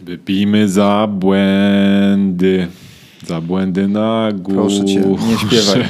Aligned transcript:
Wypijmy 0.00 0.68
za 0.68 1.06
błędy. 1.06 2.68
Za 3.26 3.40
błędy 3.40 3.88
na 3.88 4.28
górze. 4.32 4.56
Proszę 4.56 4.84
cię, 4.84 5.00
nie 5.28 5.38
śpiewaj. 5.38 5.84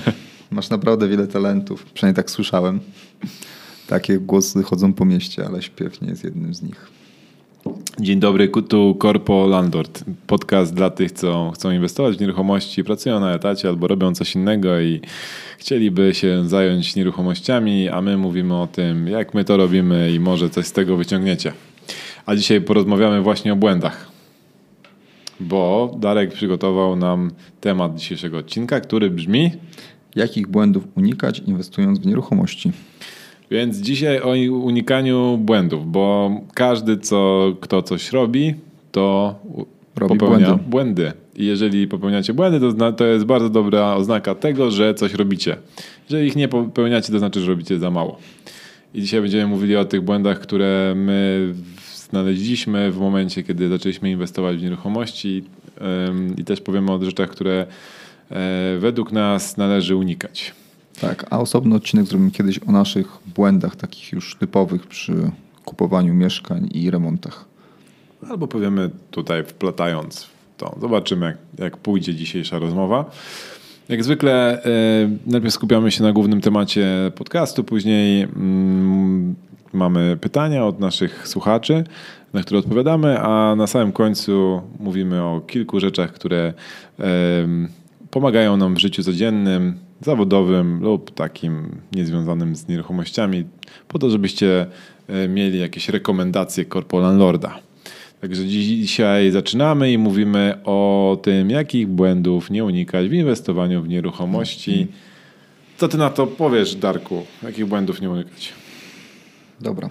Masz 0.51 0.71
naprawdę 0.71 1.09
wiele 1.09 1.27
talentów. 1.27 1.85
Przynajmniej 1.85 2.17
tak 2.17 2.31
słyszałem. 2.31 2.81
Takie 3.87 4.19
głosy 4.19 4.63
chodzą 4.63 4.93
po 4.93 5.05
mieście, 5.05 5.47
ale 5.47 5.63
śpiew 5.63 6.01
nie 6.01 6.09
jest 6.09 6.25
jednym 6.25 6.55
z 6.55 6.63
nich. 6.63 6.91
Dzień 8.01 8.21
dobry, 8.21 8.49
tu 8.49 8.97
Corpo 9.03 9.47
Landlord. 9.47 10.05
Podcast 10.27 10.75
dla 10.75 10.91
tych, 10.91 11.13
co 11.13 11.51
chcą 11.55 11.71
inwestować 11.71 12.17
w 12.17 12.21
nieruchomości, 12.21 12.85
pracują 12.85 13.21
na 13.21 13.35
etacie 13.35 13.69
albo 13.69 13.87
robią 13.87 14.15
coś 14.15 14.35
innego 14.35 14.81
i 14.81 15.01
chcieliby 15.59 16.15
się 16.15 16.49
zająć 16.49 16.97
nieruchomościami, 16.97 17.89
a 17.89 18.01
my 18.01 18.17
mówimy 18.17 18.57
o 18.57 18.67
tym, 18.67 19.09
jak 19.09 19.35
my 19.35 19.45
to 19.45 19.57
robimy 19.57 20.13
i 20.13 20.21
może 20.21 20.51
coś 20.51 20.67
z 20.67 20.73
tego 20.73 20.97
wyciągniecie. 20.97 21.53
A 22.27 22.37
dzisiaj 22.37 22.61
porozmawiamy 22.61 23.23
właśnie 23.23 23.53
o 23.53 23.57
błędach. 23.57 24.09
Bo 25.41 25.95
Darek 25.99 26.33
przygotował 26.33 26.97
nam 26.97 27.31
temat 27.61 27.95
dzisiejszego 27.95 28.39
odcinka, 28.39 28.81
który 28.81 29.11
brzmi: 29.11 29.51
Jakich 30.15 30.47
błędów 30.47 30.85
unikać 30.97 31.39
inwestując 31.39 31.99
w 31.99 32.07
nieruchomości? 32.07 32.73
Więc 33.51 33.77
dzisiaj 33.77 34.21
o 34.21 34.31
unikaniu 34.63 35.39
błędów, 35.39 35.91
bo 35.93 36.31
każdy, 36.55 36.99
co, 36.99 37.53
kto 37.61 37.83
coś 37.83 38.13
robi, 38.13 38.55
to 38.93 39.35
robi 39.97 40.19
popełnia 40.19 40.47
błędy. 40.47 40.65
błędy. 40.71 41.13
I 41.37 41.47
jeżeli 41.47 41.89
popełniacie 41.89 42.35
błędy, 42.35 42.61
to, 42.61 42.93
to 42.93 43.07
jest 43.07 43.25
bardzo 43.25 43.51
dobra 43.51 43.95
oznaka 43.95 44.35
tego, 44.35 44.71
że 44.71 44.95
coś 44.95 45.15
robicie. 45.15 45.57
Jeżeli 46.11 46.29
ich 46.29 46.37
nie 46.37 46.49
popełniacie, 46.49 47.13
to 47.13 47.19
znaczy, 47.19 47.41
że 47.41 47.47
robicie 47.47 47.79
za 47.79 47.91
mało. 47.91 48.19
I 48.95 49.01
dzisiaj 49.01 49.21
będziemy 49.21 49.47
mówili 49.47 49.77
o 49.77 49.85
tych 49.85 50.01
błędach, 50.01 50.41
które 50.41 50.95
my 50.97 51.53
znaleźliśmy 51.95 52.93
w 52.93 52.99
momencie, 52.99 53.43
kiedy 53.43 53.69
zaczęliśmy 53.69 54.11
inwestować 54.11 54.57
w 54.57 54.63
nieruchomości 54.63 55.45
i 56.37 56.45
też 56.45 56.61
powiemy 56.61 56.93
o 56.93 57.05
rzeczach, 57.05 57.31
które 57.31 57.67
e, 58.31 58.79
według 58.79 59.13
nas 59.13 59.57
należy 59.57 59.97
unikać. 59.97 60.55
Tak, 61.01 61.27
a 61.31 61.39
osobny 61.39 61.75
odcinek 61.75 62.07
zrobimy 62.07 62.31
kiedyś 62.31 62.61
o 62.69 62.73
naszych 62.73 63.07
błędach 63.35 63.77
takich 63.77 64.13
już 64.13 64.37
typowych 64.37 64.87
przy 64.87 65.31
kupowaniu 65.65 66.15
mieszkań 66.15 66.69
i 66.75 66.91
remontach. 66.91 67.45
Albo 68.31 68.49
powiemy 68.49 68.91
tutaj 69.11 69.45
wplatając 69.45 70.23
w 70.23 70.31
to. 70.57 70.77
Zobaczymy, 70.81 71.27
jak, 71.27 71.37
jak 71.59 71.77
pójdzie 71.77 72.15
dzisiejsza 72.15 72.59
rozmowa. 72.59 73.11
Jak 73.89 74.05
zwykle 74.05 74.65
y, 74.65 75.19
najpierw 75.27 75.55
skupiamy 75.55 75.91
się 75.91 76.03
na 76.03 76.13
głównym 76.13 76.41
temacie 76.41 77.13
podcastu, 77.15 77.65
później 77.65 78.23
y, 78.23 78.29
mamy 79.73 80.17
pytania 80.21 80.67
od 80.67 80.81
naszych 80.81 81.29
słuchaczy, 81.29 81.85
na 82.33 82.43
które 82.43 82.61
odpowiadamy, 82.61 83.21
a 83.21 83.55
na 83.57 83.67
samym 83.67 83.93
końcu 83.93 84.63
mówimy 84.81 85.23
o 85.23 85.41
kilku 85.41 85.81
rzeczach, 85.81 86.13
które 86.13 86.55
pomagają 88.11 88.57
nam 88.57 88.75
w 88.75 88.79
życiu 88.79 89.03
codziennym, 89.03 89.79
zawodowym 90.01 90.81
lub 90.83 91.11
takim 91.11 91.81
niezwiązanym 91.93 92.57
z 92.57 92.69
nieruchomościami, 92.69 93.45
po 93.89 93.99
to, 93.99 94.11
żebyście 94.11 94.67
e, 95.09 95.29
mieli 95.29 95.59
jakieś 95.59 95.89
rekomendacje 95.89 96.65
Corpo 96.65 96.99
Landlorda. 96.99 97.59
Także 98.21 98.47
dzisiaj 98.47 99.31
zaczynamy 99.31 99.93
i 99.93 99.99
mówimy 99.99 100.61
o 100.65 101.19
tym, 101.23 101.51
jakich 101.51 101.89
błędów 101.89 102.51
nie 102.51 102.65
unikać 102.65 103.09
w 103.09 103.13
inwestowaniu 103.13 103.83
w 103.83 103.89
nieruchomości. 103.89 104.87
Co 105.77 105.89
ty 105.89 105.99
na 105.99 106.11
to 106.11 106.27
powiesz, 106.27 106.75
Darku? 106.75 107.27
Jakich 107.43 107.67
błędów 107.67 108.01
nie 108.01 108.11
unikać? 108.11 108.53
Dobra. 109.61 109.89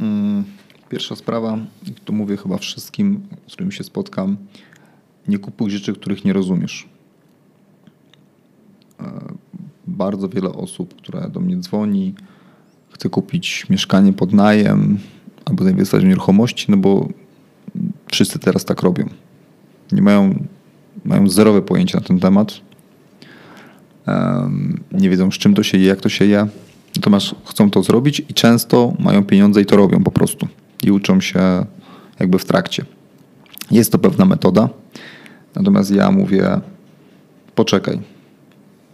Mm, 0.00 0.44
pierwsza 0.88 1.16
sprawa, 1.16 1.58
tu 2.04 2.12
mówię 2.12 2.36
chyba 2.36 2.58
wszystkim, 2.58 3.20
z 3.46 3.52
którymi 3.52 3.72
się 3.72 3.84
spotkam. 3.84 4.36
Nie 5.28 5.38
kupuj 5.38 5.70
rzeczy, 5.70 5.92
których 5.92 6.24
nie 6.24 6.32
rozumiesz. 6.32 6.88
E, 9.00 9.32
bardzo 9.86 10.28
wiele 10.28 10.52
osób, 10.52 10.94
które 10.96 11.28
do 11.28 11.40
mnie 11.40 11.56
dzwoni, 11.56 12.14
chce 12.90 13.08
kupić 13.08 13.66
mieszkanie 13.70 14.12
pod 14.12 14.32
najem 14.32 14.98
albo 15.44 15.64
zainwestować 15.64 16.04
w 16.04 16.08
nieruchomości, 16.08 16.66
no 16.68 16.76
bo 16.76 17.08
wszyscy 18.12 18.38
teraz 18.38 18.64
tak 18.64 18.82
robią. 18.82 19.08
Nie 19.92 20.02
mają, 20.02 20.44
mają 21.04 21.28
zerowe 21.28 21.62
pojęcie 21.62 21.98
na 21.98 22.04
ten 22.04 22.20
temat. 22.20 22.60
Nie 24.92 25.10
wiedzą, 25.10 25.30
z 25.30 25.34
czym 25.34 25.54
to 25.54 25.62
się 25.62 25.78
je, 25.78 25.86
jak 25.86 26.00
to 26.00 26.08
się 26.08 26.24
je. 26.24 26.46
Natomiast 26.96 27.34
chcą 27.44 27.70
to 27.70 27.82
zrobić 27.82 28.22
i 28.28 28.34
często 28.34 28.92
mają 28.98 29.24
pieniądze 29.24 29.60
i 29.60 29.66
to 29.66 29.76
robią 29.76 30.02
po 30.02 30.10
prostu. 30.10 30.48
I 30.82 30.90
uczą 30.90 31.20
się 31.20 31.40
jakby 32.20 32.38
w 32.38 32.44
trakcie. 32.44 32.84
Jest 33.70 33.92
to 33.92 33.98
pewna 33.98 34.24
metoda. 34.24 34.68
Natomiast 35.54 35.90
ja 35.90 36.10
mówię, 36.10 36.60
poczekaj, 37.54 38.00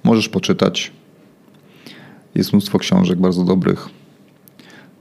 Możesz 0.07 0.29
poczytać. 0.29 0.93
Jest 2.35 2.53
mnóstwo 2.53 2.79
książek 2.79 3.19
bardzo 3.19 3.45
dobrych. 3.45 3.89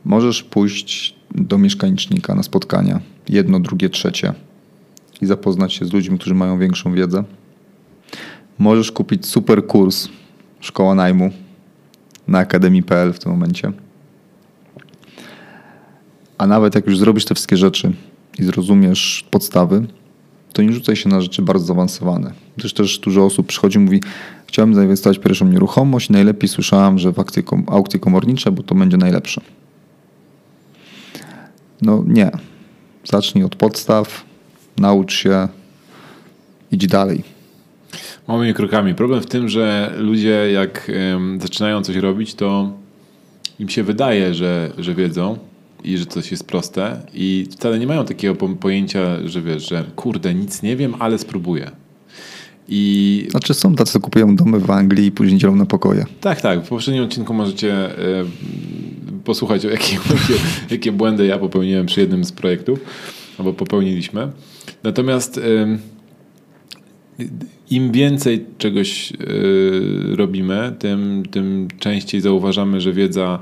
Możesz 0.05 0.43
pójść 0.43 1.15
do 1.35 1.57
mieszkanicznika 1.57 2.35
na 2.35 2.43
spotkania, 2.43 2.99
jedno, 3.29 3.59
drugie, 3.59 3.89
trzecie 3.89 4.33
i 5.21 5.25
zapoznać 5.25 5.73
się 5.73 5.85
z 5.85 5.93
ludźmi, 5.93 6.19
którzy 6.19 6.35
mają 6.35 6.59
większą 6.59 6.93
wiedzę. 6.93 7.23
Możesz 8.59 8.91
kupić 8.91 9.25
super 9.25 9.67
kurs 9.67 10.09
Szkoła 10.59 10.95
Najmu 10.95 11.31
na 12.27 12.39
akademii.pl 12.39 13.13
w 13.13 13.19
tym 13.19 13.31
momencie. 13.31 13.71
A 16.37 16.47
nawet 16.47 16.75
jak 16.75 16.85
już 16.85 16.97
zrobisz 16.97 17.25
te 17.25 17.35
wszystkie 17.35 17.57
rzeczy 17.57 17.93
i 18.39 18.43
zrozumiesz 18.43 19.25
podstawy, 19.31 19.87
to 20.53 20.61
nie 20.61 20.73
rzucaj 20.73 20.95
się 20.95 21.09
na 21.09 21.21
rzeczy 21.21 21.41
bardzo 21.41 21.65
zaawansowane. 21.65 22.33
Też 22.61 22.73
też 22.73 22.99
dużo 22.99 23.25
osób 23.25 23.47
przychodzi 23.47 23.77
i 23.77 23.81
mówi, 23.81 24.01
chciałem 24.47 24.75
zainwestować 24.75 25.19
pierwszą 25.19 25.47
nieruchomość, 25.47 26.09
najlepiej 26.09 26.49
słyszałem, 26.49 26.99
że 26.99 27.11
w 27.11 27.19
aukcje, 27.19 27.43
aukcje 27.67 27.99
komornicze, 27.99 28.51
bo 28.51 28.63
to 28.63 28.75
będzie 28.75 28.97
najlepsze. 28.97 29.41
No 31.81 32.03
nie. 32.07 32.31
Zacznij 33.03 33.43
od 33.43 33.55
podstaw, 33.55 34.25
naucz 34.77 35.13
się, 35.13 35.47
idź 36.71 36.87
dalej. 36.87 37.23
Małymi 38.27 38.53
krokami. 38.53 38.95
Problem 38.95 39.21
w 39.21 39.25
tym, 39.25 39.49
że 39.49 39.93
ludzie 39.97 40.51
jak 40.51 40.91
zaczynają 41.41 41.81
coś 41.81 41.95
robić, 41.95 42.35
to 42.35 42.71
im 43.59 43.69
się 43.69 43.83
wydaje, 43.83 44.33
że, 44.33 44.71
że 44.77 44.95
wiedzą, 44.95 45.37
i 45.85 45.97
że 45.97 46.05
coś 46.05 46.31
jest 46.31 46.47
proste 46.47 47.01
i 47.13 47.47
wcale 47.51 47.79
nie 47.79 47.87
mają 47.87 48.05
takiego 48.05 48.35
pojęcia, 48.35 48.99
że 49.25 49.41
wiesz, 49.41 49.69
że 49.69 49.83
kurde, 49.95 50.33
nic 50.33 50.61
nie 50.61 50.75
wiem, 50.75 50.95
ale 50.99 51.17
spróbuję. 51.17 51.71
I... 52.67 53.27
Znaczy 53.29 53.53
są 53.53 53.75
tacy, 53.75 53.93
co 53.93 53.99
kupują 53.99 54.35
domy 54.35 54.59
w 54.59 54.71
Anglii 54.71 55.05
i 55.05 55.11
później 55.11 55.39
dzielą 55.39 55.55
na 55.55 55.65
pokoje. 55.65 56.05
Tak, 56.21 56.41
tak. 56.41 56.65
W 56.65 56.69
poprzednim 56.69 57.03
odcinku 57.03 57.33
możecie 57.33 57.99
y, 57.99 58.25
posłuchać 59.23 59.65
o 59.65 59.69
jakie, 59.69 59.93
jakie, 60.09 60.43
jakie 60.69 60.91
błędy 60.91 61.25
ja 61.25 61.37
popełniłem 61.37 61.85
przy 61.85 62.01
jednym 62.01 62.23
z 62.23 62.31
projektów, 62.31 62.79
albo 63.37 63.53
popełniliśmy. 63.53 64.31
Natomiast 64.83 65.37
y, 65.37 65.79
im 67.69 67.91
więcej 67.91 68.45
czegoś 68.57 69.11
y, 69.11 70.15
robimy, 70.15 70.75
tym, 70.79 71.23
tym 71.31 71.67
częściej 71.79 72.21
zauważamy, 72.21 72.81
że 72.81 72.93
wiedza 72.93 73.39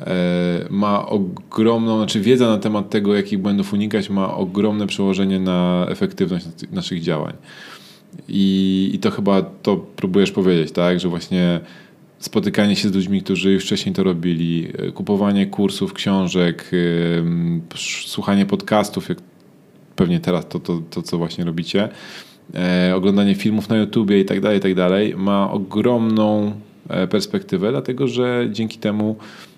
E, 0.00 0.66
ma 0.70 1.06
ogromną, 1.06 1.96
znaczy 1.96 2.20
wiedza 2.20 2.46
na 2.46 2.58
temat 2.58 2.90
tego, 2.90 3.14
jakich 3.14 3.38
błędów 3.38 3.72
unikać, 3.72 4.10
ma 4.10 4.34
ogromne 4.34 4.86
przełożenie 4.86 5.40
na 5.40 5.86
efektywność 5.88 6.46
naszych 6.72 7.00
działań. 7.00 7.32
I, 8.28 8.90
I 8.94 8.98
to 8.98 9.10
chyba 9.10 9.42
to 9.42 9.76
próbujesz 9.76 10.30
powiedzieć, 10.30 10.72
tak, 10.72 11.00
że 11.00 11.08
właśnie 11.08 11.60
spotykanie 12.18 12.76
się 12.76 12.88
z 12.88 12.94
ludźmi, 12.94 13.22
którzy 13.22 13.52
już 13.52 13.64
wcześniej 13.64 13.94
to 13.94 14.02
robili, 14.02 14.68
e, 14.78 14.92
kupowanie 14.92 15.46
kursów, 15.46 15.92
książek, 15.92 16.70
słuchanie 18.06 18.46
podcastów, 18.46 19.08
jak 19.08 19.18
pewnie 19.96 20.20
teraz 20.20 20.48
to, 20.48 20.60
to, 20.60 20.82
to 20.90 21.02
co 21.02 21.18
właśnie 21.18 21.44
robicie, 21.44 21.88
e, 22.54 22.92
oglądanie 22.96 23.34
filmów 23.34 23.68
na 23.68 23.76
YouTubie 23.76 24.20
i 24.20 24.24
tak 24.24 24.40
dalej, 24.40 24.58
i 24.58 24.62
tak 24.62 24.74
dalej, 24.74 25.14
ma 25.16 25.50
ogromną 25.50 26.52
perspektywę, 27.10 27.70
dlatego 27.70 28.08
że 28.08 28.48
dzięki 28.52 28.78
temu 28.78 29.16
E, 29.16 29.55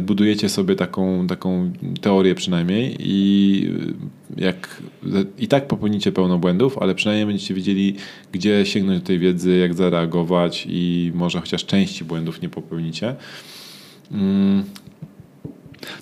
budujecie 0.00 0.48
sobie 0.48 0.76
taką, 0.76 1.26
taką 1.26 1.72
teorię 2.00 2.34
przynajmniej 2.34 2.96
i 2.98 3.70
jak 4.36 4.82
i 5.38 5.48
tak 5.48 5.66
popełnicie 5.66 6.12
pełno 6.12 6.38
błędów, 6.38 6.78
ale 6.78 6.94
przynajmniej 6.94 7.26
będziecie 7.26 7.54
wiedzieli, 7.54 7.96
gdzie 8.32 8.66
sięgnąć 8.66 9.00
do 9.00 9.06
tej 9.06 9.18
wiedzy, 9.18 9.56
jak 9.56 9.74
zareagować 9.74 10.66
i 10.68 11.12
może 11.14 11.40
chociaż 11.40 11.64
części 11.64 12.04
błędów 12.04 12.42
nie 12.42 12.48
popełnicie. 12.48 13.16
Mm. 14.12 14.64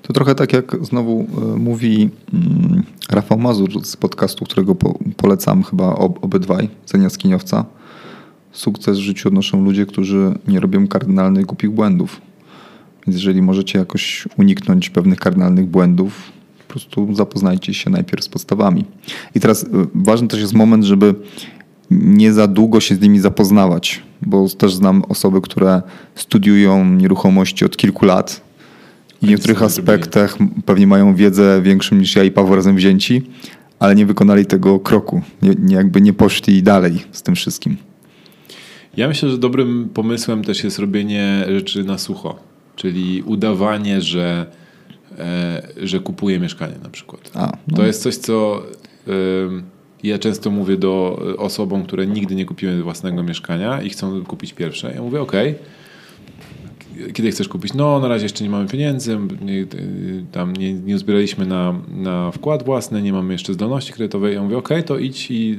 To 0.02 0.12
trochę 0.12 0.35
tak 0.35 0.52
jak 0.52 0.76
znowu 0.81 1.26
e, 1.37 1.58
mówi 1.58 2.11
mm, 2.35 2.82
Rafał 3.11 3.38
Mazur 3.38 3.85
z 3.85 3.96
podcastu, 3.96 4.44
którego 4.44 4.76
polecam 5.17 5.62
chyba 5.62 5.94
obydwaj, 5.96 6.69
Cenia 6.85 7.11
Skiniowca. 7.11 7.64
sukces 8.52 8.99
w 8.99 9.00
życiu 9.00 9.29
odnoszą 9.29 9.64
ludzie, 9.64 9.87
którzy 9.87 10.35
nie 10.49 10.61
robią 10.61 10.88
kardynalnych 10.88 11.46
głupich 11.46 11.70
błędów. 11.70 12.20
Więc 13.06 13.17
jeżeli 13.17 13.43
możecie 13.43 13.79
jakoś 13.79 14.29
uniknąć 14.39 14.91
pewnych 14.91 15.19
kardynalnych 15.19 15.67
błędów, 15.67 16.33
po 16.59 16.73
prostu 16.73 17.15
zapoznajcie 17.15 17.75
się 17.75 17.91
najpierw 17.91 18.25
z 18.25 18.29
podstawami. 18.29 18.85
I 19.35 19.41
teraz 19.41 19.62
y, 19.62 19.67
ważny 19.95 20.29
też 20.29 20.41
jest 20.41 20.53
moment, 20.53 20.85
żeby 20.85 21.15
nie 21.91 22.33
za 22.33 22.47
długo 22.47 22.81
się 22.81 22.95
z 22.95 23.01
nimi 23.01 23.21
zapoznawać, 23.21 24.03
bo 24.23 24.49
też 24.49 24.75
znam 24.75 25.03
osoby, 25.09 25.41
które 25.41 25.83
studiują 26.15 26.85
nieruchomości 26.85 27.65
od 27.65 27.77
kilku 27.77 28.05
lat 28.05 28.41
i 29.23 29.27
w 29.27 29.29
niektórych 29.29 29.62
aspektach 29.62 30.37
pewnie 30.65 30.87
mają 30.87 31.15
wiedzę 31.15 31.62
większą 31.62 31.97
niż 31.97 32.17
ja 32.17 32.25
i 32.25 32.31
Paweł 32.31 32.56
razem 32.56 32.77
wzięci, 32.77 33.23
ale 33.79 33.95
nie 33.95 34.06
wykonali 34.06 34.47
tego 34.47 34.81
kroku, 34.81 35.23
nie 35.43 35.75
jakby 35.75 36.01
nie 36.01 36.12
poszli 36.12 36.62
dalej 36.62 37.03
z 37.12 37.23
tym 37.23 37.35
wszystkim. 37.35 37.77
Ja 38.97 39.09
myślę, 39.09 39.31
że 39.31 39.39
dobrym 39.39 39.89
pomysłem 39.95 40.45
też 40.45 40.65
jest 40.65 40.79
robienie 40.79 41.45
rzeczy 41.49 41.85
na 41.85 41.99
sucho, 41.99 42.39
czyli 42.76 43.23
udawanie, 43.23 44.00
że, 44.00 44.47
e, 45.19 45.62
że 45.82 46.00
kupuję 46.00 46.41
mieszkanie 46.41 46.75
na 46.82 46.88
przykład. 46.88 47.31
A, 47.35 47.53
no. 47.69 47.76
To 47.76 47.87
jest 47.87 48.03
coś, 48.03 48.17
co 48.17 48.62
e, 49.09 49.11
ja 50.03 50.19
często 50.19 50.50
mówię 50.50 50.76
do 50.76 51.23
osobom, 51.38 51.85
które 51.85 52.06
nigdy 52.06 52.35
nie 52.35 52.44
kupiły 52.44 52.82
własnego 52.82 53.23
mieszkania 53.23 53.82
i 53.82 53.91
chcą 53.91 54.25
kupić 54.25 54.53
pierwsze. 54.53 54.93
Ja 54.94 55.03
mówię, 55.03 55.21
ok, 55.21 55.32
kiedy 57.12 57.31
chcesz 57.31 57.49
kupić? 57.49 57.75
No, 57.75 58.00
na 58.00 58.08
razie 58.08 58.25
jeszcze 58.25 58.44
nie 58.44 58.50
mamy 58.50 58.69
pieniędzy, 58.69 59.19
nie, 59.43 59.67
tam 60.32 60.52
nie, 60.52 60.73
nie 60.73 60.94
uzbieraliśmy 60.94 61.46
na, 61.46 61.75
na 61.96 62.31
wkład 62.31 62.64
własny, 62.64 63.02
nie 63.02 63.12
mamy 63.12 63.32
jeszcze 63.32 63.55
zdolności 63.55 63.93
kredytowej. 63.93 64.35
Ja 64.35 64.43
mówię, 64.43 64.58
ok, 64.58 64.69
to 64.87 64.99
idź 64.99 65.31
i 65.31 65.58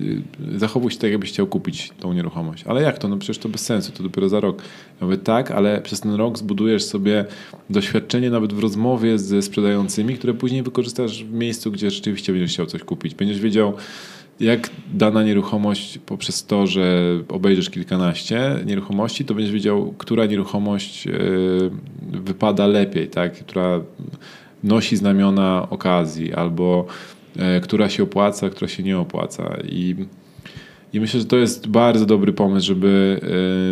y, 0.56 0.60
zachowuj 0.60 0.92
się 0.92 0.98
tak, 0.98 1.12
jakbyś 1.12 1.30
chciał 1.30 1.48
kupić 1.48 1.92
tą 2.00 2.14
nieruchomość. 2.14 2.64
Ale 2.68 2.82
jak 2.82 2.98
to? 2.98 3.08
No 3.08 3.18
przecież 3.18 3.38
to 3.38 3.50
bez 3.50 3.62
sensu, 3.62 3.92
to 3.92 4.04
dopiero 4.04 4.30
za 4.30 4.40
rok. 4.40 4.62
Ja 5.02 5.08
mówię, 5.08 5.18
tak, 5.18 5.52
ale 5.52 5.82
przez 5.82 6.00
ten 6.02 6.14
rok 6.14 6.38
zbudujesz 6.38 6.84
sobie 6.84 7.26
doświadczenie 7.70 8.30
nawet 8.30 8.54
w 8.54 8.60
rozmowie 8.60 9.20
ze 9.20 9.42
sprzedającymi, 9.42 10.16
które 10.16 10.34
później 10.34 10.64
wykorzystasz 10.64 11.24
w 11.24 11.34
miejscu, 11.34 11.72
gdzie 11.72 11.92
rzeczywiście 11.92 12.34
będziesz 12.34 12.52
chciał 12.52 12.66
coś 12.66 12.84
kupić. 12.84 13.16
Będziesz 13.16 13.40
wiedział, 13.40 13.74
jak 14.40 14.70
dana 14.94 15.24
nieruchomość 15.24 16.00
poprzez 16.06 16.46
to, 16.46 16.68
że 16.68 17.04
obejrzysz 17.28 17.70
kilkanaście 17.70 18.56
nieruchomości, 18.66 19.26
to 19.26 19.34
będziesz 19.34 19.54
wiedział, 19.54 19.94
która 19.98 20.26
nieruchomość 20.26 21.08
e, 21.08 21.12
wypada 22.12 22.68
lepiej, 22.68 23.08
tak? 23.08 23.34
która 23.34 23.82
nosi 24.64 24.98
znamiona 24.98 25.68
okazji, 25.70 26.34
albo 26.34 26.86
e, 27.38 27.60
która 27.60 27.90
się 27.90 28.04
opłaca, 28.04 28.50
która 28.50 28.68
się 28.68 28.84
nie 28.84 28.98
opłaca. 28.98 29.58
I, 29.70 29.96
i 30.94 31.00
myślę, 31.00 31.20
że 31.20 31.26
to 31.26 31.38
jest 31.38 31.68
bardzo 31.68 32.06
dobry 32.06 32.34
pomysł, 32.34 32.68
żeby 32.68 33.20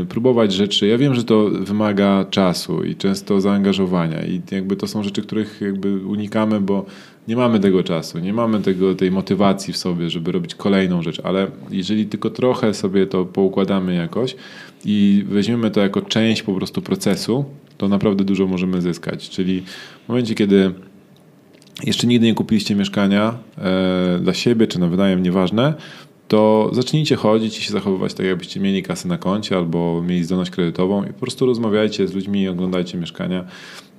e, 0.01 0.05
próbować 0.05 0.53
rzeczy. 0.53 0.87
Ja 0.87 0.97
wiem, 0.97 1.15
że 1.15 1.23
to 1.23 1.49
wymaga 1.49 2.25
czasu 2.29 2.83
i 2.83 2.95
często 2.95 3.41
zaangażowania, 3.41 4.25
i 4.25 4.41
jakby 4.51 4.75
to 4.75 4.87
są 4.87 5.03
rzeczy, 5.03 5.21
których 5.21 5.61
jakby 5.61 6.07
unikamy, 6.07 6.61
bo 6.61 6.85
nie 7.27 7.35
mamy 7.35 7.59
tego 7.59 7.83
czasu, 7.83 8.19
nie 8.19 8.33
mamy 8.33 8.61
tego, 8.61 8.95
tej 8.95 9.11
motywacji 9.11 9.73
w 9.73 9.77
sobie, 9.77 10.09
żeby 10.09 10.31
robić 10.31 10.55
kolejną 10.55 11.01
rzecz, 11.01 11.21
ale 11.23 11.47
jeżeli 11.71 12.05
tylko 12.05 12.29
trochę 12.29 12.73
sobie 12.73 13.07
to 13.07 13.25
poukładamy 13.25 13.95
jakoś 13.95 14.35
i 14.85 15.25
weźmiemy 15.27 15.71
to 15.71 15.81
jako 15.81 16.01
część 16.01 16.43
po 16.43 16.53
prostu 16.53 16.81
procesu, 16.81 17.45
to 17.77 17.87
naprawdę 17.87 18.23
dużo 18.23 18.47
możemy 18.47 18.81
zyskać. 18.81 19.29
Czyli 19.29 19.63
w 20.05 20.09
momencie, 20.09 20.35
kiedy 20.35 20.73
jeszcze 21.83 22.07
nigdy 22.07 22.27
nie 22.27 22.33
kupiliście 22.33 22.75
mieszkania 22.75 23.37
e, 23.57 24.19
dla 24.21 24.33
siebie 24.33 24.67
czy 24.67 24.79
na 24.79 24.87
wynajem, 24.87 25.23
nieważne, 25.23 25.73
to 26.27 26.69
zacznijcie 26.73 27.15
chodzić 27.15 27.59
i 27.59 27.61
się 27.61 27.71
zachowywać 27.71 28.13
tak, 28.13 28.25
jakbyście 28.25 28.59
mieli 28.59 28.83
kasę 28.83 29.07
na 29.07 29.17
koncie 29.17 29.57
albo 29.57 30.01
mieli 30.01 30.23
zdolność 30.23 30.51
kredytową 30.51 31.03
i 31.03 31.07
po 31.07 31.19
prostu 31.19 31.45
rozmawiajcie 31.45 32.07
z 32.07 32.13
ludźmi 32.13 32.41
i 32.41 32.47
oglądajcie 32.47 32.97
mieszkania, 32.97 33.45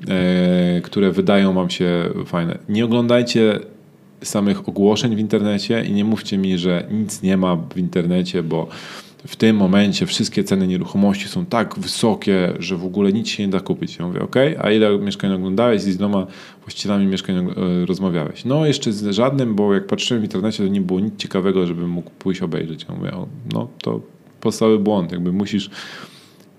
e, 0.08 0.80
które 0.80 1.10
wydają 1.10 1.52
wam 1.52 1.70
się 1.70 2.10
fajne. 2.26 2.58
Nie 2.68 2.84
oglądajcie 2.84 3.60
samych 4.22 4.68
ogłoszeń 4.68 5.16
w 5.16 5.18
internecie 5.18 5.84
i 5.84 5.92
nie 5.92 6.04
mówcie 6.04 6.38
mi, 6.38 6.58
że 6.58 6.86
nic 6.90 7.22
nie 7.22 7.36
ma 7.36 7.56
w 7.56 7.78
internecie, 7.78 8.42
bo 8.42 8.68
w 9.26 9.36
tym 9.36 9.56
momencie 9.56 10.06
wszystkie 10.06 10.44
ceny 10.44 10.66
nieruchomości 10.66 11.28
są 11.28 11.46
tak 11.46 11.78
wysokie, 11.78 12.52
że 12.58 12.76
w 12.76 12.84
ogóle 12.84 13.12
nic 13.12 13.28
się 13.28 13.42
nie 13.42 13.48
da 13.48 13.60
kupić. 13.60 13.96
Ja 13.96 14.06
mówię, 14.06 14.20
ok, 14.20 14.36
a 14.60 14.70
ile 14.70 14.98
mieszkań 14.98 15.32
oglądałeś 15.32 15.84
i 15.86 15.92
z 15.92 15.98
iloma 15.98 16.26
właścicielami 16.62 17.06
mieszkań 17.06 17.36
e, 17.36 17.86
rozmawiałeś? 17.86 18.44
No 18.44 18.66
jeszcze 18.66 18.92
z 18.92 19.14
żadnym, 19.14 19.54
bo 19.54 19.74
jak 19.74 19.86
patrzyłem 19.86 20.20
w 20.20 20.24
internecie, 20.24 20.64
to 20.64 20.68
nie 20.68 20.80
było 20.80 21.00
nic 21.00 21.16
ciekawego, 21.16 21.66
żebym 21.66 21.90
mógł 21.90 22.10
pójść 22.10 22.42
obejrzeć. 22.42 22.86
Ja 22.88 22.94
mówię, 22.94 23.12
no 23.52 23.68
to 23.82 24.00
podstawowy 24.40 24.78
błąd, 24.78 25.12
jakby 25.12 25.32
musisz 25.32 25.70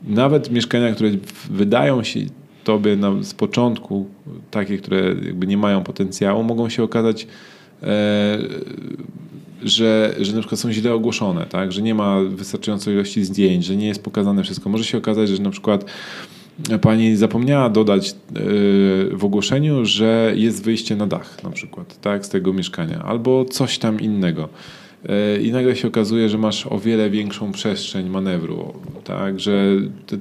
nawet 0.04 0.52
mieszkania, 0.52 0.92
które 0.92 1.10
wydają 1.50 2.04
się 2.04 2.20
tobie 2.64 2.96
na, 2.96 3.24
z 3.24 3.34
początku 3.34 4.06
takie, 4.52 4.78
które 4.78 5.00
jakby 5.26 5.48
nie 5.48 5.58
mają 5.58 5.84
potencjału, 5.84 6.44
mogą 6.44 6.70
się 6.70 6.84
okazać 6.84 7.28
e, 7.84 8.38
że, 9.64 10.16
że 10.20 10.34
na 10.34 10.40
przykład 10.40 10.62
są 10.62 10.72
źle 10.72 10.94
ogłoszone, 10.94 11.46
tak? 11.46 11.72
że 11.72 11.82
nie 11.82 11.96
ma 11.96 12.22
wystarczającej 12.22 12.94
ilości 12.94 13.24
zdjęć, 13.24 13.66
że 13.66 13.76
nie 13.76 13.88
jest 13.88 14.04
pokazane 14.04 14.44
wszystko. 14.44 14.70
Może 14.70 14.84
się 14.84 14.98
okazać, 14.98 15.30
że 15.30 15.42
na 15.42 15.50
przykład 15.50 15.86
pani 16.82 17.16
zapomniała 17.16 17.70
dodać 17.70 18.10
e, 18.10 18.14
w 19.12 19.26
ogłoszeniu, 19.26 19.86
że 19.86 20.34
jest 20.36 20.64
wyjście 20.64 20.96
na 20.96 21.08
dach 21.08 21.44
na 21.44 21.50
przykład, 21.50 22.02
tak, 22.02 22.26
z 22.26 22.30
tego 22.30 22.54
mieszkania, 22.54 23.04
albo 23.04 23.46
coś 23.46 23.78
tam 23.78 24.00
innego. 24.00 24.50
E, 25.10 25.42
I 25.42 25.52
nagle 25.52 25.76
się 25.76 25.88
okazuje, 25.88 26.30
że 26.30 26.38
masz 26.38 26.68
o 26.68 26.80
wiele 26.80 27.10
większą 27.10 27.52
przestrzeń 27.52 28.10
manewru, 28.10 28.74
tak, 29.04 29.40
że 29.40 29.76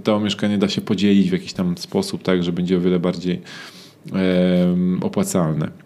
to 0.04 0.20
mieszkanie 0.20 0.58
da 0.58 0.68
się 0.68 0.80
podzielić 0.80 1.30
w 1.30 1.32
jakiś 1.32 1.52
tam 1.52 1.78
sposób, 1.78 2.22
tak, 2.22 2.42
że 2.42 2.52
będzie 2.52 2.76
o 2.76 2.80
wiele 2.80 3.00
bardziej 3.00 3.40
opłacalne. 5.00 5.83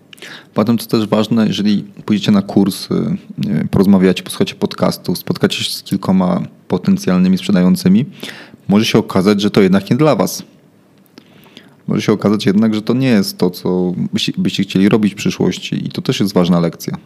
Potem, 0.55 0.79
co 0.79 0.87
też 0.87 1.07
ważne, 1.07 1.47
jeżeli 1.47 1.83
pójdziecie 1.83 2.33
na 2.33 2.43
kurs, 2.43 2.89
porozmawiacie, 3.71 4.23
posłuchacie 4.23 4.55
podcastu, 4.55 5.15
spotkacie 5.15 5.65
się 5.65 5.71
z 5.71 5.83
kilkoma 5.83 6.43
potencjalnymi 6.69 7.39
sprzedającymi, 7.39 8.07
może 8.69 8.85
się 8.85 8.99
okazać, 8.99 9.41
że 9.41 9.51
to 9.51 9.61
jednak 9.61 9.91
nie 9.91 9.97
dla 9.97 10.17
was. 10.17 10.43
Może 11.87 12.03
się 12.03 12.13
okazać 12.13 12.47
jednak, 12.47 12.75
że 12.75 12.83
to 12.83 12.95
nie 12.95 13.09
jest 13.09 13.39
to, 13.39 13.51
co 13.51 13.93
byście, 14.13 14.33
byście 14.39 14.63
chcieli 14.63 14.89
robić 14.89 15.13
w 15.13 15.17
przyszłości 15.17 15.87
i 15.87 15.89
to 15.89 16.03
też 16.03 16.21
jest 16.21 16.33
ważna 16.33 16.61
lekcja. 16.61 16.99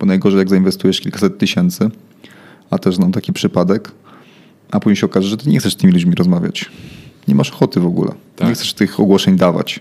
Bo 0.00 0.06
najgorzej, 0.06 0.38
jak 0.38 0.48
zainwestujesz 0.48 1.00
kilkaset 1.00 1.38
tysięcy, 1.38 1.90
a 2.70 2.78
też 2.78 2.96
znam 2.96 3.12
taki 3.12 3.32
przypadek, 3.32 3.92
a 4.70 4.80
później 4.80 4.96
się 4.96 5.06
okaże, 5.06 5.28
że 5.28 5.36
ty 5.36 5.50
nie 5.50 5.58
chcesz 5.58 5.72
z 5.72 5.76
tymi 5.76 5.92
ludźmi 5.92 6.14
rozmawiać. 6.14 6.70
Nie 7.28 7.34
masz 7.34 7.50
ochoty 7.50 7.80
w 7.80 7.86
ogóle. 7.86 8.12
Tak. 8.36 8.48
Nie 8.48 8.54
chcesz 8.54 8.74
tych 8.74 9.00
ogłoszeń 9.00 9.36
dawać. 9.36 9.80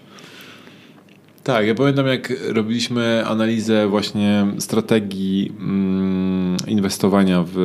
Tak, 1.50 1.68
ja 1.68 1.76
pamiętam 1.76 2.08
jak 2.08 2.34
robiliśmy 2.48 3.24
analizę 3.26 3.88
właśnie 3.88 4.48
strategii 4.60 5.52
mm, 5.60 6.58
inwestowania 6.68 7.44
w, 7.48 7.56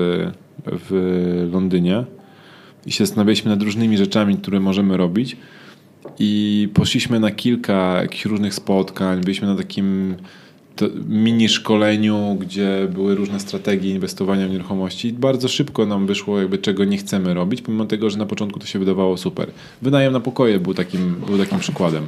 w 0.67 1.49
Londynie 1.53 2.05
i 2.87 2.93
się 2.93 3.07
zastanawialiśmy 3.07 3.51
nad 3.51 3.63
różnymi 3.63 3.97
rzeczami, 3.97 4.37
które 4.37 4.61
możemy 4.61 4.97
robić 4.97 5.37
i 6.19 6.69
poszliśmy 6.75 7.21
na 7.21 7.31
kilka 7.31 8.03
jakichś 8.03 8.25
różnych 8.25 8.55
spotkań, 8.55 9.21
byliśmy 9.21 9.49
na 9.49 9.57
takim 9.57 10.15
mini 11.09 11.49
szkoleniu, 11.49 12.37
gdzie 12.41 12.89
były 12.95 13.15
różne 13.15 13.41
strategie 13.41 13.91
inwestowania 13.91 14.49
w 14.49 14.51
nieruchomości. 14.51 15.13
Bardzo 15.13 15.49
szybko 15.49 15.87
nam 15.87 16.07
wyszło, 16.07 16.39
jakby 16.39 16.59
czego 16.59 16.85
nie 16.85 16.97
chcemy 16.97 17.35
robić, 17.35 17.63
pomimo 17.63 17.85
tego, 17.85 18.11
że 18.11 18.19
na 18.19 18.27
początku 18.27 18.61
to 18.61 18.67
się 18.67 18.79
wydawało 18.79 19.17
super. 19.17 19.51
Wynajem 19.83 20.13
na 20.13 20.21
pokoje 20.21 20.61
był 20.61 20.75
takim, 20.75 21.15
był 21.27 21.39
takim 21.39 21.59
przykładem 21.59 22.07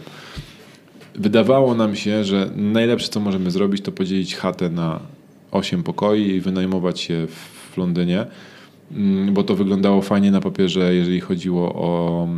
wydawało 1.19 1.75
nam 1.75 1.97
się, 1.97 2.25
że 2.25 2.51
najlepsze, 2.57 3.09
co 3.09 3.21
możemy 3.21 3.51
zrobić, 3.51 3.83
to 3.83 3.93
podzielić 3.93 4.37
chatę 4.37 4.71
na 4.71 5.01
8 5.51 5.83
pokoi 5.83 6.23
i 6.23 6.41
wynajmować 6.41 7.01
się 7.01 7.27
w 7.27 7.77
Londynie, 7.77 8.27
mm, 8.93 9.35
bo 9.35 9.43
to 9.43 9.55
wyglądało 9.55 10.03
fajnie 10.03 10.31
na 10.31 10.41
papierze, 10.41 10.95
jeżeli 10.95 11.21
chodziło 11.21 11.75
o 11.75 12.29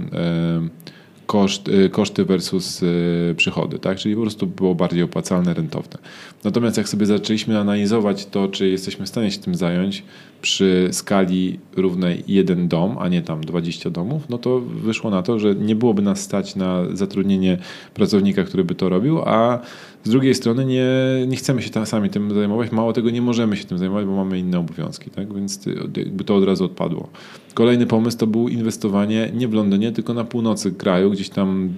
koszt, 1.29 1.69
y, 1.69 1.91
koszty 1.91 2.25
versus 2.25 2.83
y, 2.83 3.35
przychody, 3.37 3.79
tak? 3.79 3.99
Czyli 3.99 4.15
po 4.15 4.21
prostu 4.21 4.47
było 4.47 4.75
bardziej 4.75 5.03
opłacalne, 5.03 5.55
rentowne. 5.55 5.99
Natomiast 6.45 6.77
jak 6.77 6.89
sobie 6.89 7.07
zaczęliśmy 7.07 7.59
analizować 7.59 8.27
to, 8.27 8.49
czy 8.49 8.69
jesteśmy 8.69 9.07
w 9.07 9.09
stanie 9.09 9.31
się 9.31 9.39
tym 9.39 9.55
zająć 9.55 10.03
przy 10.43 10.89
skali 10.93 11.59
równej 11.77 12.25
jeden 12.27 12.69
dom, 12.69 12.97
a 12.99 13.09
nie 13.09 13.23
tam 13.23 13.41
20 13.41 13.91
domów, 13.91 14.29
no 14.29 14.39
to 14.39 14.61
wyszło 14.61 15.11
na 15.11 15.23
to, 15.23 15.39
że 15.39 15.55
nie 15.55 15.77
byłoby 15.77 16.03
nas 16.03 16.21
stać 16.21 16.57
na 16.57 16.85
zatrudnienie 16.93 17.59
pracownika, 17.95 18.45
który 18.45 18.65
by 18.65 18.75
to 18.75 18.89
robił, 18.89 19.21
a 19.25 19.59
z 20.05 20.11
drugiej 20.11 20.35
strony 20.35 20.65
nie, 20.65 20.87
nie 21.29 21.37
chcemy 21.37 21.63
się 21.63 21.71
tam 21.71 21.87
sami 21.87 22.11
tym 22.11 22.35
zajmować, 22.35 22.73
mało 22.73 22.93
tego 22.93 23.11
nie 23.11 23.23
możemy 23.23 23.57
się 23.57 23.65
tym 23.65 23.79
zajmować, 23.79 24.07
bo 24.07 24.17
mamy 24.17 24.39
inne 24.39 24.59
obowiązki, 24.59 25.11
tak? 25.11 25.35
więc 25.35 25.67
jakby 25.97 26.25
to 26.25 26.37
od 26.37 26.45
razu 26.45 26.65
odpadło. 26.65 27.09
Kolejny 27.55 27.87
pomysł 27.87 28.19
to 28.19 28.27
był 28.27 28.49
inwestowanie 28.49 29.31
nie 29.35 29.49
w 29.49 29.53
Londynie, 29.53 29.93
tylko 29.93 30.15
na 30.15 30.25
północy 30.25 30.73
kraju, 30.73 31.11
gdzieś 31.11 31.29
tam 31.29 31.73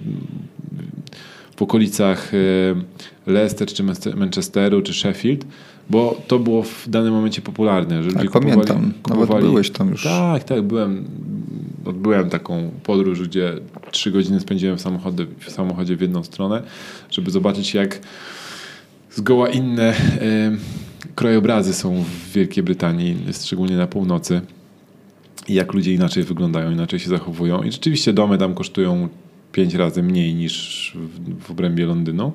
w 1.55 1.61
okolicach 1.61 2.31
e, 2.33 3.31
Leicester, 3.31 3.67
czy 3.67 3.83
Manchesteru, 4.15 4.81
czy 4.81 4.93
Sheffield, 4.93 5.45
bo 5.91 6.21
to 6.27 6.39
było 6.39 6.63
w 6.63 6.89
danym 6.89 7.13
momencie 7.13 7.41
popularne. 7.41 8.03
Że 8.03 8.11
tak, 8.11 8.31
pamiętam. 8.31 8.93
Kupowali, 9.03 9.29
Nawet 9.29 9.45
byłeś 9.45 9.71
tam 9.71 9.89
już. 9.89 10.03
Tak, 10.03 10.43
tak, 10.43 10.61
byłem. 10.61 11.05
Odbyłem 11.85 12.29
taką 12.29 12.71
podróż, 12.83 13.27
gdzie 13.27 13.53
trzy 13.91 14.11
godziny 14.11 14.39
spędziłem 14.39 14.77
w 14.77 14.81
samochodzie, 14.81 15.25
w 15.39 15.51
samochodzie 15.51 15.95
w 15.95 16.01
jedną 16.01 16.23
stronę, 16.23 16.63
żeby 17.09 17.31
zobaczyć 17.31 17.73
jak 17.73 17.99
zgoła 19.11 19.49
inne 19.49 19.89
e, 19.89 19.95
krajobrazy 21.15 21.73
są 21.73 22.03
w 22.03 22.33
Wielkiej 22.33 22.63
Brytanii, 22.63 23.17
szczególnie 23.41 23.77
na 23.77 23.87
północy. 23.87 24.41
I 25.47 25.53
jak 25.53 25.73
ludzie 25.73 25.93
inaczej 25.93 26.23
wyglądają, 26.23 26.71
inaczej 26.71 26.99
się 26.99 27.09
zachowują. 27.09 27.63
I 27.63 27.71
rzeczywiście 27.71 28.13
domy 28.13 28.37
tam 28.37 28.53
kosztują 28.53 29.09
pięć 29.51 29.73
razy 29.73 30.03
mniej 30.03 30.35
niż 30.35 30.93
w, 30.95 31.43
w 31.43 31.51
obrębie 31.51 31.85
Londynu. 31.85 32.31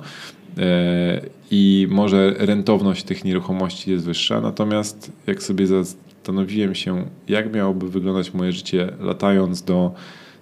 I 1.50 1.86
może 1.90 2.34
rentowność 2.38 3.04
tych 3.04 3.24
nieruchomości 3.24 3.90
jest 3.90 4.04
wyższa, 4.04 4.40
natomiast 4.40 5.12
jak 5.26 5.42
sobie 5.42 5.66
zastanowiłem 5.66 6.74
się, 6.74 7.04
jak 7.28 7.54
miałoby 7.54 7.90
wyglądać 7.90 8.34
moje 8.34 8.52
życie 8.52 8.92
latając 9.00 9.62
do 9.62 9.94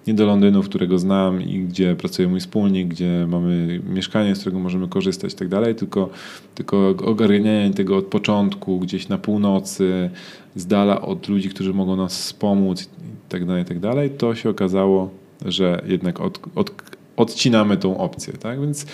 nie 0.06 0.14
do 0.14 0.26
Londynu, 0.26 0.62
którego 0.62 0.98
znam 0.98 1.42
i 1.42 1.58
gdzie 1.58 1.96
pracuje 1.96 2.28
mój 2.28 2.40
wspólnik, 2.40 2.88
gdzie 2.88 3.26
mamy 3.28 3.80
mieszkanie, 3.88 4.34
z 4.34 4.40
którego 4.40 4.58
możemy 4.58 4.88
korzystać 4.88 5.32
i 5.32 5.36
tak 5.36 5.48
dalej, 5.48 5.74
tylko, 5.74 6.10
tylko 6.54 6.88
ogarnianie 6.88 7.70
tego 7.70 7.96
od 7.96 8.04
początku, 8.04 8.80
gdzieś 8.80 9.08
na 9.08 9.18
północy, 9.18 10.10
z 10.56 10.66
dala 10.66 11.00
od 11.00 11.28
ludzi, 11.28 11.48
którzy 11.48 11.74
mogą 11.74 11.96
nas 11.96 12.18
wspomóc 12.18 12.82
i 12.82 12.86
tak 13.28 13.44
dalej, 13.44 13.62
i 13.62 13.66
tak 13.66 13.80
dalej, 13.80 14.10
to 14.10 14.34
się 14.34 14.50
okazało, 14.50 15.10
że 15.44 15.82
jednak 15.86 16.20
od, 16.20 16.40
od, 16.54 16.72
odcinamy 17.16 17.76
tą 17.76 17.98
opcję, 17.98 18.32
tak? 18.32 18.60
Więc 18.60 18.86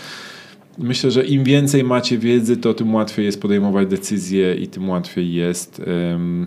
myślę, 0.78 1.10
że 1.10 1.24
im 1.24 1.44
więcej 1.44 1.84
macie 1.84 2.18
wiedzy, 2.18 2.56
to 2.56 2.74
tym 2.74 2.94
łatwiej 2.94 3.24
jest 3.26 3.42
podejmować 3.42 3.88
decyzje 3.88 4.54
i 4.54 4.68
tym 4.68 4.88
łatwiej 4.88 5.32
jest 5.32 5.82
um, 5.86 6.46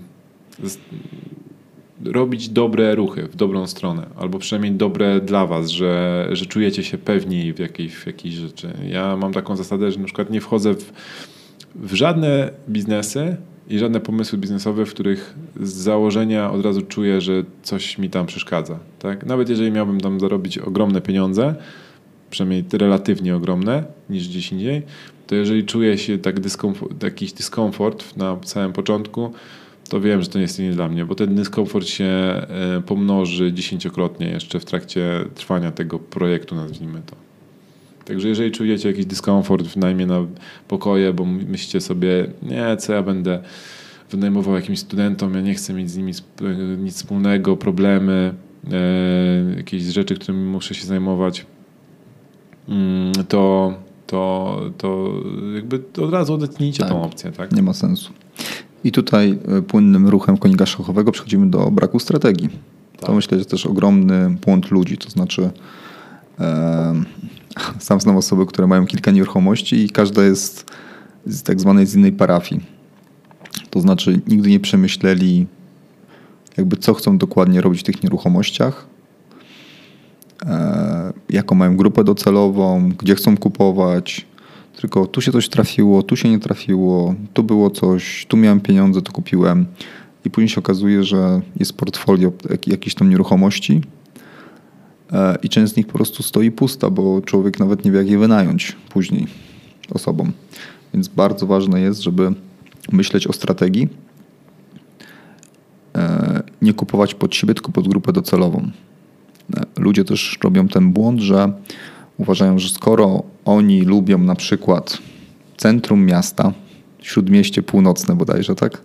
robić 2.05 2.49
dobre 2.49 2.95
ruchy 2.95 3.23
w 3.23 3.35
dobrą 3.35 3.67
stronę, 3.67 4.05
albo 4.15 4.39
przynajmniej 4.39 4.71
dobre 4.71 5.21
dla 5.21 5.47
was, 5.47 5.69
że, 5.69 6.27
że 6.31 6.45
czujecie 6.45 6.83
się 6.83 6.97
pewniej 6.97 7.53
w 7.53 7.59
jakiejś, 7.59 7.95
w 7.95 8.07
jakiejś 8.07 8.33
rzeczy. 8.33 8.73
Ja 8.89 9.17
mam 9.17 9.33
taką 9.33 9.55
zasadę, 9.55 9.91
że 9.91 9.99
na 9.99 10.05
przykład 10.05 10.29
nie 10.29 10.41
wchodzę 10.41 10.73
w, 10.73 10.93
w 11.75 11.93
żadne 11.93 12.51
biznesy 12.69 13.37
i 13.69 13.79
żadne 13.79 13.99
pomysły 13.99 14.37
biznesowe, 14.37 14.85
w 14.85 14.89
których 14.89 15.35
z 15.61 15.73
założenia 15.73 16.51
od 16.51 16.65
razu 16.65 16.81
czuję, 16.81 17.21
że 17.21 17.43
coś 17.63 17.97
mi 17.97 18.09
tam 18.09 18.25
przeszkadza. 18.25 18.79
Tak? 18.99 19.25
Nawet 19.25 19.49
jeżeli 19.49 19.71
miałbym 19.71 20.01
tam 20.01 20.19
zarobić 20.19 20.57
ogromne 20.57 21.01
pieniądze, 21.01 21.55
przynajmniej 22.33 22.63
relatywnie 22.73 23.35
ogromne 23.35 23.83
niż 24.09 24.27
gdzieś 24.27 24.51
indziej, 24.51 24.81
to 25.27 25.35
jeżeli 25.35 25.65
czuję 25.65 25.97
się 25.97 26.17
tak 26.17 26.39
dyskomfort, 26.39 27.03
jakiś 27.03 27.33
dyskomfort 27.33 28.17
na 28.17 28.37
samym 28.45 28.73
początku, 28.73 29.33
to 29.89 30.01
wiem, 30.01 30.21
że 30.21 30.27
to 30.27 30.37
nie 30.37 30.41
jest 30.41 30.59
nie 30.59 30.71
dla 30.71 30.89
mnie, 30.89 31.05
bo 31.05 31.15
ten 31.15 31.35
dyskomfort 31.35 31.87
się 31.87 32.05
e, 32.05 32.47
pomnoży 32.85 33.53
dziesięciokrotnie 33.53 34.27
jeszcze 34.27 34.59
w 34.59 34.65
trakcie 34.65 35.25
trwania 35.35 35.71
tego 35.71 35.99
projektu, 35.99 36.55
nazwijmy 36.55 37.01
to. 37.05 37.15
Także 38.05 38.27
jeżeli 38.27 38.51
czujecie 38.51 38.87
jakiś 38.89 39.05
dyskomfort 39.05 39.67
w 39.67 39.77
najmie 39.77 40.05
na 40.05 40.25
pokoje, 40.67 41.13
bo 41.13 41.25
myślicie 41.25 41.81
sobie, 41.81 42.27
nie, 42.41 42.77
co 42.77 42.93
ja 42.93 43.03
będę 43.03 43.43
wynajmował 44.11 44.55
jakimś 44.55 44.79
studentom, 44.79 45.33
ja 45.33 45.41
nie 45.41 45.53
chcę 45.53 45.73
mieć 45.73 45.91
z 45.91 45.97
nimi 45.97 46.13
nic 46.77 46.95
wspólnego, 46.95 47.57
problemy, 47.57 48.33
e, 48.71 49.55
jakieś 49.57 49.83
rzeczy, 49.83 50.15
którymi 50.15 50.43
muszę 50.43 50.75
się 50.75 50.85
zajmować, 50.85 51.45
to, 53.27 53.73
to, 54.07 54.61
to 54.77 55.13
jakby 55.55 55.83
od 56.03 56.11
razu 56.11 56.33
odetnijcie 56.33 56.79
tak. 56.79 56.89
tą 56.89 57.03
opcję. 57.03 57.31
Tak? 57.31 57.51
Nie 57.51 57.63
ma 57.63 57.73
sensu. 57.73 58.13
I 58.83 58.91
tutaj 58.91 59.39
e, 59.47 59.61
płynnym 59.61 60.07
ruchem 60.07 60.37
konika 60.37 60.65
szachowego 60.65 61.11
przechodzimy 61.11 61.49
do 61.49 61.71
braku 61.71 61.99
strategii. 61.99 62.49
Tak. 62.97 63.05
To 63.05 63.13
myślę, 63.13 63.39
że 63.39 63.45
też 63.45 63.65
ogromny 63.65 64.29
błąd 64.29 64.71
ludzi, 64.71 64.97
to 64.97 65.09
znaczy 65.09 65.49
e, 66.39 67.03
sam 67.79 68.01
znam 68.01 68.17
osoby, 68.17 68.45
które 68.45 68.67
mają 68.67 68.85
kilka 68.85 69.11
nieruchomości 69.11 69.75
i 69.75 69.89
każda 69.89 70.23
jest 70.23 70.71
z 71.25 71.43
tak 71.43 71.59
zwanej 71.59 71.85
z 71.85 71.95
innej 71.95 72.11
parafii. 72.11 72.61
To 73.69 73.81
znaczy 73.81 74.21
nigdy 74.27 74.49
nie 74.49 74.59
przemyśleli 74.59 75.47
jakby 76.57 76.77
co 76.77 76.93
chcą 76.93 77.17
dokładnie 77.17 77.61
robić 77.61 77.79
w 77.79 77.83
tych 77.83 78.03
nieruchomościach, 78.03 78.85
e, 80.45 80.82
jaką 81.33 81.55
mają 81.55 81.77
grupę 81.77 82.03
docelową, 82.03 82.89
gdzie 82.89 83.15
chcą 83.15 83.37
kupować, 83.37 84.25
tylko 84.81 85.07
tu 85.07 85.21
się 85.21 85.31
coś 85.31 85.49
trafiło, 85.49 86.03
tu 86.03 86.15
się 86.15 86.29
nie 86.29 86.39
trafiło, 86.39 87.15
tu 87.33 87.43
było 87.43 87.69
coś, 87.69 88.25
tu 88.25 88.37
miałem 88.37 88.61
pieniądze, 88.61 89.01
to 89.01 89.11
kupiłem. 89.11 89.65
I 90.25 90.29
później 90.29 90.49
się 90.49 90.59
okazuje, 90.59 91.03
że 91.03 91.41
jest 91.59 91.73
portfolio 91.73 92.31
jakiejś 92.67 92.95
tam 92.95 93.09
nieruchomości 93.09 93.81
e, 95.11 95.37
i 95.43 95.49
część 95.49 95.73
z 95.73 95.75
nich 95.75 95.87
po 95.87 95.93
prostu 95.93 96.23
stoi 96.23 96.51
pusta, 96.51 96.89
bo 96.89 97.21
człowiek 97.21 97.59
nawet 97.59 97.85
nie 97.85 97.91
wie, 97.91 97.97
jak 97.97 98.09
je 98.09 98.17
wynająć 98.17 98.75
później 98.89 99.27
osobom. 99.91 100.31
Więc 100.93 101.07
bardzo 101.07 101.47
ważne 101.47 101.81
jest, 101.81 102.01
żeby 102.01 102.33
myśleć 102.91 103.27
o 103.27 103.33
strategii, 103.33 103.89
e, 105.95 106.43
nie 106.61 106.73
kupować 106.73 107.15
pod 107.15 107.35
siebie, 107.35 107.53
tylko 107.53 107.71
pod 107.71 107.87
grupę 107.87 108.13
docelową. 108.13 108.71
Ludzie 109.77 110.05
też 110.05 110.37
robią 110.43 110.67
ten 110.67 110.91
błąd, 110.91 111.21
że 111.21 111.51
uważają, 112.17 112.59
że 112.59 112.69
skoro 112.69 113.23
oni 113.45 113.81
lubią 113.81 114.17
na 114.17 114.35
przykład 114.35 114.97
centrum 115.57 116.05
miasta, 116.05 116.53
śródmieście 117.01 117.63
północne 117.63 118.15
bodajże, 118.15 118.55
tak? 118.55 118.81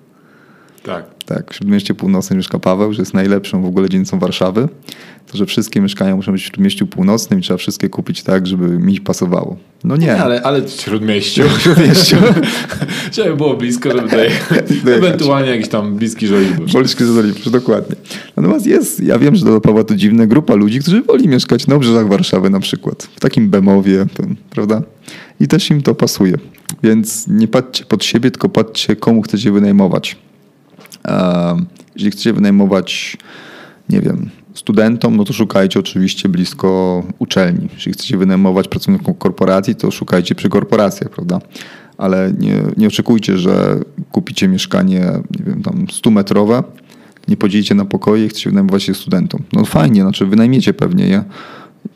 Tak. 0.89 1.05
Tak, 1.27 1.53
w 1.53 1.57
Śródmieście 1.57 1.95
Północnym 1.95 2.37
mieszka 2.37 2.59
Paweł, 2.59 2.93
że 2.93 3.03
jest 3.03 3.15
najlepszą 3.15 3.63
w 3.63 3.67
ogóle 3.67 3.89
dzielnicą 3.89 4.19
Warszawy. 4.19 4.69
To, 5.33 5.39
że 5.39 5.47
wszystkie 5.47 5.81
mieszkania 5.81 6.17
muszą 6.17 6.33
być 6.33 6.43
w 6.43 6.45
Śródmieściu 6.45 6.87
Północnym 6.87 7.39
i 7.39 7.43
trzeba 7.43 7.59
wszystkie 7.59 7.89
kupić 7.89 8.23
tak, 8.23 8.47
żeby 8.47 8.79
mi 8.79 9.01
pasowało. 9.01 9.57
No 9.85 9.97
nie. 9.97 10.07
nie 10.07 10.23
ale, 10.23 10.43
ale 10.43 10.63
w 10.63 10.71
Śródmieściu. 10.71 11.43
W 11.49 11.63
Śródmieściu. 11.63 12.17
żeby 13.13 13.37
było 13.37 13.57
blisko, 13.57 13.91
żeby 13.91 14.03
tutaj 14.03 14.31
ewentualnie 14.97 15.51
jakiś 15.51 15.69
tam 15.69 15.97
bliski 15.97 16.27
Żoliborz. 16.27 16.73
Bliski 16.73 17.05
Żoliborz, 17.05 17.49
dokładnie. 17.49 17.97
Natomiast 18.37 18.67
jest, 18.67 19.01
ja 19.01 19.19
wiem, 19.19 19.37
że 19.37 19.45
do 19.45 19.61
Pawła 19.61 19.85
to 19.85 19.95
dziwna 19.97 20.27
grupa 20.27 20.55
ludzi, 20.55 20.79
którzy 20.79 21.03
woli 21.03 21.29
mieszkać 21.29 21.67
na 21.67 21.75
obrzeżach 21.75 22.09
Warszawy 22.09 22.51
na 22.51 22.61
przykład. 22.61 23.09
W 23.17 23.21
takim 23.21 23.51
Bemowie, 23.51 24.07
prawda? 24.51 24.83
I 25.41 25.49
też 25.49 25.71
im 25.71 25.83
to 25.83 25.95
pasuje. 25.95 26.35
Więc 26.83 27.29
nie 27.29 27.49
patrzcie 27.49 27.85
pod 27.85 28.05
siebie, 28.05 28.31
tylko 28.31 28.49
patrzcie, 28.49 28.97
komu 28.97 29.23
chcecie 29.23 29.53
wynajmować. 29.53 30.17
Jeżeli 31.95 32.11
chcecie 32.11 32.33
wynajmować, 32.33 33.17
nie 33.89 34.01
wiem, 34.01 34.31
studentom, 34.55 35.17
no 35.17 35.25
to 35.25 35.33
szukajcie 35.33 35.81
oczywiście 35.81 36.29
blisko 36.29 37.03
uczelni. 37.19 37.69
Jeżeli 37.75 37.93
chcecie 37.93 38.17
wynajmować 38.17 38.69
pracownikom 38.69 39.15
korporacji, 39.15 39.75
to 39.75 39.91
szukajcie 39.91 40.35
przy 40.35 40.49
korporacjach, 40.49 41.11
prawda? 41.11 41.41
Ale 41.99 42.33
nie, 42.39 42.63
nie 42.77 42.87
oczekujcie, 42.87 43.39
że 43.39 43.81
kupicie 44.13 44.49
mieszkanie, 44.49 45.01
nie 45.39 45.45
wiem, 45.45 45.63
tam 45.63 45.87
100-metrowe, 45.87 46.63
nie 47.29 47.37
podzielicie 47.37 47.75
na 47.75 47.85
pokoje 47.85 48.25
i 48.25 48.29
chcecie 48.29 48.51
wynajmować 48.51 48.83
się 48.83 48.95
studentom. 48.95 49.43
No 49.53 49.65
fajnie, 49.65 50.03
znaczy 50.03 50.27
wynajmiecie 50.27 50.75
pewnie 50.75 51.09
je, 51.09 51.25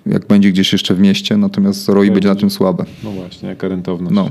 jak 0.06 0.26
będzie 0.26 0.52
gdzieś 0.52 0.72
jeszcze 0.72 0.94
w 0.94 1.00
mieście, 1.00 1.36
natomiast 1.36 1.88
ROI 1.88 2.10
będzie 2.10 2.28
na 2.28 2.34
tym 2.34 2.50
słabe. 2.50 2.84
No 3.04 3.10
właśnie, 3.10 3.48
jaka 3.48 3.68
rentowność. 3.68 4.14
No. 4.14 4.30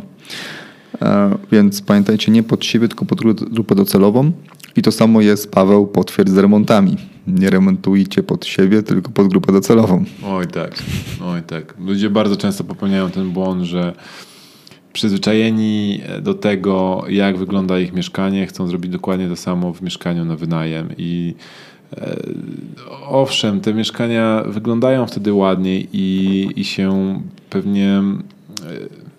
E, 1.02 1.38
więc 1.52 1.82
pamiętajcie, 1.82 2.32
nie 2.32 2.44
pod 2.44 2.66
siebie, 2.66 2.88
tylko 2.88 3.06
pod 3.06 3.22
grupę 3.52 3.76
docelową. 3.76 4.32
I 4.76 4.82
to 4.82 4.92
samo 4.92 5.22
jest, 5.22 5.52
Paweł, 5.52 5.88
potwierdz 5.88 6.32
z 6.32 6.38
remontami. 6.38 6.98
Nie 7.28 7.50
remontujcie 7.50 8.24
pod 8.24 8.46
siebie, 8.46 8.84
tylko 8.84 9.12
pod 9.12 9.28
grupę 9.28 9.54
docelową. 9.54 10.06
Oj 10.26 10.48
tak, 10.48 10.84
oj 11.26 11.42
tak. 11.44 11.76
Ludzie 11.80 12.10
bardzo 12.10 12.36
często 12.36 12.64
popełniają 12.64 13.12
ten 13.12 13.30
błąd, 13.30 13.64
że 13.64 13.94
przyzwyczajeni 14.94 16.02
do 16.22 16.34
tego, 16.34 17.04
jak 17.10 17.38
wygląda 17.38 17.80
ich 17.80 17.94
mieszkanie, 17.94 18.48
chcą 18.48 18.68
zrobić 18.68 18.92
dokładnie 18.92 19.30
to 19.30 19.36
samo 19.36 19.74
w 19.74 19.82
mieszkaniu 19.82 20.26
na 20.26 20.36
wynajem. 20.36 20.90
I 20.98 21.36
e, 21.98 22.18
owszem, 23.08 23.62
te 23.62 23.74
mieszkania 23.74 24.44
wyglądają 24.48 25.06
wtedy 25.06 25.34
ładniej 25.34 25.88
i, 25.94 26.48
i 26.56 26.64
się 26.64 27.20
pewnie 27.50 27.90
e, 27.98 29.11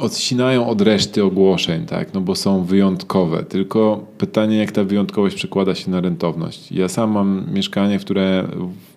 odcinają 0.00 0.66
od 0.66 0.80
reszty 0.80 1.24
ogłoszeń, 1.24 1.86
tak? 1.86 2.14
no 2.14 2.20
bo 2.20 2.34
są 2.34 2.64
wyjątkowe. 2.64 3.42
Tylko 3.42 4.06
pytanie, 4.18 4.56
jak 4.56 4.72
ta 4.72 4.84
wyjątkowość 4.84 5.36
przekłada 5.36 5.74
się 5.74 5.90
na 5.90 6.00
rentowność. 6.00 6.72
Ja 6.72 6.88
sam 6.88 7.10
mam 7.10 7.46
mieszkanie, 7.54 7.98
w 7.98 8.04
które 8.04 8.48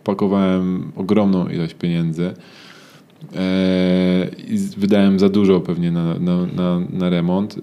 wpakowałem 0.01 0.91
ogromną 0.95 1.47
ilość 1.47 1.73
pieniędzy 1.73 2.33
e, 3.35 4.27
i 4.47 4.57
wydałem 4.77 5.19
za 5.19 5.29
dużo 5.29 5.59
pewnie 5.59 5.91
na, 5.91 6.19
na, 6.19 6.45
na, 6.45 6.79
na 6.93 7.09
remont. 7.09 7.55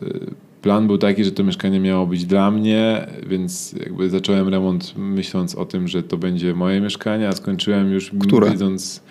Plan 0.63 0.87
był 0.87 0.99
taki, 0.99 1.25
że 1.25 1.33
to 1.33 1.45
mieszkanie 1.45 1.81
miało 1.81 2.07
być 2.07 2.25
dla 2.25 2.51
mnie, 2.51 3.07
więc 3.27 3.73
jakby 3.73 4.11
zacząłem 4.11 4.49
remont 4.49 4.95
myśląc 4.97 5.55
o 5.55 5.65
tym, 5.65 5.89
że 5.89 6.03
to 6.03 6.17
będzie 6.17 6.55
moje 6.55 6.81
mieszkanie, 6.81 7.29
a 7.29 7.33
skończyłem 7.33 7.93
już 7.93 8.11
Które? 8.21 8.51
widząc 8.51 9.03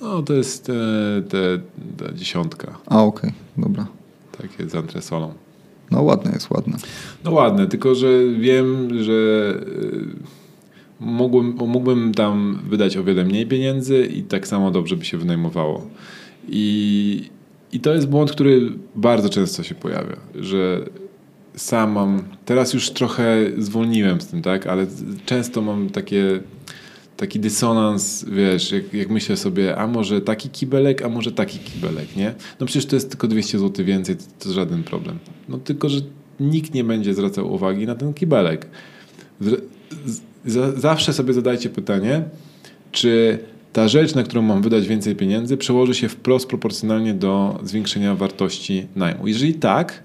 No 0.00 0.22
to 0.22 0.34
jest 0.34 0.70
e, 0.70 1.22
te, 1.28 1.58
ta 1.96 2.12
dziesiątka. 2.12 2.78
A 2.86 3.02
okej, 3.02 3.32
dobra. 3.56 3.86
Takie 4.38 4.68
z 4.68 4.74
antresolą. 4.74 5.32
No 5.90 6.02
ładne 6.02 6.30
jest, 6.32 6.50
ładne. 6.50 6.76
No 7.24 7.30
ładne, 7.30 7.66
tylko 7.66 7.94
że 7.94 8.08
wiem, 8.38 8.88
że 9.02 9.12
e, 9.12 10.38
mógłbym, 11.00 11.68
mógłbym 11.68 12.14
tam 12.14 12.58
wydać 12.68 12.96
o 12.96 13.04
wiele 13.04 13.24
mniej 13.24 13.46
pieniędzy 13.46 14.06
i 14.06 14.22
tak 14.22 14.48
samo 14.48 14.70
dobrze 14.70 14.96
by 14.96 15.04
się 15.04 15.18
wynajmowało. 15.18 15.86
I, 16.48 17.30
I 17.72 17.80
to 17.80 17.94
jest 17.94 18.08
błąd, 18.08 18.32
który 18.32 18.72
bardzo 18.94 19.28
często 19.28 19.62
się 19.62 19.74
pojawia, 19.74 20.16
że 20.34 20.80
sam 21.56 21.92
mam, 21.92 22.22
teraz 22.44 22.74
już 22.74 22.90
trochę 22.90 23.36
zwolniłem 23.58 24.20
z 24.20 24.26
tym, 24.26 24.42
tak, 24.42 24.66
ale 24.66 24.86
często 25.26 25.62
mam 25.62 25.90
takie 25.90 26.40
taki 27.18 27.40
dysonans, 27.40 28.24
wiesz, 28.24 28.72
jak, 28.72 28.94
jak 28.94 29.10
myślę 29.10 29.36
sobie, 29.36 29.76
a 29.76 29.86
może 29.86 30.20
taki 30.20 30.48
kibelek, 30.48 31.02
a 31.02 31.08
może 31.08 31.32
taki 31.32 31.58
kibelek, 31.58 32.16
nie? 32.16 32.34
No 32.60 32.66
przecież 32.66 32.86
to 32.86 32.96
jest 32.96 33.10
tylko 33.10 33.28
200 33.28 33.58
zł 33.58 33.84
więcej, 33.84 34.16
to, 34.16 34.22
to 34.38 34.52
żaden 34.52 34.82
problem. 34.82 35.18
No 35.48 35.58
tylko, 35.58 35.88
że 35.88 36.00
nikt 36.40 36.74
nie 36.74 36.84
będzie 36.84 37.14
zwracał 37.14 37.52
uwagi 37.52 37.86
na 37.86 37.94
ten 37.94 38.14
kibelek. 38.14 38.66
Z, 39.40 39.62
z, 40.44 40.80
zawsze 40.80 41.12
sobie 41.12 41.32
zadajcie 41.32 41.68
pytanie, 41.68 42.24
czy 42.92 43.38
ta 43.72 43.88
rzecz, 43.88 44.14
na 44.14 44.22
którą 44.22 44.42
mam 44.42 44.62
wydać 44.62 44.88
więcej 44.88 45.16
pieniędzy, 45.16 45.56
przełoży 45.56 45.94
się 45.94 46.08
wprost 46.08 46.48
proporcjonalnie 46.48 47.14
do 47.14 47.60
zwiększenia 47.62 48.14
wartości 48.14 48.86
najmu. 48.96 49.28
Jeżeli 49.28 49.54
tak, 49.54 50.02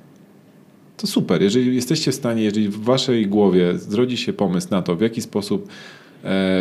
to 0.98 1.08
super. 1.08 1.42
Jeżeli 1.42 1.76
jesteście 1.76 2.12
w 2.12 2.16
stanie, 2.16 2.44
jeżeli 2.44 2.70
w 2.70 2.84
waszej 2.84 3.28
głowie 3.28 3.78
zrodzi 3.78 4.18
się 4.18 4.34
pomysł 4.34 4.68
na 4.72 4.82
to, 4.82 4.96
w 4.96 5.02
jaki 5.02 5.22
sposób 5.22 5.68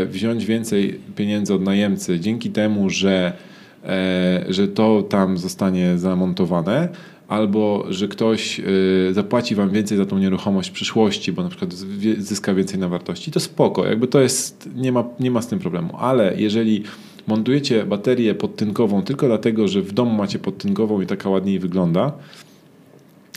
wziąć 0.06 0.46
więcej 0.46 1.00
pieniędzy 1.16 1.54
od 1.54 1.62
najemcy 1.62 2.20
dzięki 2.20 2.50
temu, 2.50 2.90
że, 2.90 3.32
e, 3.84 4.44
że 4.48 4.68
to 4.68 5.02
tam 5.02 5.38
zostanie 5.38 5.98
zamontowane, 5.98 6.88
albo 7.28 7.84
że 7.88 8.08
ktoś 8.08 8.60
e, 8.60 8.62
zapłaci 9.12 9.54
wam 9.54 9.70
więcej 9.70 9.98
za 9.98 10.06
tą 10.06 10.18
nieruchomość 10.18 10.70
w 10.70 10.72
przyszłości, 10.72 11.32
bo 11.32 11.42
na 11.42 11.48
przykład 11.48 11.74
zyska 12.18 12.54
więcej 12.54 12.78
na 12.78 12.88
wartości, 12.88 13.30
to 13.30 13.40
spoko. 13.40 13.86
Jakby 13.86 14.08
to 14.08 14.20
jest, 14.20 14.68
nie 14.74 14.92
ma, 14.92 15.04
nie 15.20 15.30
ma 15.30 15.42
z 15.42 15.46
tym 15.46 15.58
problemu. 15.58 15.96
Ale 15.98 16.34
jeżeli 16.36 16.82
montujecie 17.26 17.86
baterię 17.86 18.34
podtynkową 18.34 19.02
tylko 19.02 19.26
dlatego, 19.26 19.68
że 19.68 19.82
w 19.82 19.92
domu 19.92 20.10
macie 20.10 20.38
podtynkową 20.38 21.00
i 21.00 21.06
taka 21.06 21.28
ładniej 21.28 21.58
wygląda, 21.58 22.12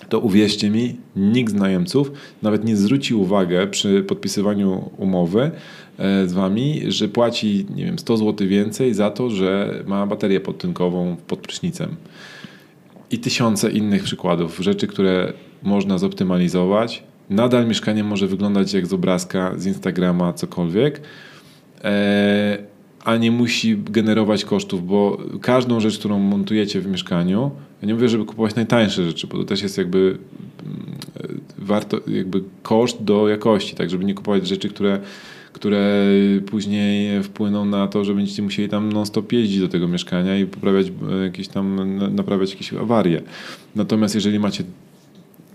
to 0.09 0.19
uwierzcie 0.19 0.69
mi, 0.69 0.95
nikt 1.15 1.51
z 1.51 1.55
najemców 1.55 2.11
nawet 2.41 2.65
nie 2.65 2.75
zwróci 2.75 3.13
uwagę 3.13 3.67
przy 3.67 4.03
podpisywaniu 4.03 4.89
umowy 4.97 5.51
e, 5.97 6.27
z 6.27 6.33
wami, 6.33 6.81
że 6.87 7.07
płaci, 7.07 7.65
nie 7.75 7.85
wiem, 7.85 7.99
100 7.99 8.17
zł 8.17 8.47
więcej 8.47 8.93
za 8.93 9.11
to, 9.11 9.29
że 9.29 9.83
ma 9.87 10.07
baterię 10.07 10.39
podtynkową 10.39 11.15
pod 11.27 11.39
prysznicem. 11.39 11.95
I 13.11 13.19
tysiące 13.19 13.71
innych 13.71 14.03
przykładów, 14.03 14.59
rzeczy, 14.59 14.87
które 14.87 15.33
można 15.63 15.97
zoptymalizować. 15.97 17.03
Nadal 17.29 17.67
mieszkanie 17.67 18.03
może 18.03 18.27
wyglądać 18.27 18.73
jak 18.73 18.87
z 18.87 18.93
obrazka, 18.93 19.53
z 19.57 19.65
Instagrama, 19.65 20.33
cokolwiek. 20.33 21.01
E, 21.83 22.57
a 23.03 23.17
nie 23.17 23.31
musi 23.31 23.77
generować 23.77 24.45
kosztów, 24.45 24.87
bo 24.87 25.17
każdą 25.41 25.79
rzecz, 25.79 25.99
którą 25.99 26.19
montujecie 26.19 26.81
w 26.81 26.87
mieszkaniu, 26.87 27.51
ja 27.81 27.87
nie 27.87 27.93
mówię, 27.93 28.09
żeby 28.09 28.25
kupować 28.25 28.55
najtańsze 28.55 29.05
rzeczy, 29.05 29.27
bo 29.27 29.37
to 29.37 29.43
też 29.43 29.61
jest 29.61 29.77
jakby 29.77 29.97
mm, 29.97 30.85
warto, 31.57 31.99
jakby 32.07 32.43
koszt 32.63 33.03
do 33.03 33.27
jakości, 33.27 33.75
tak, 33.75 33.89
żeby 33.89 34.05
nie 34.05 34.13
kupować 34.13 34.47
rzeczy, 34.47 34.69
które, 34.69 34.99
które 35.53 36.05
później 36.45 37.23
wpłyną 37.23 37.65
na 37.65 37.87
to, 37.87 38.05
że 38.05 38.13
będziecie 38.13 38.41
musieli 38.41 38.69
tam 38.69 38.91
non-stop 38.91 39.31
jeździć 39.31 39.59
do 39.59 39.67
tego 39.67 39.87
mieszkania 39.87 40.37
i 40.37 40.45
poprawiać 40.45 40.87
e, 41.11 41.23
jakieś 41.23 41.47
tam, 41.47 41.97
naprawiać 42.15 42.51
jakieś 42.51 42.73
awarie. 42.73 43.21
Natomiast 43.75 44.15
jeżeli 44.15 44.39
macie 44.39 44.63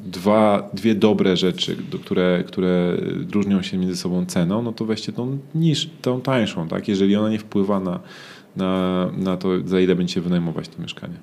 dwa, 0.00 0.70
dwie 0.74 0.94
dobre 0.94 1.36
rzeczy, 1.36 1.76
które, 2.04 2.44
które 2.46 2.96
różnią 3.32 3.62
się 3.62 3.78
między 3.78 3.96
sobą 3.96 4.26
ceną, 4.26 4.62
no 4.62 4.72
to 4.72 4.84
weźcie 4.84 5.12
tą 5.12 5.38
niż, 5.54 5.90
tą 6.02 6.20
tańszą, 6.20 6.68
tak? 6.68 6.88
jeżeli 6.88 7.16
ona 7.16 7.30
nie 7.30 7.38
wpływa 7.38 7.80
na, 7.80 8.00
na, 8.56 9.06
na 9.16 9.36
to, 9.36 9.48
za 9.64 9.80
ile 9.80 9.96
będziecie 9.96 10.20
wynajmować 10.20 10.68
to 10.68 10.82
mieszkanie. 10.82 11.14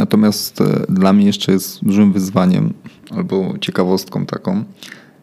Natomiast 0.00 0.60
e, 0.60 0.86
dla 0.88 1.12
mnie 1.12 1.26
jeszcze 1.26 1.52
jest 1.52 1.84
dużym 1.84 2.12
wyzwaniem 2.12 2.74
albo 3.10 3.54
ciekawostką 3.60 4.26
taką, 4.26 4.64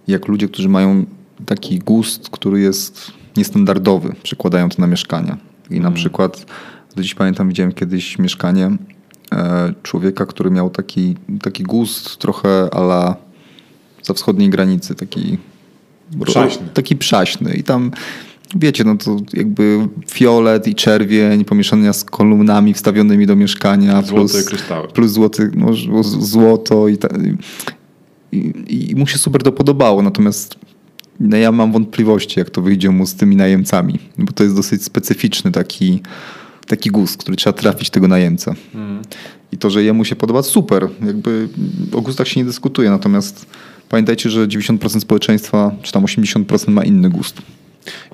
jak 0.07 0.27
ludzie, 0.27 0.47
którzy 0.47 0.69
mają 0.69 1.05
taki 1.45 1.79
gust, 1.79 2.29
który 2.29 2.59
jest 2.59 3.11
niestandardowy, 3.37 4.15
przykładają 4.23 4.69
to 4.69 4.81
na 4.81 4.87
mieszkania. 4.87 5.37
I 5.69 5.79
na 5.79 5.87
mm. 5.87 5.93
przykład, 5.93 6.45
do 6.95 7.03
dziś 7.03 7.15
pamiętam, 7.15 7.47
widziałem 7.49 7.73
kiedyś 7.73 8.19
mieszkanie 8.19 8.77
e, 9.31 9.73
człowieka, 9.83 10.25
który 10.25 10.51
miał 10.51 10.69
taki, 10.69 11.15
taki 11.41 11.63
gust 11.63 12.17
trochę 12.17 12.69
ala 12.73 13.15
za 14.03 14.13
wschodniej 14.13 14.49
granicy, 14.49 14.95
taki 14.95 15.37
przaśny. 16.25 16.67
taki 16.73 16.95
przaśny. 16.95 17.53
I 17.53 17.63
tam 17.63 17.91
wiecie, 18.55 18.83
no 18.83 18.97
to 18.97 19.17
jakby 19.33 19.87
fiolet 20.11 20.67
i 20.67 20.75
czerwień 20.75 21.45
pomieszania 21.45 21.93
z 21.93 22.03
kolumnami 22.03 22.73
wstawionymi 22.73 23.25
do 23.25 23.35
mieszkania. 23.35 24.01
Złote 24.01 24.33
plus, 24.33 24.45
kryształy. 24.45 24.87
Plus 24.87 25.11
złoty, 25.11 25.51
no, 25.55 25.73
złoto 26.03 26.87
i, 26.87 26.97
ta, 26.97 27.07
i, 28.31 28.53
i, 28.91 28.95
mu 28.95 29.07
się 29.07 29.17
super 29.17 29.43
to 29.43 29.51
podobało. 29.51 30.01
Natomiast 30.01 30.55
no 31.19 31.37
ja 31.37 31.51
mam 31.51 31.71
wątpliwości, 31.71 32.39
jak 32.39 32.49
to 32.49 32.61
wyjdzie 32.61 32.89
mu 32.89 33.05
z 33.05 33.15
tymi 33.15 33.35
najemcami, 33.35 33.99
bo 34.17 34.31
to 34.31 34.43
jest 34.43 34.55
dosyć 34.55 34.83
specyficzny 34.83 35.51
taki, 35.51 36.01
taki 36.67 36.89
gust, 36.89 37.17
który 37.17 37.37
trzeba 37.37 37.53
trafić 37.53 37.89
tego 37.89 38.07
najemcę. 38.07 38.53
Mm. 38.75 39.01
I 39.51 39.57
to, 39.57 39.69
że 39.69 39.83
jemu 39.83 40.05
się 40.05 40.15
podoba, 40.15 40.43
super. 40.43 40.89
Jakby 41.05 41.49
o 41.93 42.01
gustach 42.01 42.27
się 42.27 42.39
nie 42.39 42.45
dyskutuje, 42.45 42.89
natomiast 42.89 43.45
pamiętajcie, 43.89 44.29
że 44.29 44.47
90% 44.47 44.99
społeczeństwa, 44.99 45.71
czy 45.81 45.91
tam 45.91 46.03
80% 46.03 46.71
ma 46.71 46.83
inny 46.83 47.09
gust. 47.09 47.41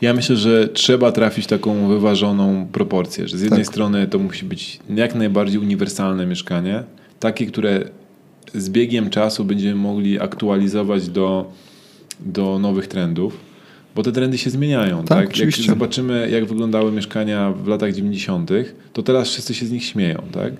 Ja 0.02 0.14
myślę, 0.14 0.36
że 0.36 0.68
trzeba 0.68 1.12
trafić 1.12 1.48
taką 1.48 1.88
wyważoną 1.88 2.68
proporcję, 2.72 3.28
że 3.28 3.38
z 3.38 3.42
jednej 3.42 3.60
tak. 3.60 3.74
strony 3.74 4.08
to 4.08 4.20
musi 4.20 4.46
być 4.46 4.80
jak 4.90 5.16
najbardziej 5.16 5.60
uniwersalne 5.60 6.26
mieszkanie, 6.26 6.84
takie, 7.20 7.46
które 7.46 7.84
z 8.54 8.70
biegiem 8.70 9.10
czasu 9.10 9.46
będziemy 9.46 9.76
mogli 9.76 10.20
aktualizować 10.20 11.10
do, 11.10 11.52
do 12.20 12.60
nowych 12.60 12.88
trendów, 12.88 13.38
bo 13.96 14.04
te 14.04 14.12
trendy 14.12 14.38
się 14.38 14.50
zmieniają. 14.50 15.06
Tak, 15.06 15.28
tak? 15.28 15.38
Jak 15.38 15.52
zobaczymy, 15.52 16.30
jak 16.32 16.46
wyglądały 16.46 16.92
mieszkania 16.92 17.52
w 17.52 17.68
latach 17.68 17.94
90., 17.94 18.52
to 18.94 19.04
teraz 19.04 19.30
wszyscy 19.30 19.54
się 19.54 19.66
z 19.66 19.72
nich 19.72 19.86
śmieją. 19.86 20.24
Tak? 20.32 20.54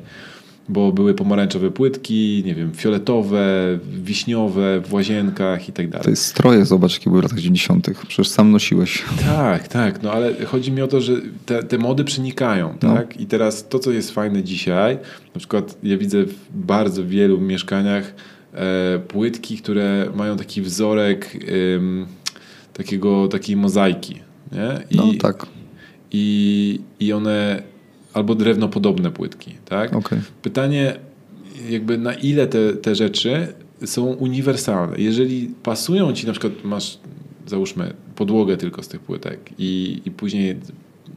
Bo 0.69 0.91
były 0.91 1.13
pomarańczowe 1.13 1.71
płytki, 1.71 2.43
nie 2.45 2.56
wiem, 2.56 2.71
fioletowe, 2.73 3.80
wiśniowe 4.04 4.82
w 4.82 4.93
łazienkach 4.93 5.69
i 5.69 5.71
tak 5.71 5.89
dalej. 5.89 6.04
To 6.04 6.10
jest 6.10 6.26
stroje, 6.26 6.65
zobacz, 6.65 6.93
jakie 6.93 7.10
były 7.10 7.21
w 7.21 7.23
latach 7.23 7.39
90. 7.39 7.89
Przecież 8.08 8.28
sam 8.30 8.52
nosiłeś. 8.52 9.04
Tak, 9.26 9.67
tak, 9.67 10.04
no 10.04 10.12
ale 10.12 10.45
chodzi 10.45 10.71
mi 10.71 10.82
o 10.82 10.88
to, 10.88 11.02
że 11.02 11.13
te, 11.45 11.63
te 11.63 11.78
mody 11.78 12.04
przenikają, 12.04 12.78
no. 12.82 12.95
tak? 12.95 13.19
I 13.19 13.26
teraz 13.26 13.67
to, 13.67 13.80
co 13.80 13.91
jest 13.91 14.12
fajne 14.12 14.43
dzisiaj, 14.43 14.97
na 15.36 15.39
przykład 15.39 15.78
ja 15.84 15.97
widzę 15.97 16.23
w 16.23 16.36
bardzo 16.54 17.06
wielu 17.06 17.41
mieszkaniach 17.41 18.13
e, 18.54 18.99
płytki, 18.99 19.58
które 19.58 20.10
mają 20.15 20.38
taki 20.38 20.62
wzorek 20.62 21.36
e, 21.36 21.39
takiego, 22.73 23.28
takiej 23.28 23.56
mozaiki, 23.56 24.19
nie? 24.52 24.80
I, 24.91 24.95
no 24.95 25.04
tak. 25.21 25.45
I, 26.12 26.80
I 26.99 27.13
one 27.13 27.72
albo 28.13 28.36
drewnopodobne 28.36 29.12
płytki. 29.12 29.56
Tak? 29.65 29.95
Okay. 29.95 30.21
Pytanie, 30.41 30.99
jakby 31.69 31.97
na 31.97 32.13
ile 32.13 32.47
te, 32.47 32.73
te 32.73 32.95
rzeczy 32.95 33.47
są 33.86 34.06
uniwersalne. 34.06 34.97
Jeżeli 34.97 35.49
pasują 35.63 36.13
ci, 36.13 36.28
na 36.28 36.34
przykład 36.34 36.54
masz, 36.63 36.99
załóżmy, 37.47 37.93
podłogę 38.15 38.58
tylko 38.58 38.84
z 38.84 38.88
tych 38.88 39.02
płytek 39.02 39.39
i, 39.58 40.02
i 40.06 40.12
później 40.12 40.56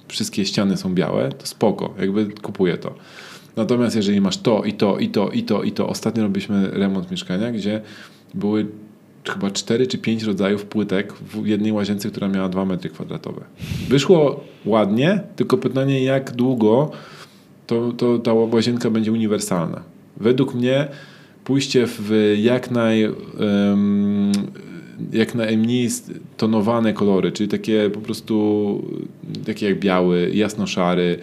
wszystkie 0.08 0.44
ściany 0.44 0.76
są 0.76 0.94
białe, 0.94 1.32
to 1.32 1.46
spoko, 1.46 1.94
jakby 1.98 2.26
kupuję 2.26 2.76
to. 2.76 2.94
Natomiast 3.56 3.96
jeżeli 3.96 4.20
masz 4.20 4.36
to 4.36 4.64
i 4.64 4.72
to 4.72 4.98
i 4.98 5.08
to 5.08 5.28
i 5.28 5.42
to 5.42 5.62
i 5.62 5.72
to, 5.72 5.88
ostatnio 5.88 6.22
robiliśmy 6.22 6.70
remont 6.70 7.10
mieszkania, 7.10 7.52
gdzie 7.52 7.80
były 8.34 8.66
chyba 9.30 9.50
4 9.50 9.86
czy 9.86 9.98
5 9.98 10.22
rodzajów 10.22 10.64
płytek 10.64 11.12
w 11.12 11.46
jednej 11.46 11.72
łazience, 11.72 12.10
która 12.10 12.28
miała 12.28 12.48
2 12.48 12.64
metry 12.64 12.90
kwadratowe. 12.90 13.44
Wyszło 13.88 14.44
ładnie, 14.64 15.20
tylko 15.36 15.58
pytanie 15.58 16.04
jak 16.04 16.32
długo 16.32 16.90
to, 17.66 17.92
to 17.92 18.18
ta 18.18 18.32
łazienka 18.32 18.90
będzie 18.90 19.12
uniwersalna. 19.12 19.82
Według 20.16 20.54
mnie 20.54 20.88
pójście 21.44 21.86
w 21.86 22.34
jak 22.42 22.70
naj 22.70 23.08
um, 23.08 24.32
jak 25.12 25.34
najmniej 25.34 25.88
tonowane 26.36 26.92
kolory, 26.92 27.32
czyli 27.32 27.48
takie 27.48 27.90
po 27.90 28.00
prostu 28.00 28.84
takie 29.46 29.68
jak 29.68 29.80
biały, 29.80 30.30
jasno-szary, 30.34 31.18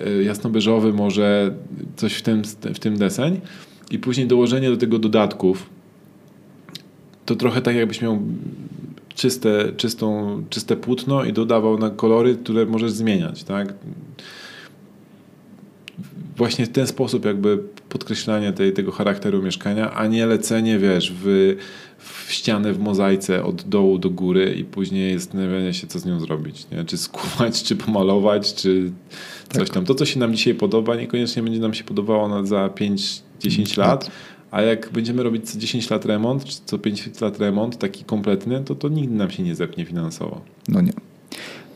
e, 0.00 0.22
jasno-beżowy 0.22 0.92
może 0.92 1.54
coś 1.96 2.14
w 2.14 2.22
tym, 2.22 2.42
w 2.74 2.78
tym 2.78 2.98
deseń 2.98 3.40
i 3.90 3.98
później 3.98 4.26
dołożenie 4.26 4.70
do 4.70 4.76
tego 4.76 4.98
dodatków 4.98 5.70
to 7.26 7.36
trochę 7.36 7.62
tak 7.62 7.76
jakbyś 7.76 8.02
miał 8.02 8.18
czyste, 9.14 9.72
czystą, 9.76 10.42
czyste 10.50 10.76
płótno 10.76 11.24
i 11.24 11.32
dodawał 11.32 11.78
na 11.78 11.90
kolory, 11.90 12.36
które 12.36 12.66
możesz 12.66 12.92
zmieniać, 12.92 13.44
tak? 13.44 13.74
właśnie 16.36 16.66
w 16.66 16.68
ten 16.68 16.86
sposób 16.86 17.24
jakby 17.24 17.58
podkreślanie 17.88 18.52
tej, 18.52 18.72
tego 18.72 18.92
charakteru 18.92 19.42
mieszkania, 19.42 19.92
a 19.94 20.06
nie 20.06 20.26
lecenie, 20.26 20.78
wiesz, 20.78 21.12
w, 21.16 21.56
w 21.98 22.32
ścianę 22.32 22.72
w 22.72 22.78
mozaice 22.78 23.44
od 23.44 23.62
dołu 23.62 23.98
do 23.98 24.10
góry 24.10 24.54
i 24.54 24.64
później 24.64 25.18
zastanawianie 25.18 25.74
się, 25.74 25.86
co 25.86 25.98
z 25.98 26.04
nią 26.04 26.20
zrobić. 26.20 26.66
Nie? 26.70 26.84
Czy 26.84 26.98
skumać, 26.98 27.62
czy 27.62 27.76
pomalować, 27.76 28.54
czy 28.54 28.92
coś 29.48 29.68
tak. 29.68 29.74
tam. 29.74 29.84
To, 29.84 29.94
co 29.94 30.04
się 30.04 30.20
nam 30.20 30.34
dzisiaj 30.34 30.54
podoba, 30.54 30.96
niekoniecznie 30.96 31.42
będzie 31.42 31.60
nam 31.60 31.74
się 31.74 31.84
podobało 31.84 32.28
na, 32.28 32.46
za 32.46 32.66
5-10 32.66 33.78
lat, 33.78 34.10
a 34.52 34.62
jak 34.62 34.90
będziemy 34.92 35.22
robić 35.22 35.50
co 35.50 35.58
10 35.58 35.90
lat 35.90 36.04
remont, 36.04 36.44
czy 36.44 36.60
co 36.64 36.78
5 36.78 37.20
lat 37.20 37.38
remont, 37.38 37.78
taki 37.78 38.04
kompletny, 38.04 38.64
to 38.64 38.74
to 38.74 38.88
nigdy 38.88 39.14
nam 39.14 39.30
się 39.30 39.42
nie 39.42 39.54
zepnie 39.54 39.84
finansowo. 39.84 40.40
No 40.68 40.80
nie. 40.80 40.92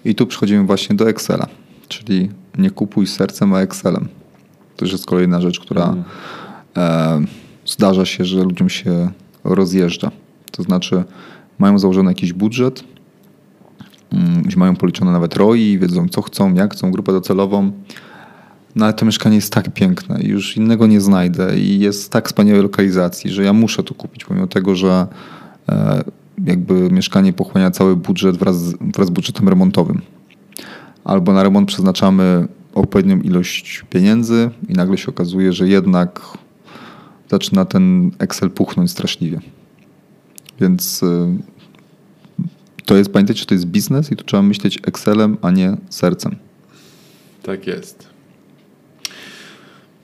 I 0.04 0.14
tu 0.14 0.26
przechodzimy 0.26 0.66
właśnie 0.66 0.96
do 0.96 1.08
Excela, 1.08 1.46
czyli 1.88 2.30
nie 2.58 2.70
kupuj 2.70 3.06
sercem, 3.06 3.54
a 3.54 3.60
Excelem. 3.60 4.08
To 4.76 4.84
już 4.84 4.92
jest 4.92 5.06
kolejna 5.06 5.40
rzecz, 5.40 5.60
która 5.60 5.84
mm. 5.84 6.04
e, 6.76 7.26
zdarza 7.66 8.04
się, 8.04 8.24
że 8.24 8.42
ludziom 8.42 8.68
się 8.68 9.10
rozjeżdża. 9.44 10.10
To 10.50 10.62
znaczy 10.62 11.04
mają 11.58 11.78
założony 11.78 12.10
jakiś 12.10 12.32
budżet, 12.32 12.84
mm, 14.12 14.42
mają 14.56 14.76
policzone 14.76 15.12
nawet 15.12 15.36
ROI, 15.36 15.78
wiedzą 15.78 16.08
co 16.08 16.22
chcą, 16.22 16.54
jak 16.54 16.72
chcą, 16.72 16.90
grupę 16.90 17.12
docelową, 17.12 17.72
no 18.76 18.84
ale 18.84 18.94
to 18.94 19.06
mieszkanie 19.06 19.36
jest 19.36 19.52
tak 19.52 19.74
piękne 19.74 20.20
i 20.22 20.28
już 20.28 20.56
innego 20.56 20.86
nie 20.86 21.00
znajdę 21.00 21.58
i 21.58 21.78
jest 21.78 22.12
tak 22.12 22.26
wspaniałej 22.26 22.62
lokalizacji, 22.62 23.30
że 23.30 23.44
ja 23.44 23.52
muszę 23.52 23.82
tu 23.82 23.94
kupić, 23.94 24.24
pomimo 24.24 24.46
tego, 24.46 24.76
że 24.76 25.06
e, 25.68 26.04
jakby 26.44 26.90
mieszkanie 26.90 27.32
pochłania 27.32 27.70
cały 27.70 27.96
budżet 27.96 28.36
wraz, 28.36 28.56
wraz 28.80 29.06
z 29.06 29.10
budżetem 29.10 29.48
remontowym. 29.48 30.02
Albo 31.04 31.32
na 31.32 31.42
remont 31.42 31.68
przeznaczamy 31.68 32.48
odpowiednią 32.74 33.20
ilość 33.20 33.84
pieniędzy 33.90 34.50
i 34.68 34.72
nagle 34.72 34.98
się 34.98 35.08
okazuje, 35.08 35.52
że 35.52 35.68
jednak 35.68 36.20
zaczyna 37.30 37.64
ten 37.64 38.10
Excel 38.18 38.50
puchnąć 38.50 38.90
straszliwie. 38.90 39.40
Więc 40.60 41.02
e, 41.02 41.36
to 42.84 42.96
jest, 42.96 43.12
pamiętajcie, 43.12 43.40
że 43.40 43.46
to 43.46 43.54
jest 43.54 43.66
biznes 43.66 44.12
i 44.12 44.16
tu 44.16 44.24
trzeba 44.24 44.42
myśleć 44.42 44.78
Excelem, 44.86 45.36
a 45.42 45.50
nie 45.50 45.76
sercem. 45.90 46.36
Tak 47.42 47.66
jest. 47.66 48.15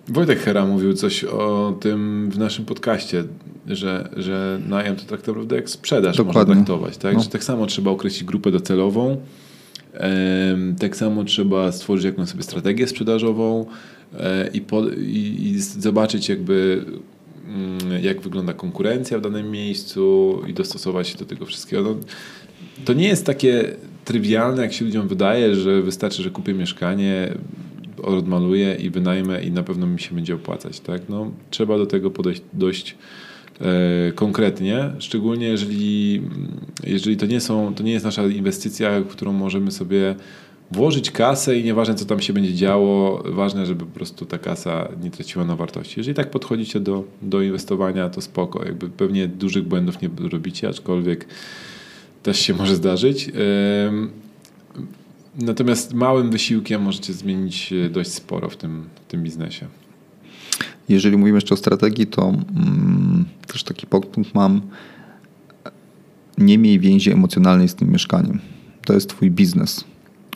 Wojtek 0.08 0.38
Hera 0.38 0.66
mówił 0.66 0.94
coś 0.94 1.24
o 1.24 1.76
tym 1.80 2.30
w 2.30 2.38
naszym 2.38 2.64
podcaście, 2.64 3.24
że, 3.66 4.08
że 4.16 4.60
najem 4.68 4.96
to 4.96 5.02
tak 5.02 5.26
naprawdę 5.26 5.56
jak 5.56 5.70
sprzedaż 5.70 6.16
Dokładnie. 6.16 6.40
można 6.40 6.54
traktować. 6.54 6.96
Tak? 6.96 7.14
No. 7.14 7.22
Że 7.22 7.28
tak 7.28 7.44
samo 7.44 7.66
trzeba 7.66 7.90
określić 7.90 8.24
grupę 8.24 8.50
docelową, 8.50 9.16
tak 10.78 10.96
samo 10.96 11.24
trzeba 11.24 11.72
stworzyć 11.72 12.04
jakąś 12.04 12.28
sobie 12.28 12.42
strategię 12.42 12.86
sprzedażową 12.86 13.66
e, 14.18 14.48
i, 14.48 14.60
po, 14.60 14.88
i, 14.88 15.36
i 15.42 15.60
zobaczyć 15.60 16.28
jakby 16.28 16.84
mm, 17.48 18.02
jak 18.02 18.20
wygląda 18.20 18.52
konkurencja 18.52 19.18
w 19.18 19.20
danym 19.20 19.50
miejscu 19.50 20.38
i 20.48 20.54
dostosować 20.54 21.08
się 21.08 21.18
do 21.18 21.24
tego 21.24 21.46
wszystkiego. 21.46 21.82
No, 21.82 21.96
to 22.84 22.92
nie 22.92 23.08
jest 23.08 23.26
takie 23.26 23.76
trywialne, 24.04 24.62
jak 24.62 24.72
się 24.72 24.84
ludziom 24.84 25.08
wydaje, 25.08 25.54
że 25.54 25.82
wystarczy, 25.82 26.22
że 26.22 26.30
kupię 26.30 26.54
mieszkanie, 26.54 27.34
odmaluję 28.02 28.74
i 28.74 28.90
wynajmę 28.90 29.42
i 29.42 29.52
na 29.52 29.62
pewno 29.62 29.86
mi 29.86 30.00
się 30.00 30.14
będzie 30.14 30.34
opłacać. 30.34 30.80
Tak? 30.80 31.02
No, 31.08 31.30
trzeba 31.50 31.78
do 31.78 31.86
tego 31.86 32.10
podejść 32.10 32.42
dość 32.52 32.96
e, 33.60 34.12
konkretnie, 34.12 34.90
szczególnie 34.98 35.46
jeżeli, 35.46 36.22
jeżeli 36.84 37.16
to, 37.16 37.26
nie 37.26 37.40
są, 37.40 37.74
to 37.74 37.82
nie 37.82 37.92
jest 37.92 38.04
nasza 38.04 38.26
inwestycja, 38.26 39.00
w 39.00 39.06
którą 39.06 39.32
możemy 39.32 39.70
sobie 39.70 40.14
włożyć 40.70 41.10
kasę 41.10 41.58
i 41.58 41.64
nieważne 41.64 41.94
co 41.94 42.04
tam 42.04 42.20
się 42.20 42.32
będzie 42.32 42.54
działo, 42.54 43.22
ważne, 43.26 43.66
żeby 43.66 43.84
po 43.84 43.92
prostu 43.92 44.26
ta 44.26 44.38
kasa 44.38 44.88
nie 45.02 45.10
traciła 45.10 45.44
na 45.44 45.56
wartości. 45.56 45.94
Jeżeli 45.96 46.14
tak 46.14 46.30
podchodzicie 46.30 46.80
do, 46.80 47.04
do 47.22 47.42
inwestowania, 47.42 48.08
to 48.08 48.20
spoko. 48.20 48.64
Jakby 48.64 48.88
pewnie 48.88 49.28
dużych 49.28 49.64
błędów 49.64 50.02
nie 50.02 50.10
robicie, 50.30 50.68
aczkolwiek 50.68 51.26
też 52.22 52.38
się 52.38 52.54
może 52.54 52.76
zdarzyć. 52.76 53.30
Natomiast 55.36 55.94
małym 55.94 56.30
wysiłkiem 56.30 56.82
możecie 56.82 57.12
zmienić 57.12 57.72
e, 57.72 57.90
dość 57.90 58.10
sporo 58.10 58.48
w 58.48 58.56
tym, 58.56 58.84
w 58.94 59.10
tym 59.10 59.22
biznesie. 59.22 59.66
Jeżeli 60.88 61.16
mówimy 61.16 61.36
jeszcze 61.36 61.54
o 61.54 61.56
strategii, 61.56 62.06
to 62.06 62.28
mm, 62.28 63.24
też 63.46 63.64
taki 63.64 63.86
punkt 63.86 64.34
mam. 64.34 64.60
Nie 66.38 66.58
miej 66.58 66.80
więzi 66.80 67.12
emocjonalnej 67.12 67.68
z 67.68 67.74
tym 67.74 67.92
mieszkaniem. 67.92 68.40
To 68.84 68.92
jest 68.92 69.08
twój 69.08 69.30
biznes. 69.30 69.84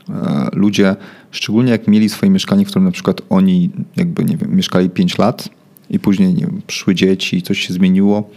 E, 0.09 0.49
ludzie, 0.53 0.97
szczególnie 1.31 1.71
jak 1.71 1.89
mieli 1.89 2.09
swoje 2.09 2.31
mieszkanie, 2.31 2.65
w 2.65 2.69
którym 2.69 2.85
na 2.85 2.93
przykład 2.93 3.23
oni 3.29 3.71
jakby, 3.97 4.25
nie 4.25 4.37
wiem, 4.37 4.57
mieszkali 4.57 4.91
5 4.91 5.19
lat 5.19 5.49
i 5.91 5.99
później 5.99 6.35
nie 6.35 6.47
wiem, 6.47 6.63
przyszły 6.67 6.95
dzieci, 6.95 7.43
coś 7.43 7.67
się 7.67 7.75
zmieniło, 7.75 8.31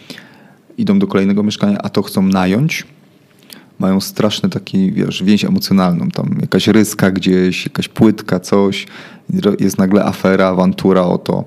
idą 0.78 1.00
do 1.00 1.08
kolejnego 1.08 1.44
mieszkania, 1.44 1.78
a 1.78 1.90
to 1.90 2.02
chcą 2.02 2.22
nająć, 2.22 2.86
mają 3.80 4.02
straszny 4.02 4.50
taki, 4.50 4.92
wiesz, 4.92 5.24
więź 5.24 5.46
emocjonalną. 5.46 6.10
Tam 6.10 6.38
jakaś 6.42 6.68
ryska 6.68 7.12
gdzieś, 7.12 7.66
jakaś 7.66 7.88
płytka, 7.88 8.40
coś. 8.40 8.88
Jest 9.60 9.78
nagle 9.78 10.06
afera, 10.06 10.48
awantura 10.48 11.02
o 11.02 11.18
to. 11.18 11.44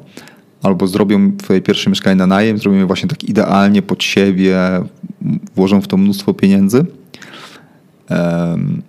Albo 0.62 0.86
zrobią 0.86 1.36
twoje 1.36 1.60
pierwsze 1.60 1.90
mieszkanie 1.90 2.16
na 2.16 2.26
najem, 2.26 2.58
zrobią 2.58 2.78
je 2.78 2.86
właśnie 2.86 3.08
tak 3.08 3.24
idealnie 3.24 3.82
pod 3.82 4.02
siebie, 4.02 4.58
włożą 5.56 5.80
w 5.80 5.88
to 5.88 5.96
mnóstwo 5.96 6.34
pieniędzy. 6.34 6.86
Um, 8.10 8.82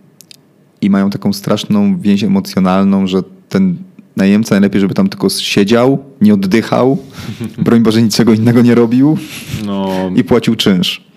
I 0.81 0.89
mają 0.89 1.09
taką 1.09 1.33
straszną 1.33 1.99
więź 1.99 2.23
emocjonalną, 2.23 3.07
że 3.07 3.23
ten 3.49 3.77
najemca 4.15 4.55
najlepiej, 4.55 4.81
żeby 4.81 4.93
tam 4.93 5.09
tylko 5.09 5.29
siedział, 5.29 6.03
nie 6.21 6.33
oddychał, 6.33 6.97
broń 7.65 7.79
Boże 7.79 8.01
niczego 8.01 8.33
innego 8.33 8.61
nie 8.61 8.75
robił 8.75 9.17
no. 9.65 10.11
i 10.15 10.23
płacił 10.23 10.55
czynsz. 10.55 11.12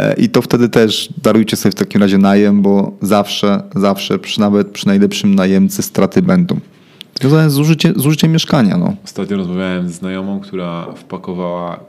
E, 0.00 0.14
I 0.14 0.28
to 0.28 0.42
wtedy 0.42 0.68
też 0.68 1.08
darujcie 1.22 1.56
sobie 1.56 1.72
w 1.72 1.74
takim 1.74 2.00
razie 2.00 2.18
najem, 2.18 2.62
bo 2.62 2.92
zawsze, 3.02 3.62
zawsze, 3.76 4.18
przy, 4.18 4.40
nawet 4.40 4.70
przy 4.70 4.86
najlepszym 4.86 5.34
najemcy 5.34 5.82
straty 5.82 6.22
będą. 6.22 6.60
Związane 7.20 7.50
z, 7.50 7.58
użycie, 7.58 7.92
z 7.96 8.06
użyciem 8.06 8.32
mieszkania. 8.32 8.76
No. 8.76 8.96
Ostatnio 9.04 9.36
rozmawiałem 9.36 9.88
z 9.88 9.92
znajomą, 9.92 10.40
która 10.40 10.86
wpakowała, 10.96 11.80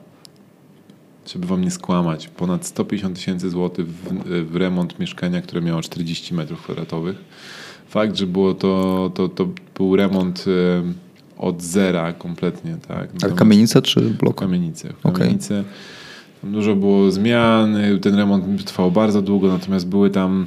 żeby 1.34 1.48
wam 1.48 1.62
nie 1.62 1.72
skłamać, 1.72 2.28
ponad 2.28 2.66
150 2.66 3.16
tysięcy 3.16 3.50
złotych 3.50 3.88
w, 3.88 4.50
w, 4.52 4.56
remont 4.56 5.00
mieszkania, 5.00 5.42
które 5.42 5.62
miało 5.62 5.82
40 5.82 6.34
metrów 6.34 6.62
kwadratowych. 6.62 7.18
Fakt, 7.88 8.16
że 8.16 8.28
było 8.28 8.54
to, 8.54 9.12
to, 9.16 9.30
to 9.30 9.48
był 9.78 9.96
remont 9.96 10.46
od 11.38 11.62
zera 11.62 12.14
kompletnie. 12.14 12.78
Tak? 12.88 13.10
A 13.24 13.36
kamienica 13.36 13.82
czy 13.82 14.02
blok? 14.02 14.40
Kamienice. 14.40 14.94
Kamienice. 15.04 15.60
Okay. 15.60 15.72
Dużo 16.44 16.76
było 16.76 17.12
zmian, 17.12 17.78
ten 18.02 18.16
remont 18.16 18.64
trwał 18.66 18.92
bardzo 18.92 19.22
długo, 19.22 19.48
natomiast 19.48 19.88
były 19.88 20.10
tam 20.10 20.46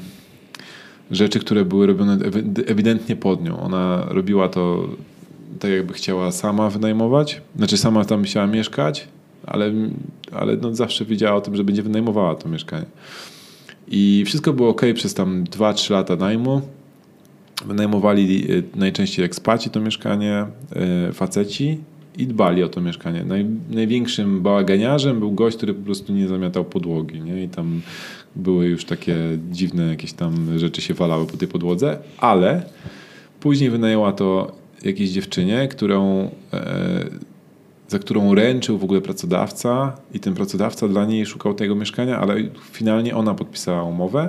rzeczy, 1.10 1.40
które 1.40 1.64
były 1.64 1.86
robione 1.86 2.18
ewidentnie 2.66 3.16
pod 3.16 3.44
nią. 3.44 3.60
Ona 3.60 4.04
robiła 4.08 4.48
to 4.48 4.88
tak, 5.60 5.70
jakby 5.70 5.92
chciała 5.92 6.32
sama 6.32 6.70
wynajmować, 6.70 7.42
znaczy 7.56 7.76
sama 7.76 8.04
tam 8.04 8.22
chciała 8.22 8.46
mieszkać, 8.46 9.08
ale, 9.46 9.72
ale 10.32 10.56
no 10.56 10.74
zawsze 10.74 11.04
wiedziała 11.04 11.36
o 11.36 11.40
tym, 11.40 11.56
że 11.56 11.64
będzie 11.64 11.82
wynajmowała 11.82 12.34
to 12.34 12.48
mieszkanie. 12.48 12.86
I 13.88 14.22
wszystko 14.26 14.52
było 14.52 14.68
ok 14.68 14.82
przez 14.94 15.14
tam 15.14 15.44
2-3 15.44 15.92
lata 15.92 16.16
najmu. 16.16 16.60
Wynajmowali 17.66 18.52
y, 18.52 18.62
najczęściej 18.74 19.24
ekspaci 19.24 19.70
to 19.70 19.80
mieszkanie, 19.80 20.46
y, 21.08 21.12
faceci 21.12 21.78
i 22.18 22.26
dbali 22.26 22.62
o 22.62 22.68
to 22.68 22.80
mieszkanie. 22.80 23.24
Naj, 23.24 23.46
największym 23.70 24.42
bałaganiarzem 24.42 25.18
był 25.18 25.32
gość, 25.32 25.56
który 25.56 25.74
po 25.74 25.84
prostu 25.84 26.12
nie 26.12 26.28
zamiatał 26.28 26.64
podłogi. 26.64 27.20
Nie? 27.20 27.44
I 27.44 27.48
tam 27.48 27.80
były 28.36 28.66
już 28.66 28.84
takie 28.84 29.16
dziwne 29.50 29.86
jakieś 29.86 30.12
tam 30.12 30.58
rzeczy 30.58 30.80
się 30.80 30.94
walały 30.94 31.26
po 31.26 31.36
tej 31.36 31.48
podłodze, 31.48 31.98
ale 32.18 32.62
później 33.40 33.70
wynajęła 33.70 34.12
to 34.12 34.52
jakiejś 34.84 35.10
dziewczynie, 35.10 35.68
którą, 35.68 36.30
e, 36.52 37.04
za 37.88 37.98
którą 37.98 38.34
ręczył 38.34 38.78
w 38.78 38.84
ogóle 38.84 39.00
pracodawca 39.00 39.96
i 40.14 40.20
ten 40.20 40.34
pracodawca 40.34 40.88
dla 40.88 41.04
niej 41.04 41.26
szukał 41.26 41.54
tego 41.54 41.74
mieszkania, 41.74 42.18
ale 42.20 42.34
finalnie 42.72 43.16
ona 43.16 43.34
podpisała 43.34 43.82
umowę. 43.82 44.28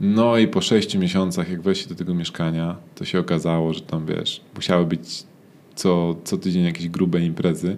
No 0.00 0.38
i 0.38 0.48
po 0.48 0.60
sześciu 0.60 0.98
miesiącach, 0.98 1.50
jak 1.50 1.62
weszli 1.62 1.88
do 1.88 1.94
tego 1.94 2.14
mieszkania, 2.14 2.76
to 2.94 3.04
się 3.04 3.18
okazało, 3.18 3.74
że 3.74 3.80
tam 3.80 4.06
wiesz, 4.06 4.40
musiały 4.56 4.86
być 4.86 5.24
co, 5.74 6.16
co 6.24 6.38
tydzień 6.38 6.64
jakieś 6.64 6.88
grube 6.88 7.20
imprezy, 7.20 7.76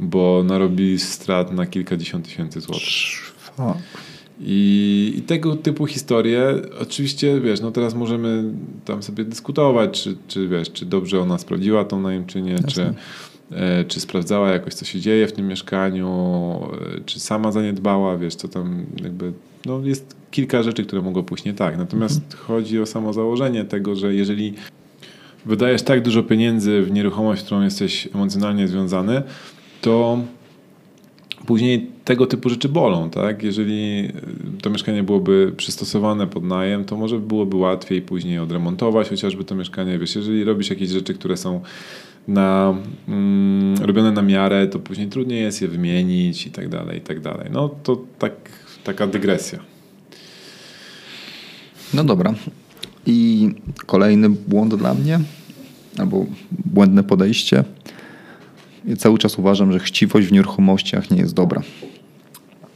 bo 0.00 0.42
narobi 0.46 0.98
strat 0.98 1.52
na 1.52 1.66
kilkadziesiąt 1.66 2.24
tysięcy 2.24 2.60
złotych. 2.60 2.86
I, 4.40 5.14
I, 5.16 5.22
tego 5.22 5.56
typu 5.56 5.86
historie, 5.86 6.54
oczywiście, 6.80 7.40
wiesz, 7.40 7.60
no 7.60 7.70
teraz 7.70 7.94
możemy 7.94 8.44
tam 8.84 9.02
sobie 9.02 9.24
dyskutować, 9.24 10.02
czy, 10.02 10.16
czy 10.28 10.48
wiesz, 10.48 10.72
czy 10.72 10.86
dobrze 10.86 11.20
ona 11.20 11.38
sprawdziła 11.38 11.84
tą 11.84 12.00
najemczynię, 12.00 12.56
czy, 12.66 12.94
e, 13.50 13.84
czy 13.84 14.00
sprawdzała 14.00 14.50
jakoś, 14.50 14.74
co 14.74 14.84
się 14.84 15.00
dzieje 15.00 15.26
w 15.26 15.32
tym 15.32 15.48
mieszkaniu, 15.48 16.08
e, 16.96 17.00
czy 17.04 17.20
sama 17.20 17.52
zaniedbała, 17.52 18.18
wiesz, 18.18 18.34
co 18.34 18.48
tam 18.48 18.86
jakby, 19.02 19.32
no 19.66 19.80
jest 19.84 20.16
kilka 20.30 20.62
rzeczy, 20.62 20.84
które 20.84 21.02
mogą 21.02 21.22
pójść 21.22 21.44
nie 21.44 21.54
tak. 21.54 21.78
Natomiast 21.78 22.22
mhm. 22.24 22.42
chodzi 22.44 22.80
o 22.80 22.86
samo 22.86 23.12
założenie 23.12 23.64
tego, 23.64 23.96
że 23.96 24.14
jeżeli 24.14 24.54
wydajesz 25.46 25.82
tak 25.82 26.02
dużo 26.02 26.22
pieniędzy 26.22 26.82
w 26.82 26.90
nieruchomość, 26.90 27.42
z 27.42 27.44
którą 27.44 27.62
jesteś 27.62 28.08
emocjonalnie 28.14 28.68
związany, 28.68 29.22
to 29.80 30.18
później 31.46 31.90
tego 32.04 32.26
typu 32.26 32.48
rzeczy 32.48 32.68
bolą, 32.68 33.10
tak? 33.10 33.42
Jeżeli 33.42 34.08
to 34.62 34.70
mieszkanie 34.70 35.02
byłoby 35.02 35.52
przystosowane 35.56 36.26
pod 36.26 36.44
najem, 36.44 36.84
to 36.84 36.96
może 36.96 37.18
byłoby 37.18 37.56
łatwiej 37.56 38.02
później 38.02 38.38
odremontować 38.38 39.08
chociażby 39.08 39.44
to 39.44 39.54
mieszkanie. 39.54 39.98
Wiesz, 39.98 40.16
jeżeli 40.16 40.44
robisz 40.44 40.70
jakieś 40.70 40.88
rzeczy, 40.88 41.14
które 41.14 41.36
są 41.36 41.60
na, 42.28 42.74
mm, 43.08 43.74
robione 43.82 44.12
na 44.12 44.22
miarę, 44.22 44.66
to 44.66 44.78
później 44.78 45.08
trudniej 45.08 45.42
jest 45.42 45.62
je 45.62 45.68
wymienić 45.68 46.46
i 46.46 46.50
tak 46.50 46.68
dalej, 46.68 46.98
i 46.98 47.00
tak 47.00 47.20
dalej. 47.20 47.48
No 47.52 47.68
to 47.68 48.02
tak, 48.18 48.32
taka 48.84 49.06
dygresja. 49.06 49.58
No 51.94 52.04
dobra. 52.04 52.34
I 53.06 53.48
kolejny 53.86 54.30
błąd 54.30 54.74
dla 54.74 54.94
mnie, 54.94 55.20
albo 56.00 56.26
błędne 56.64 57.02
podejście. 57.02 57.64
Ja 58.84 58.96
cały 58.96 59.18
czas 59.18 59.38
uważam, 59.38 59.72
że 59.72 59.78
chciwość 59.78 60.26
w 60.26 60.32
nieruchomościach 60.32 61.10
nie 61.10 61.18
jest 61.18 61.34
dobra. 61.34 61.62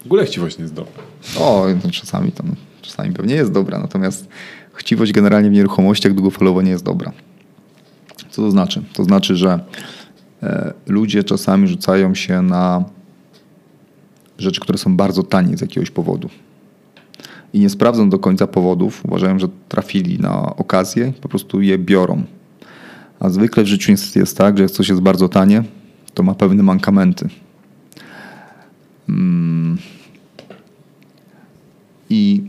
W 0.03 0.07
ogóle 0.07 0.25
chciwość 0.25 0.59
nie 0.59 0.63
jest 0.63 0.75
dobra. 0.75 1.03
O, 1.39 1.67
no 1.85 1.91
czasami 1.91 2.33
tam, 2.33 2.55
czasami 2.83 3.13
pewnie 3.13 3.35
jest 3.35 3.53
dobra, 3.53 3.79
natomiast 3.79 4.29
chciwość 4.75 5.13
generalnie 5.13 5.51
w 5.51 5.53
nieruchomościach 5.53 6.15
długofalowo 6.15 6.63
nie 6.63 6.71
jest 6.71 6.85
dobra. 6.85 7.13
Co 8.31 8.43
to 8.43 8.51
znaczy? 8.51 8.83
To 8.93 9.05
znaczy, 9.05 9.37
że 9.37 9.61
e, 10.43 10.73
ludzie 10.87 11.25
czasami 11.25 11.69
rzucają 11.69 12.15
się 12.15 12.43
na 12.43 12.85
rzeczy, 14.39 14.61
które 14.61 14.79
są 14.79 14.97
bardzo 14.97 15.23
tanie 15.23 15.57
z 15.57 15.61
jakiegoś 15.61 15.91
powodu. 15.91 16.31
I 17.53 17.61
nie 17.61 17.71
sprawdzą 17.71 18.11
do 18.11 18.19
końca 18.19 18.47
powodów, 18.47 19.05
uważają, 19.05 19.39
że 19.39 19.49
trafili 19.69 20.19
na 20.19 20.57
okazję 20.57 21.09
i 21.09 21.21
po 21.21 21.29
prostu 21.29 21.63
je 21.63 21.79
biorą. 21.79 22.23
A 23.21 23.31
zwykle 23.31 23.63
w 23.63 23.67
życiu 23.67 23.91
niestety 23.91 24.19
jest 24.19 24.39
tak, 24.39 24.57
że 24.57 24.63
jak 24.63 24.73
coś 24.73 24.89
jest 24.89 25.01
bardzo 25.01 25.29
tanie, 25.29 25.65
to 26.15 26.23
ma 26.23 26.35
pewne 26.35 26.63
mankamenty. 26.63 27.29
Mm. 29.09 29.79
I, 32.11 32.43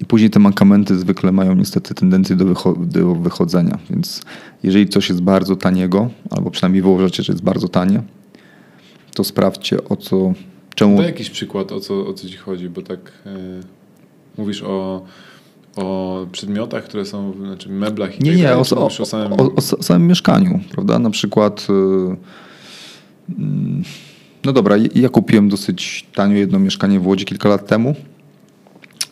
I 0.00 0.04
później 0.04 0.30
te 0.30 0.40
mankamenty 0.40 0.98
zwykle 0.98 1.32
mają 1.32 1.54
niestety 1.54 1.94
tendencję 1.94 2.36
do, 2.36 2.44
wycho- 2.44 2.86
do 2.86 3.14
wychodzenia. 3.14 3.78
Więc 3.90 4.22
jeżeli 4.62 4.88
coś 4.88 5.08
jest 5.08 5.22
bardzo 5.22 5.56
taniego, 5.56 6.10
albo 6.30 6.50
przynajmniej 6.50 6.82
wy 6.82 6.88
uważacie, 6.88 7.22
że 7.22 7.32
jest 7.32 7.44
bardzo 7.44 7.68
tanie, 7.68 8.02
to 9.14 9.24
sprawdźcie 9.24 9.84
o 9.84 9.96
co. 9.96 10.32
Czemu. 10.74 10.96
Daj 10.96 11.06
jakiś 11.06 11.30
przykład, 11.30 11.72
o 11.72 11.80
co, 11.80 12.06
o 12.06 12.12
co 12.14 12.28
ci 12.28 12.36
chodzi, 12.36 12.68
bo 12.68 12.82
tak 12.82 13.12
yy, 13.24 13.60
mówisz 14.38 14.62
o, 14.62 15.04
o 15.76 16.26
przedmiotach, 16.32 16.84
które 16.84 17.04
są, 17.04 17.32
w- 17.32 17.36
znaczy 17.38 17.68
meblach 17.68 18.20
i 18.20 18.22
Nie, 18.24 18.30
tak 18.30 18.38
nie, 18.40 18.54
o, 18.54 18.60
o, 18.76 18.86
o 18.86 19.04
samym... 19.06 19.32
o, 19.32 19.36
o 19.36 19.60
sa- 19.60 19.82
samym 19.82 20.08
mieszkaniu, 20.08 20.60
prawda? 20.70 20.98
Na 20.98 21.10
przykład, 21.10 21.66
y, 21.70 21.72
mm, 23.38 23.82
no 24.44 24.52
dobra, 24.52 24.76
ja 24.94 25.08
kupiłem 25.08 25.48
dosyć 25.48 26.06
tanio 26.14 26.36
jedno 26.36 26.58
mieszkanie 26.58 27.00
w 27.00 27.06
Łodzi 27.06 27.24
kilka 27.24 27.48
lat 27.48 27.66
temu 27.66 27.94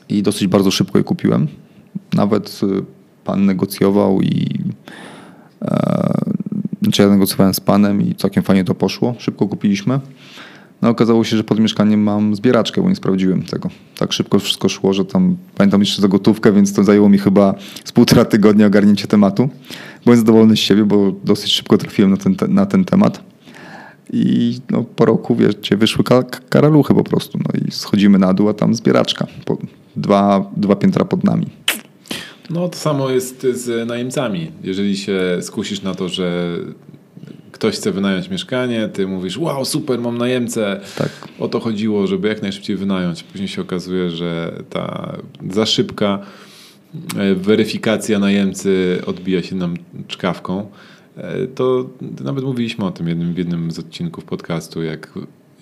i 0.09 0.23
dosyć 0.23 0.47
bardzo 0.49 0.71
szybko 0.71 0.99
je 0.99 1.05
kupiłem. 1.05 1.49
Nawet 2.15 2.61
y, 2.63 2.67
pan 3.25 3.47
negocjował 3.47 4.21
i 4.23 4.49
e, 5.63 6.13
znaczy 6.83 7.03
ja 7.03 7.09
negocjowałem 7.09 7.55
z 7.55 7.61
panem 7.61 8.03
i 8.03 8.15
całkiem 8.15 8.43
fajnie 8.43 8.65
to 8.65 8.75
poszło. 8.75 9.15
Szybko 9.19 9.49
kupiliśmy. 9.49 10.01
No 10.83 10.89
okazało 10.89 11.25
się, 11.25 11.37
że 11.37 11.45
pod 11.45 11.59
mieszkaniem 11.61 12.03
mam 12.03 12.35
zbieraczkę, 12.35 12.83
bo 12.83 12.89
nie 12.89 12.97
sprawdziłem 12.97 13.43
tego. 13.43 13.69
Tak 13.99 14.13
szybko 14.13 14.39
wszystko 14.39 14.69
szło, 14.69 14.93
że 14.95 15.05
tam 15.05 15.37
pamiętam 15.55 15.81
jeszcze 15.81 16.03
za 16.03 16.09
gotówkę, 16.09 16.53
więc 16.53 16.73
to 16.75 16.85
zajęło 16.85 17.09
mi 17.09 17.19
chyba 17.19 17.55
z 17.85 17.93
półtora 17.93 18.25
tygodnia 18.25 18.67
ogarnięcie 18.67 19.09
tematu. 19.09 19.49
Byłem 20.05 20.19
zadowolony 20.19 20.57
z 20.57 20.59
siebie, 20.61 20.85
bo 20.85 21.13
dosyć 21.25 21.53
szybko 21.53 21.79
trafiłem 21.79 22.11
na 22.11 22.17
ten, 22.17 22.35
te- 22.37 22.49
na 22.49 22.67
ten 22.67 22.85
temat. 22.85 23.21
I 24.13 24.59
no, 24.71 24.85
po 24.97 25.05
roku, 25.05 25.37
wiecie, 25.37 25.77
wyszły 25.77 26.05
ka- 26.05 26.23
karaluchy 26.49 26.95
po 26.95 27.05
prostu. 27.05 27.39
No 27.39 27.61
i 27.67 27.71
schodzimy 27.71 28.19
na 28.19 28.35
dół, 28.35 28.49
a 28.49 28.55
tam 28.55 28.75
zbieraczka. 28.75 29.27
Po, 29.45 29.59
dwa, 29.97 30.51
dwa 30.57 30.77
piętra 30.77 31.05
pod 31.05 31.25
nami. 31.25 31.47
No 32.51 32.69
to 32.69 32.79
samo 32.79 33.11
jest 33.11 33.47
z 33.53 33.89
najemcami. 33.89 34.51
Jeżeli 34.63 34.97
się 34.97 35.39
skusisz 35.41 35.83
na 35.83 35.95
to, 35.95 36.09
że 36.09 36.57
ktoś 37.53 37.75
chce 37.75 37.93
wynająć 37.93 38.29
mieszkanie, 38.31 38.89
ty 38.89 39.07
mówisz, 39.07 39.39
wow, 39.39 39.65
super, 39.65 40.01
mam 40.01 40.19
najemcę. 40.19 40.81
Tak. 40.99 41.09
O 41.39 41.49
to 41.49 41.61
chodziło, 41.61 42.07
żeby 42.07 42.29
jak 42.29 42.43
najszybciej 42.43 42.77
wynająć. 42.77 43.23
Później 43.23 43.49
się 43.49 43.63
okazuje, 43.63 44.11
że 44.11 44.53
ta 44.71 45.17
za 45.51 45.67
szybka 45.67 46.19
e, 47.17 47.35
weryfikacja 47.35 48.19
najemcy 48.19 49.03
odbija 49.07 49.43
się 49.43 49.57
nam 49.57 49.77
czkawką. 50.09 50.71
E, 51.17 51.47
To 51.47 51.91
nawet 52.25 52.45
mówiliśmy 52.45 52.85
o 52.85 52.91
tym 52.91 53.09
jednym, 53.09 53.35
w 53.35 53.39
jednym 53.39 53.71
z 53.71 53.79
odcinków 53.79 54.25
podcastu, 54.25 54.83
jak, 54.83 55.13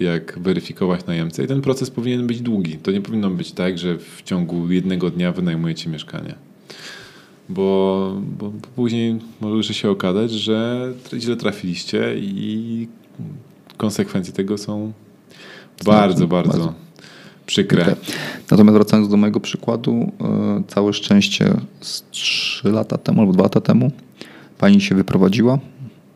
jak 0.00 0.38
weryfikować 0.38 1.06
najemcę. 1.06 1.44
I 1.44 1.46
ten 1.46 1.60
proces 1.60 1.90
powinien 1.90 2.26
być 2.26 2.40
długi. 2.40 2.76
To 2.76 2.90
nie 2.90 3.00
powinno 3.00 3.30
być 3.30 3.52
tak, 3.52 3.78
że 3.78 3.98
w 3.98 4.22
ciągu 4.22 4.72
jednego 4.72 5.10
dnia 5.10 5.32
wynajmujecie 5.32 5.90
mieszkanie 5.90 6.34
bo, 7.50 8.12
bo 8.38 8.52
później 8.76 9.18
może 9.40 9.74
się 9.74 9.90
okazać, 9.90 10.30
że 10.30 10.88
źle 11.18 11.36
trafiliście 11.36 12.14
i 12.18 12.88
konsekwencje 13.76 14.32
tego 14.32 14.58
są 14.58 14.92
bardzo, 15.84 16.26
bardzo, 16.26 16.52
bardzo. 16.52 16.74
przykre. 17.46 17.82
Okej. 17.82 17.94
Natomiast 18.50 18.74
wracając 18.74 19.08
do 19.08 19.16
mojego 19.16 19.40
przykładu, 19.40 20.12
e, 20.20 20.62
całe 20.68 20.92
szczęście 20.92 21.54
z 21.80 22.02
3 22.10 22.70
lata 22.70 22.98
temu 22.98 23.20
albo 23.20 23.32
2 23.32 23.42
lata 23.42 23.60
temu 23.60 23.90
pani 24.58 24.80
się 24.80 24.94
wyprowadziła 24.94 25.58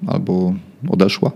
albo 0.07 0.55
odeszła. 0.89 1.31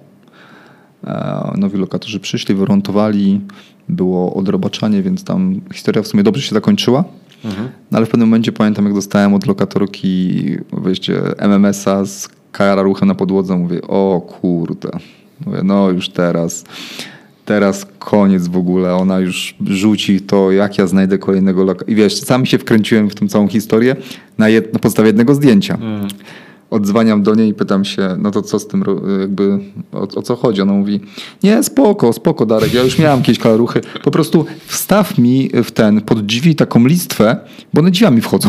E, 1.05 1.53
Nowi 1.57 1.79
lokatorzy 1.79 2.21
przyszli, 2.21 2.55
wyremontowali, 2.55 3.41
było 3.89 4.35
odrobaczanie, 4.35 5.03
więc 5.03 5.25
tam 5.25 5.61
historia 5.75 6.03
w 6.03 6.07
sumie 6.07 6.23
dobrze 6.23 6.43
się 6.43 6.55
zakończyła. 6.55 7.05
Mhm. 7.45 7.69
No 7.91 7.99
ale 7.99 8.07
w 8.07 8.11
pewnym 8.11 8.29
momencie 8.29 8.53
pamiętam, 8.53 8.85
jak 8.85 8.95
dostałem 8.95 9.35
od 9.35 9.47
lokatorki 9.47 10.43
wejście 10.73 11.21
MMS-a 11.39 12.05
z 12.05 12.29
kararuchem 12.53 13.09
na 13.09 13.15
podłodze, 13.15 13.57
mówię, 13.57 13.83
o 13.83 14.21
kurde. 14.41 14.91
Mówię, 15.47 15.61
no 15.65 15.91
już 15.91 16.09
teraz, 16.09 16.65
teraz 17.45 17.87
koniec 17.99 18.49
w 18.49 18.57
ogóle. 18.57 18.95
Ona 18.95 19.21
już 19.21 19.55
rzuci 19.67 20.21
to, 20.21 20.53
jak 20.53 20.79
ja 20.79 20.87
znajdę 20.87 21.19
kolejnego 21.19 21.65
lokatora. 21.65 21.93
I 21.93 21.95
wiesz, 21.95 22.21
sam 22.21 22.47
się 22.47 22.59
wkręciłem 22.59 23.11
w 23.11 23.15
tą 23.15 23.29
całą 23.29 23.49
historię 23.49 23.97
na, 24.39 24.47
jed- 24.47 24.73
na 24.73 24.79
podstawie 24.79 25.07
jednego 25.07 25.35
zdjęcia. 25.35 25.75
Mhm. 25.75 26.09
Odzwaniam 26.71 27.23
do 27.23 27.35
niej 27.35 27.49
i 27.49 27.55
pytam 27.55 27.85
się, 27.85 28.17
no 28.19 28.31
to 28.31 28.43
co 28.43 28.59
z 28.59 28.67
tym, 28.67 28.85
jakby, 29.21 29.59
o, 29.93 30.01
o 30.01 30.23
co 30.23 30.37
chodzi? 30.37 30.63
Ona 30.63 30.73
mówi, 30.73 31.01
nie, 31.43 31.63
spoko, 31.63 32.13
spoko 32.13 32.47
Darek, 32.47 32.75
ja 32.75 32.83
już 32.83 32.99
miałam 32.99 33.19
jakieś 33.19 33.39
kalaruchy. 33.39 33.81
Po 34.05 34.11
prostu 34.11 34.47
wstaw 34.67 35.19
mi 35.19 35.51
w 35.65 35.71
ten, 35.71 36.01
pod 36.01 36.27
drzwi 36.27 36.55
taką 36.55 36.87
listwę, 36.87 37.37
bo 37.75 37.81
one 37.81 37.91
drzwiami 37.91 38.21
wchodzą. 38.21 38.49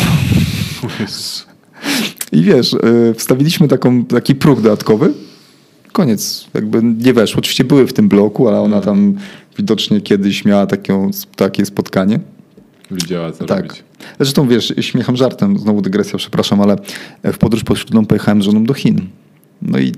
I 2.32 2.42
wiesz, 2.42 2.74
y, 2.74 3.14
wstawiliśmy 3.18 3.68
taką, 3.68 4.06
taki 4.06 4.36
próg 4.36 4.62
dodatkowy. 4.62 5.14
Koniec, 5.92 6.48
jakby 6.54 6.84
nie 6.84 7.14
weszło. 7.14 7.40
Oczywiście 7.40 7.64
były 7.64 7.88
w 7.88 7.94
tym 7.94 8.10
bloku, 8.10 8.48
ale 8.48 8.60
ona 8.62 8.82
tam 8.82 9.16
widocznie 9.58 10.02
kiedyś 10.02 10.46
miała 10.46 10.68
taką, 10.68 11.12
takie 11.36 11.66
spotkanie. 11.66 12.20
Widziała, 12.92 13.32
co 13.32 13.46
Tak. 13.46 13.64
robić. 13.64 13.84
Zresztą 14.20 14.48
wiesz, 14.48 14.74
śmiecham 14.80 15.16
żartem, 15.16 15.60
znowu 15.60 15.82
dygresja, 15.82 16.18
przepraszam, 16.18 16.62
ale 16.62 16.76
w 17.24 17.38
podróż 17.38 17.64
poślubną 17.64 18.06
pojechałem 18.06 18.42
z 18.42 18.46
żoną 18.46 18.64
do 18.64 18.74
Chin. 18.74 19.02
No 19.62 19.80
i 19.80 19.92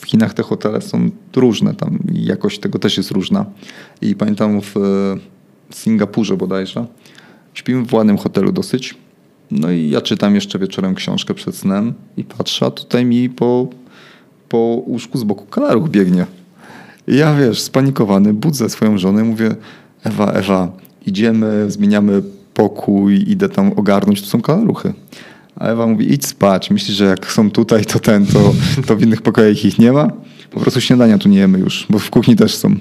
w 0.00 0.06
Chinach 0.06 0.34
te 0.34 0.42
hotele 0.42 0.80
są 0.80 1.10
różne, 1.36 1.74
tam 1.74 1.98
jakość 2.12 2.58
tego 2.58 2.78
też 2.78 2.96
jest 2.96 3.10
różna. 3.10 3.46
I 4.02 4.14
pamiętam 4.14 4.60
w 4.60 4.76
e, 4.76 4.80
Singapurze 5.74 6.36
bodajże, 6.36 6.86
śpimy 7.54 7.84
w 7.84 7.94
ładnym 7.94 8.18
hotelu 8.18 8.52
dosyć. 8.52 8.94
No 9.50 9.70
i 9.70 9.90
ja 9.90 10.00
czytam 10.00 10.34
jeszcze 10.34 10.58
wieczorem 10.58 10.94
książkę 10.94 11.34
przed 11.34 11.56
snem 11.56 11.94
i 12.16 12.24
patrzę, 12.24 12.66
a 12.66 12.70
tutaj 12.70 13.04
mi 13.04 13.30
po, 13.30 13.68
po 14.48 14.58
łóżku 14.86 15.18
z 15.18 15.24
boku 15.24 15.46
kalaruch 15.46 15.88
biegnie. 15.88 16.26
I 17.08 17.16
ja 17.16 17.34
wiesz, 17.34 17.60
spanikowany, 17.60 18.34
budzę 18.34 18.70
swoją 18.70 18.98
żonę 18.98 19.22
i 19.22 19.24
mówię, 19.24 19.54
Ewa, 20.04 20.32
Ewa, 20.32 20.72
idziemy, 21.06 21.70
zmieniamy 21.70 22.22
pokój, 22.56 23.24
idę 23.26 23.48
tam 23.48 23.72
ogarnąć, 23.76 24.22
tu 24.22 24.26
są 24.26 24.42
kalaruchy. 24.42 24.92
A 25.56 25.66
Ewa 25.66 25.86
mówi, 25.86 26.12
idź 26.12 26.26
spać. 26.26 26.70
Myślisz, 26.70 26.96
że 26.96 27.04
jak 27.04 27.32
są 27.32 27.50
tutaj, 27.50 27.84
to 27.84 27.98
ten, 27.98 28.26
to, 28.26 28.54
to 28.86 28.96
w 28.96 29.02
innych 29.02 29.22
pokojach 29.22 29.64
ich 29.64 29.78
nie 29.78 29.92
ma? 29.92 30.10
Po 30.50 30.60
prostu 30.60 30.80
śniadania 30.80 31.18
tu 31.18 31.28
nie 31.28 31.38
jemy 31.38 31.58
już, 31.58 31.86
bo 31.90 31.98
w 31.98 32.10
kuchni 32.10 32.36
też 32.36 32.54
są. 32.54 32.76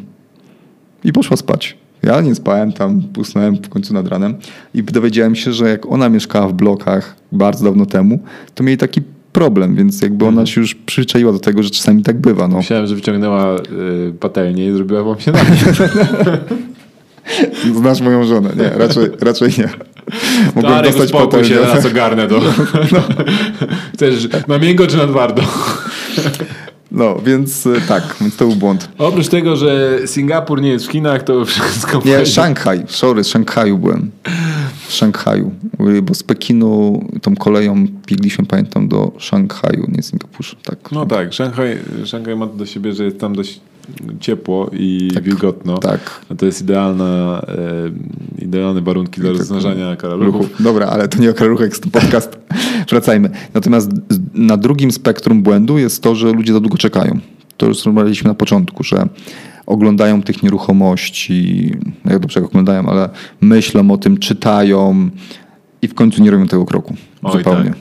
I 1.04 1.12
poszła 1.12 1.38
spać. 1.38 1.78
Ja 2.04 2.22
nie 2.22 2.36
spałem 2.36 2.74
tam, 2.74 3.04
usnąłem 3.18 3.56
w 3.56 3.70
końcu 3.70 3.94
nad 3.94 4.08
ranem 4.08 4.36
i 4.74 4.84
dowiedziałem 4.84 5.36
się, 5.36 5.54
że 5.54 5.70
jak 5.70 5.86
ona 5.86 6.10
mieszkała 6.10 6.48
w 6.48 6.54
blokach 6.54 7.16
bardzo 7.32 7.66
dawno 7.66 7.86
temu, 7.86 8.20
to 8.56 8.64
mieli 8.64 8.78
taki 8.78 9.02
problem, 9.34 9.76
więc 9.76 10.02
jakby 10.02 10.26
ona 10.26 10.46
się 10.46 10.62
już 10.62 10.76
przyczaiła 10.76 11.32
do 11.32 11.40
tego, 11.40 11.64
że 11.64 11.70
czasami 11.70 12.04
tak 12.04 12.22
bywa. 12.22 12.48
No. 12.48 12.58
Myślałem, 12.58 12.88
że 12.88 12.96
wyciągnęła 12.96 13.56
y, 13.56 14.14
patelnię 14.20 14.68
i 14.68 14.72
zrobiła 14.72 15.04
wam 15.04 15.20
śniadanie. 15.20 15.58
Znasz 17.80 18.02
moją 18.02 18.24
żonę. 18.24 18.50
Nie, 18.58 18.70
raczej, 18.70 19.04
raczej 19.22 19.50
nie. 19.58 19.70
Mogłem 20.56 20.74
Darek, 20.74 20.92
dostać 20.92 21.12
potem. 21.12 21.46
się, 21.46 21.56
teraz 21.56 21.86
ogarnę 21.86 22.28
to. 22.28 22.40
No. 22.92 23.00
Chcesz 23.94 24.28
na 24.48 24.58
miękko 24.60 24.88
czy 24.88 24.98
na 24.98 25.08
twardo? 25.08 25.42
No, 26.92 27.16
więc 27.26 27.68
e, 27.68 27.82
tak, 27.88 28.16
więc 28.22 28.36
to 28.36 28.46
był 28.46 28.56
błąd. 28.56 28.90
Oprócz 28.98 29.28
tego, 29.28 29.56
że 29.56 30.00
Singapur 30.06 30.62
nie 30.62 30.70
jest 30.70 30.88
w 30.88 30.92
Chinach, 30.92 31.24
to 31.24 31.46
wszystko... 31.46 31.98
Nie, 31.98 32.12
fajnie. 32.12 32.26
Szanghaj, 32.26 32.84
sorry, 32.88 33.24
z 33.24 33.28
Szanghaju 33.28 33.78
byłem. 33.78 34.12
W 34.88 34.94
Szanghaju, 34.94 35.52
bo 36.04 36.14
z 36.14 36.24
Pekinu 36.24 37.04
tą 37.22 37.36
koleją 37.36 37.88
biegliśmy, 38.08 38.46
pamiętam, 38.46 38.88
do 38.88 39.12
Szanghaju, 39.18 39.86
nie 39.88 40.04
Singapurze. 40.04 40.56
Tak. 40.64 40.92
No 40.92 41.06
tak, 41.06 41.34
Szanghaj, 41.34 41.78
Szanghaj 42.06 42.36
ma 42.36 42.48
to 42.48 42.54
do 42.54 42.66
siebie, 42.66 42.94
że 42.94 43.04
jest 43.04 43.20
tam 43.20 43.36
dość 43.36 43.60
ciepło 44.20 44.70
i 44.74 45.12
tak, 45.14 45.24
wilgotno. 45.24 45.78
Tak. 45.78 46.26
To 46.38 46.46
jest 46.46 46.62
idealna, 46.62 47.42
e, 48.40 48.44
idealne 48.44 48.82
warunki 48.82 49.22
dla 49.22 49.32
rozmnażania 49.32 49.96
karaluchów. 49.96 50.64
Dobra, 50.64 50.88
ale 50.88 51.08
to 51.08 51.20
nie 51.20 51.30
o 51.30 51.34
karaluchach 51.34 51.70
jest 51.70 51.84
to 51.84 51.90
podcast. 51.90 52.38
Wracajmy. 52.90 53.30
Natomiast 53.54 53.92
na 54.34 54.58
drugim 54.58 54.92
spektrum 54.92 55.44
błędu 55.44 55.78
jest 55.78 56.04
to, 56.04 56.16
że 56.16 56.32
ludzie 56.32 56.54
za 56.54 56.60
długo 56.60 56.78
czekają. 56.78 57.20
To 57.58 57.66
już 57.66 57.86
rozmawialiśmy 57.86 58.28
na 58.28 58.36
początku, 58.36 58.84
że 58.84 59.08
oglądają 59.66 60.24
tych 60.24 60.44
nieruchomości, 60.44 61.72
no 62.06 62.12
jak 62.12 62.22
dobrze 62.22 62.44
oglądają, 62.44 62.90
ale 62.90 63.10
myślą 63.42 63.92
o 63.92 63.98
tym, 63.98 64.18
czytają 64.18 65.10
i 65.82 65.88
w 65.88 65.94
końcu 65.94 66.24
nie 66.24 66.32
robią 66.32 66.48
tego 66.48 66.66
kroku. 66.66 66.96
Oj, 67.24 67.38
zupełnie. 67.38 67.70
Tak. 67.70 67.80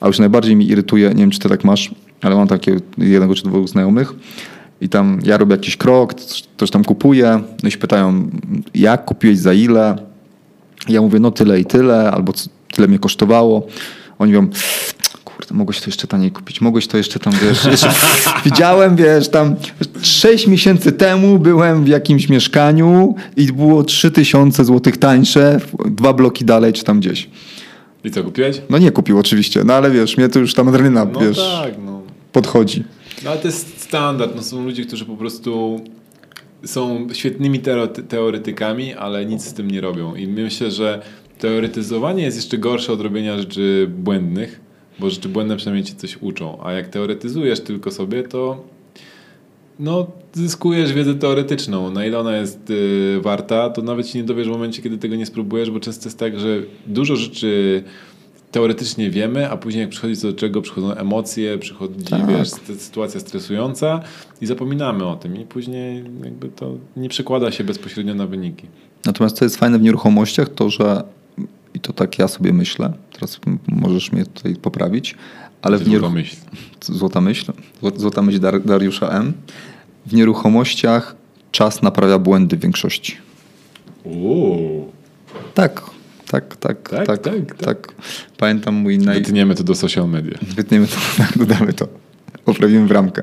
A 0.00 0.06
już 0.06 0.18
najbardziej 0.18 0.56
mi 0.56 0.68
irytuje, 0.68 1.08
nie 1.08 1.14
wiem 1.14 1.30
czy 1.30 1.38
ty 1.38 1.48
tak 1.48 1.64
masz, 1.64 1.94
ale 2.22 2.36
mam 2.36 2.48
takie 2.48 2.76
jednego 2.98 3.34
czy 3.34 3.42
dwóch 3.42 3.68
znajomych, 3.68 4.12
i 4.84 4.88
tam 4.88 5.18
ja 5.24 5.36
robię 5.36 5.54
jakiś 5.54 5.76
krok, 5.76 6.14
ktoś 6.56 6.70
tam 6.70 6.84
kupuje, 6.84 7.40
no 7.62 7.68
i 7.68 7.72
się 7.72 7.78
pytają, 7.78 8.30
jak 8.74 9.04
kupiłeś, 9.04 9.38
za 9.38 9.52
ile? 9.52 9.96
Ja 10.88 11.00
mówię, 11.00 11.20
no 11.20 11.30
tyle 11.30 11.60
i 11.60 11.64
tyle, 11.64 12.10
albo 12.10 12.32
tyle 12.74 12.88
mnie 12.88 12.98
kosztowało. 12.98 13.66
Oni 14.18 14.32
mówią, 14.32 14.48
kurde, 15.24 15.54
mogłeś 15.54 15.80
to 15.80 15.84
jeszcze 15.86 16.06
taniej 16.06 16.30
kupić, 16.30 16.60
mogłeś 16.60 16.86
to 16.86 16.96
jeszcze 16.96 17.18
tam, 17.18 17.32
wiesz, 17.42 17.64
jeszcze, 17.64 17.94
widziałem, 18.44 18.96
wiesz, 18.96 19.28
tam 19.28 19.54
sześć 20.02 20.46
miesięcy 20.46 20.92
temu 20.92 21.38
byłem 21.38 21.84
w 21.84 21.88
jakimś 21.88 22.28
mieszkaniu 22.28 23.14
i 23.36 23.52
było 23.52 23.84
trzy 23.84 24.10
tysiące 24.10 24.64
złotych 24.64 24.96
tańsze, 24.96 25.60
dwa 25.86 26.12
bloki 26.12 26.44
dalej, 26.44 26.72
czy 26.72 26.84
tam 26.84 27.00
gdzieś. 27.00 27.28
I 28.04 28.10
co, 28.10 28.24
kupiłeś? 28.24 28.60
No 28.70 28.78
nie 28.78 28.90
kupił 28.90 29.18
oczywiście, 29.18 29.64
no 29.64 29.74
ale 29.74 29.90
wiesz, 29.90 30.16
mnie 30.16 30.28
to 30.28 30.38
już 30.38 30.54
tam 30.54 30.68
adrenalina, 30.68 31.04
no 31.04 31.20
wiesz, 31.20 31.38
tak, 31.38 31.74
no. 31.86 32.02
podchodzi. 32.32 32.84
No 33.24 33.30
ale 33.30 33.40
to 33.40 33.48
jest 33.48 33.73
standard. 33.94 34.36
No, 34.36 34.42
są 34.42 34.64
ludzie, 34.64 34.84
którzy 34.84 35.04
po 35.04 35.16
prostu 35.16 35.80
są 36.64 37.06
świetnymi 37.12 37.60
teoretykami, 38.08 38.94
ale 38.94 39.26
nic 39.26 39.44
z 39.44 39.54
tym 39.54 39.70
nie 39.70 39.80
robią. 39.80 40.14
I 40.14 40.26
myślę, 40.26 40.70
że 40.70 41.02
teoretyzowanie 41.38 42.22
jest 42.22 42.36
jeszcze 42.36 42.58
gorsze 42.58 42.92
od 42.92 43.00
robienia 43.00 43.38
rzeczy 43.38 43.90
błędnych, 43.98 44.60
bo 44.98 45.10
rzeczy 45.10 45.28
błędne 45.28 45.56
przynajmniej 45.56 45.84
ci 45.84 45.94
coś 45.94 46.16
uczą. 46.20 46.58
A 46.64 46.72
jak 46.72 46.88
teoretyzujesz 46.88 47.60
tylko 47.60 47.90
sobie, 47.90 48.22
to 48.22 48.64
no, 49.78 50.06
zyskujesz 50.32 50.92
wiedzę 50.92 51.14
teoretyczną. 51.14 51.90
Na 51.90 52.06
ile 52.06 52.18
ona 52.18 52.36
jest 52.36 52.70
y, 52.70 53.20
warta, 53.22 53.70
to 53.70 53.82
nawet 53.82 54.08
się 54.08 54.18
nie 54.18 54.24
dowiesz 54.24 54.48
w 54.48 54.50
momencie, 54.50 54.82
kiedy 54.82 54.98
tego 54.98 55.16
nie 55.16 55.26
spróbujesz, 55.26 55.70
bo 55.70 55.80
często 55.80 56.08
jest 56.08 56.18
tak, 56.18 56.40
że 56.40 56.62
dużo 56.86 57.16
rzeczy 57.16 57.82
teoretycznie 58.54 59.10
wiemy, 59.10 59.50
a 59.50 59.56
później 59.56 59.80
jak 59.80 59.90
przychodzi 59.90 60.16
co 60.16 60.32
do 60.32 60.38
czego, 60.38 60.62
przychodzą 60.62 60.94
emocje, 60.94 61.58
przychodzi 61.58 62.04
tak. 62.04 62.26
wiesz, 62.26 62.50
sytuacja 62.78 63.20
stresująca 63.20 64.00
i 64.40 64.46
zapominamy 64.46 65.06
o 65.06 65.16
tym 65.16 65.36
i 65.36 65.44
później 65.44 66.04
jakby 66.24 66.48
to 66.48 66.74
nie 66.96 67.08
przekłada 67.08 67.52
się 67.52 67.64
bezpośrednio 67.64 68.14
na 68.14 68.26
wyniki. 68.26 68.66
Natomiast 69.06 69.36
co 69.36 69.44
jest 69.44 69.56
fajne 69.56 69.78
w 69.78 69.82
nieruchomościach, 69.82 70.48
to 70.48 70.70
że 70.70 71.04
i 71.74 71.80
to 71.80 71.92
tak 71.92 72.18
ja 72.18 72.28
sobie 72.28 72.52
myślę, 72.52 72.92
teraz 73.12 73.40
możesz 73.68 74.12
mnie 74.12 74.24
tutaj 74.26 74.56
poprawić, 74.56 75.14
ale 75.62 75.78
w 75.78 75.88
nieruch... 75.88 76.12
myśl. 76.12 76.36
Złota 76.98 77.20
myśl. 77.20 77.52
Złota 77.96 78.22
myśl 78.22 78.40
Dar 78.40 78.62
Dariusza 78.62 79.08
M. 79.08 79.32
W 80.06 80.14
nieruchomościach 80.14 81.16
czas 81.52 81.82
naprawia 81.82 82.18
błędy 82.18 82.56
w 82.56 82.60
większości. 82.60 83.16
Uuu. 84.04 84.92
Tak, 85.54 85.93
tak, 86.34 86.56
tak, 86.56 86.88
tak, 86.88 87.06
tak, 87.06 87.22
tak, 87.22 87.54
tak. 87.54 87.94
Pamiętam 88.38 88.74
mój 88.74 88.98
naj... 88.98 89.22
Wytniemy 89.22 89.54
to 89.54 89.64
do 89.64 89.74
social 89.74 90.08
media. 90.08 90.38
Wytniemy 90.56 90.86
to, 90.86 90.96
tak, 91.18 91.38
dodamy 91.38 91.72
to. 91.72 91.88
Poprawimy 92.44 92.86
w 92.86 92.90
ramkę. 92.90 93.22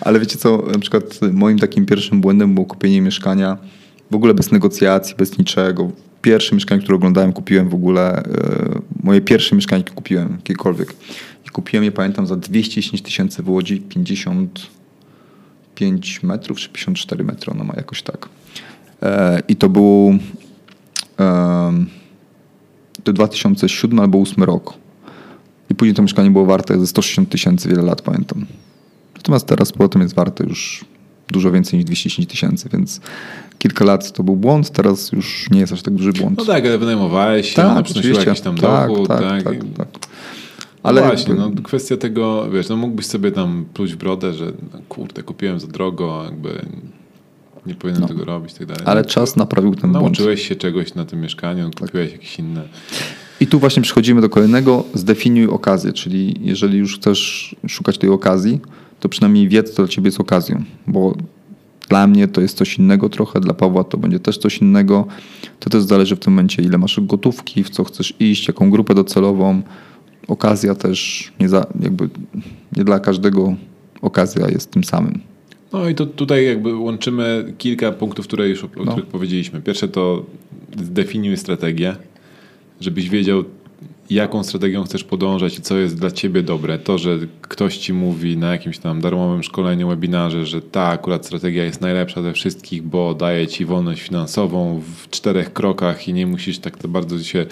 Ale 0.00 0.20
wiecie 0.20 0.38
co, 0.38 0.62
na 0.72 0.78
przykład 0.78 1.20
moim 1.32 1.58
takim 1.58 1.86
pierwszym 1.86 2.20
błędem 2.20 2.54
było 2.54 2.66
kupienie 2.66 3.00
mieszkania 3.00 3.58
w 4.10 4.14
ogóle 4.14 4.34
bez 4.34 4.52
negocjacji, 4.52 5.16
bez 5.16 5.38
niczego. 5.38 5.90
Pierwsze 6.22 6.54
mieszkanie, 6.54 6.82
które 6.82 6.96
oglądałem, 6.96 7.32
kupiłem 7.32 7.68
w 7.68 7.74
ogóle, 7.74 8.22
yy, 8.26 8.80
moje 9.02 9.20
pierwsze 9.20 9.56
mieszkanie 9.56 9.84
kupiłem, 9.94 10.32
jakiekolwiek. 10.36 10.94
I 11.46 11.48
kupiłem 11.48 11.84
je, 11.84 11.92
pamiętam, 11.92 12.26
za 12.26 12.36
210 12.36 13.02
tysięcy 13.02 13.42
w 13.42 13.48
Łodzi, 13.48 13.80
55 13.80 16.22
metrów, 16.22 16.58
czy 16.58 16.68
54 16.68 17.24
metry, 17.24 17.52
ono 17.52 17.64
ma 17.64 17.74
jakoś 17.76 18.02
tak. 18.02 18.28
Yy, 19.02 19.08
I 19.48 19.56
to 19.56 19.68
był... 19.68 20.18
Yy, 21.18 22.03
2007 23.12 23.98
albo 23.98 24.18
2008 24.18 24.44
rok. 24.44 24.74
I 25.70 25.74
później 25.74 25.94
to 25.94 26.02
mieszkanie 26.02 26.30
było 26.30 26.46
warte 26.46 26.80
ze 26.80 26.86
160 26.86 27.28
tysięcy 27.28 27.68
wiele 27.68 27.82
lat, 27.82 28.02
pamiętam. 28.02 28.46
Natomiast 29.16 29.46
teraz 29.46 29.72
potem 29.72 30.02
jest 30.02 30.14
warte 30.14 30.44
już 30.44 30.84
dużo 31.28 31.52
więcej 31.52 31.78
niż 31.78 31.84
210 31.84 32.28
tysięcy, 32.28 32.68
więc 32.72 33.00
kilka 33.58 33.84
lat 33.84 34.12
to 34.12 34.22
był 34.22 34.36
błąd, 34.36 34.70
teraz 34.70 35.12
już 35.12 35.50
nie 35.50 35.60
jest 35.60 35.72
aż 35.72 35.82
tak 35.82 35.94
duży 35.94 36.12
błąd. 36.12 36.38
No 36.38 36.44
tak, 36.44 36.66
ale 36.66 36.78
wynajmowałeś 36.78 37.48
się, 37.48 37.54
tak, 37.54 37.66
ona 37.66 37.82
przynosiła 37.82 38.20
jakiś 38.20 38.40
tam 38.40 38.56
tak, 38.56 38.88
dochód. 38.88 39.08
Tak, 39.08 39.20
tak, 39.20 39.44
tak, 39.44 39.58
tak. 39.76 39.88
Ale 40.82 41.00
no 41.00 41.06
właśnie, 41.06 41.34
no, 41.34 41.50
kwestia 41.62 41.96
tego, 41.96 42.50
wiesz, 42.50 42.68
no 42.68 42.76
mógłbyś 42.76 43.06
sobie 43.06 43.32
tam 43.32 43.64
pluć 43.74 43.92
w 43.92 43.96
brodę, 43.96 44.32
że 44.32 44.44
no, 44.46 44.78
kurde, 44.88 45.22
kupiłem 45.22 45.60
za 45.60 45.66
drogo, 45.66 46.22
jakby 46.24 46.66
nie 47.66 47.74
powinienem 47.74 48.02
no. 48.02 48.08
tego 48.08 48.24
robić 48.24 48.54
tak 48.54 48.66
dalej. 48.66 48.82
Ale 48.86 49.00
no, 49.00 49.08
czas 49.08 49.36
naprawił 49.36 49.74
ten 49.74 49.92
błąd. 49.92 50.04
Nauczyłeś 50.04 50.48
się 50.48 50.56
czegoś 50.56 50.94
na 50.94 51.04
tym 51.04 51.20
mieszkaniu, 51.20 51.70
tak. 51.70 51.80
kupiłeś 51.80 52.12
jakieś 52.12 52.38
inne. 52.38 52.62
I 53.40 53.46
tu 53.46 53.58
właśnie 53.58 53.82
przechodzimy 53.82 54.20
do 54.20 54.28
kolejnego, 54.28 54.84
zdefiniuj 54.94 55.48
okazję, 55.48 55.92
czyli 55.92 56.40
jeżeli 56.40 56.78
już 56.78 56.98
chcesz 56.98 57.56
szukać 57.68 57.98
tej 57.98 58.10
okazji, 58.10 58.60
to 59.00 59.08
przynajmniej 59.08 59.48
wiedz, 59.48 59.70
co 59.70 59.82
dla 59.82 59.88
ciebie 59.88 60.08
jest 60.08 60.20
okazją, 60.20 60.64
bo 60.86 61.16
dla 61.88 62.06
mnie 62.06 62.28
to 62.28 62.40
jest 62.40 62.56
coś 62.56 62.78
innego 62.78 63.08
trochę, 63.08 63.40
dla 63.40 63.54
Pawła 63.54 63.84
to 63.84 63.98
będzie 63.98 64.20
też 64.20 64.38
coś 64.38 64.58
innego. 64.58 65.06
To 65.60 65.70
też 65.70 65.82
zależy 65.82 66.16
w 66.16 66.18
tym 66.18 66.32
momencie, 66.32 66.62
ile 66.62 66.78
masz 66.78 67.00
gotówki, 67.00 67.64
w 67.64 67.70
co 67.70 67.84
chcesz 67.84 68.14
iść, 68.20 68.48
jaką 68.48 68.70
grupę 68.70 68.94
docelową. 68.94 69.62
Okazja 70.28 70.74
też 70.74 71.32
nie, 71.40 71.48
za, 71.48 71.66
jakby, 71.80 72.08
nie 72.76 72.84
dla 72.84 73.00
każdego 73.00 73.54
okazja 74.02 74.48
jest 74.48 74.70
tym 74.70 74.84
samym. 74.84 75.20
No 75.74 75.88
i 75.88 75.94
to 75.94 76.06
tutaj 76.06 76.46
jakby 76.46 76.76
łączymy 76.76 77.54
kilka 77.58 77.92
punktów, 77.92 78.26
które 78.26 78.48
już 78.48 78.64
o, 78.64 78.68
no. 78.76 78.92
których 78.92 79.06
powiedzieliśmy. 79.06 79.62
Pierwsze 79.62 79.88
to 79.88 80.24
zdefiniuj 80.82 81.36
strategię, 81.36 81.96
żebyś 82.80 83.08
wiedział, 83.08 83.44
jaką 84.10 84.44
strategią 84.44 84.84
chcesz 84.84 85.04
podążać 85.04 85.58
i 85.58 85.62
co 85.62 85.76
jest 85.76 85.98
dla 85.98 86.10
ciebie 86.10 86.42
dobre. 86.42 86.78
To, 86.78 86.98
że 86.98 87.18
ktoś 87.40 87.76
ci 87.76 87.92
mówi 87.92 88.36
na 88.36 88.52
jakimś 88.52 88.78
tam 88.78 89.00
darmowym 89.00 89.42
szkoleniu, 89.42 89.88
webinarze, 89.88 90.46
że 90.46 90.62
ta 90.62 90.82
akurat 90.82 91.26
strategia 91.26 91.64
jest 91.64 91.80
najlepsza 91.80 92.22
ze 92.22 92.32
wszystkich, 92.32 92.82
bo 92.82 93.14
daje 93.14 93.46
ci 93.46 93.64
wolność 93.64 94.02
finansową 94.02 94.80
w 94.96 95.10
czterech 95.10 95.52
krokach 95.52 96.08
i 96.08 96.12
nie 96.12 96.26
musisz 96.26 96.58
tak 96.58 96.86
bardzo 96.88 97.22
się 97.22 97.46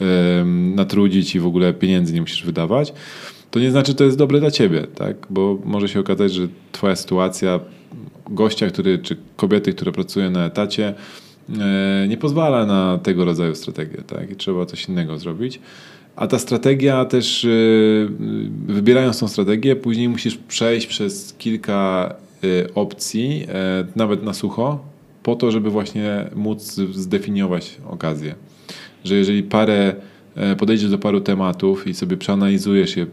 um, 0.00 0.74
natrudzić 0.74 1.34
i 1.34 1.40
w 1.40 1.46
ogóle 1.46 1.72
pieniędzy 1.72 2.14
nie 2.14 2.20
musisz 2.20 2.44
wydawać 2.44 2.92
to 3.50 3.60
nie 3.60 3.70
znaczy, 3.70 3.92
że 3.92 3.94
to 3.94 4.04
jest 4.04 4.18
dobre 4.18 4.40
dla 4.40 4.50
ciebie, 4.50 4.86
tak? 4.94 5.16
Bo 5.30 5.58
może 5.64 5.88
się 5.88 6.00
okazać, 6.00 6.32
że 6.32 6.48
twoja 6.72 6.96
sytuacja 6.96 7.60
gościa, 8.30 8.66
który, 8.66 8.98
czy 8.98 9.16
kobiety, 9.36 9.72
która 9.72 9.92
pracuje 9.92 10.30
na 10.30 10.46
etacie, 10.46 10.94
e, 11.60 12.08
nie 12.08 12.16
pozwala 12.16 12.66
na 12.66 12.98
tego 13.02 13.24
rodzaju 13.24 13.54
strategię, 13.54 14.02
tak? 14.06 14.30
I 14.30 14.36
trzeba 14.36 14.66
coś 14.66 14.88
innego 14.88 15.18
zrobić. 15.18 15.60
A 16.16 16.26
ta 16.26 16.38
strategia 16.38 17.04
też, 17.04 17.44
e, 17.44 17.48
wybierając 18.66 19.18
tą 19.18 19.28
strategię, 19.28 19.76
później 19.76 20.08
musisz 20.08 20.36
przejść 20.36 20.86
przez 20.86 21.34
kilka 21.38 22.14
e, 22.44 22.74
opcji, 22.74 23.46
nawet 23.96 24.22
na 24.22 24.34
sucho, 24.34 24.78
po 25.22 25.36
to, 25.36 25.50
żeby 25.50 25.70
właśnie 25.70 26.30
móc 26.34 26.62
zdefiniować 26.92 27.76
okazję. 27.90 28.34
Że 29.04 29.14
jeżeli 29.14 29.42
parę 29.42 29.94
podejdziesz 30.58 30.90
do 30.90 30.98
paru 30.98 31.20
tematów 31.20 31.86
i 31.86 31.94
sobie 31.94 32.16
przeanalizujesz 32.16 32.96
je 32.96 33.06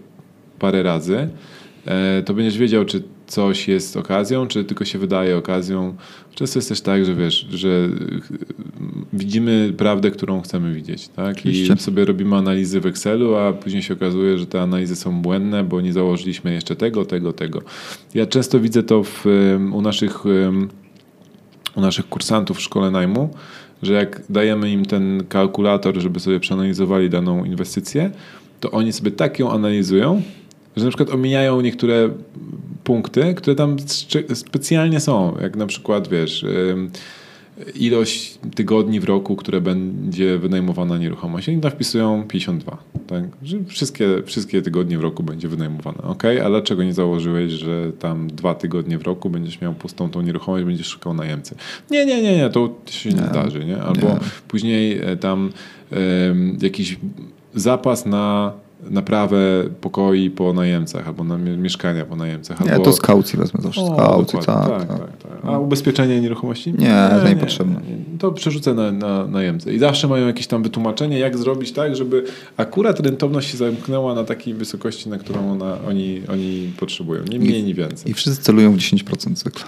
parę 0.59 0.83
razy, 0.83 1.29
e, 1.85 2.23
to 2.23 2.33
będziesz 2.33 2.57
wiedział, 2.57 2.85
czy 2.85 3.03
coś 3.27 3.67
jest 3.67 3.97
okazją, 3.97 4.47
czy 4.47 4.63
tylko 4.63 4.85
się 4.85 4.99
wydaje 4.99 5.37
okazją. 5.37 5.95
Często 6.35 6.59
jest 6.59 6.69
też 6.69 6.81
tak, 6.81 7.05
że 7.05 7.15
wiesz, 7.15 7.47
że 7.49 7.89
widzimy 9.13 9.73
prawdę, 9.77 10.11
którą 10.11 10.41
chcemy 10.41 10.73
widzieć, 10.73 11.07
tak? 11.07 11.37
Oczywiście. 11.37 11.73
I 11.73 11.77
sobie 11.77 12.05
robimy 12.05 12.35
analizy 12.35 12.81
w 12.81 12.85
Excelu, 12.85 13.35
a 13.35 13.53
później 13.53 13.83
się 13.83 13.93
okazuje, 13.93 14.37
że 14.37 14.45
te 14.45 14.61
analizy 14.61 14.95
są 14.95 15.21
błędne, 15.21 15.63
bo 15.63 15.81
nie 15.81 15.93
założyliśmy 15.93 16.53
jeszcze 16.53 16.75
tego, 16.75 17.05
tego, 17.05 17.33
tego. 17.33 17.61
Ja 18.13 18.25
często 18.25 18.59
widzę 18.59 18.83
to 18.83 19.03
w, 19.03 19.25
u 19.73 19.81
naszych 19.81 20.23
u 21.75 21.81
naszych 21.81 22.09
kursantów 22.09 22.57
w 22.57 22.61
szkole 22.61 22.91
najmu, 22.91 23.29
że 23.83 23.93
jak 23.93 24.21
dajemy 24.29 24.71
im 24.71 24.85
ten 24.85 25.23
kalkulator, 25.29 25.97
żeby 25.97 26.19
sobie 26.19 26.39
przeanalizowali 26.39 27.09
daną 27.09 27.45
inwestycję, 27.45 28.11
to 28.59 28.71
oni 28.71 28.93
sobie 28.93 29.11
tak 29.11 29.39
ją 29.39 29.51
analizują, 29.51 30.21
że 30.77 30.83
na 30.83 30.89
przykład 30.89 31.09
omijają 31.09 31.61
niektóre 31.61 32.09
punkty, 32.83 33.33
które 33.33 33.55
tam 33.55 33.77
specjalnie 34.33 34.99
są, 34.99 35.37
jak 35.41 35.55
na 35.55 35.67
przykład, 35.67 36.07
wiesz, 36.07 36.45
ilość 37.75 38.37
tygodni 38.55 38.99
w 38.99 39.03
roku, 39.03 39.35
które 39.35 39.61
będzie 39.61 40.37
wynajmowana 40.37 40.97
nieruchomość. 40.97 41.49
Oni 41.49 41.61
tam 41.61 41.71
wpisują 41.71 42.23
52. 42.27 42.77
Tak? 43.07 43.23
Że 43.43 43.57
wszystkie, 43.67 44.23
wszystkie 44.25 44.61
tygodnie 44.61 44.97
w 44.97 45.01
roku 45.01 45.23
będzie 45.23 45.47
wynajmowana. 45.47 46.03
Ok, 46.03 46.23
a 46.45 46.49
dlaczego 46.49 46.83
nie 46.83 46.93
założyłeś, 46.93 47.51
że 47.51 47.91
tam 47.99 48.27
dwa 48.27 48.55
tygodnie 48.55 48.97
w 48.97 49.01
roku 49.01 49.29
będziesz 49.29 49.61
miał 49.61 49.73
pustą 49.73 50.09
tą 50.09 50.21
nieruchomość, 50.21 50.65
będziesz 50.65 50.87
szukał 50.87 51.13
najemcy? 51.13 51.55
Nie, 51.91 52.05
nie, 52.05 52.21
nie, 52.21 52.37
nie, 52.37 52.49
to 52.49 52.75
się 52.85 53.09
nie, 53.09 53.15
nie 53.15 53.27
zdarzy. 53.27 53.65
Nie? 53.65 53.81
Albo 53.81 54.07
nie. 54.07 54.19
później 54.47 54.97
e, 54.97 55.17
tam 55.17 55.49
um, 55.91 56.57
jakiś 56.61 56.99
zapas 57.53 58.05
na 58.05 58.53
naprawę 58.83 59.37
pokoi 59.81 60.29
po 60.29 60.53
najemcach 60.53 61.07
albo 61.07 61.23
na 61.23 61.37
mieszkania 61.37 62.05
po 62.05 62.15
najemcach. 62.15 62.61
Albo... 62.61 62.77
Nie, 62.77 62.83
to 62.83 62.93
z 62.93 63.01
kaucji 63.01 63.39
wezmę 63.39 63.61
zawsze. 63.61 63.85
Z 63.85 63.89
kaucji, 63.97 64.39
tak, 64.39 64.45
tak, 64.45 64.87
tak, 64.87 64.97
tak, 64.97 65.31
A 65.43 65.59
ubezpieczenie 65.59 66.21
nieruchomości? 66.21 66.73
Nie, 66.73 66.77
nie, 66.77 67.23
nie 67.23 67.29
niepotrzebne. 67.29 67.73
Nie. 67.73 68.19
To 68.19 68.31
przerzucę 68.31 68.73
na, 68.73 68.91
na 68.91 69.27
najemcę. 69.27 69.73
I 69.73 69.79
zawsze 69.79 70.07
mają 70.07 70.27
jakieś 70.27 70.47
tam 70.47 70.63
wytłumaczenie, 70.63 71.19
jak 71.19 71.37
zrobić 71.37 71.71
tak, 71.71 71.95
żeby 71.95 72.23
akurat 72.57 72.99
rentowność 72.99 73.51
się 73.51 73.57
zamknęła 73.57 74.15
na 74.15 74.23
takiej 74.23 74.53
wysokości, 74.53 75.09
na 75.09 75.17
którą 75.17 75.51
ona, 75.51 75.77
oni, 75.87 76.21
oni 76.27 76.73
potrzebują. 76.79 77.23
Nie 77.23 77.39
mniej, 77.39 77.63
nie 77.63 77.73
więcej. 77.73 78.11
I 78.11 78.13
wszyscy 78.13 78.43
celują 78.43 78.71
w 78.71 78.77
10% 78.77 79.35
cykla. 79.35 79.65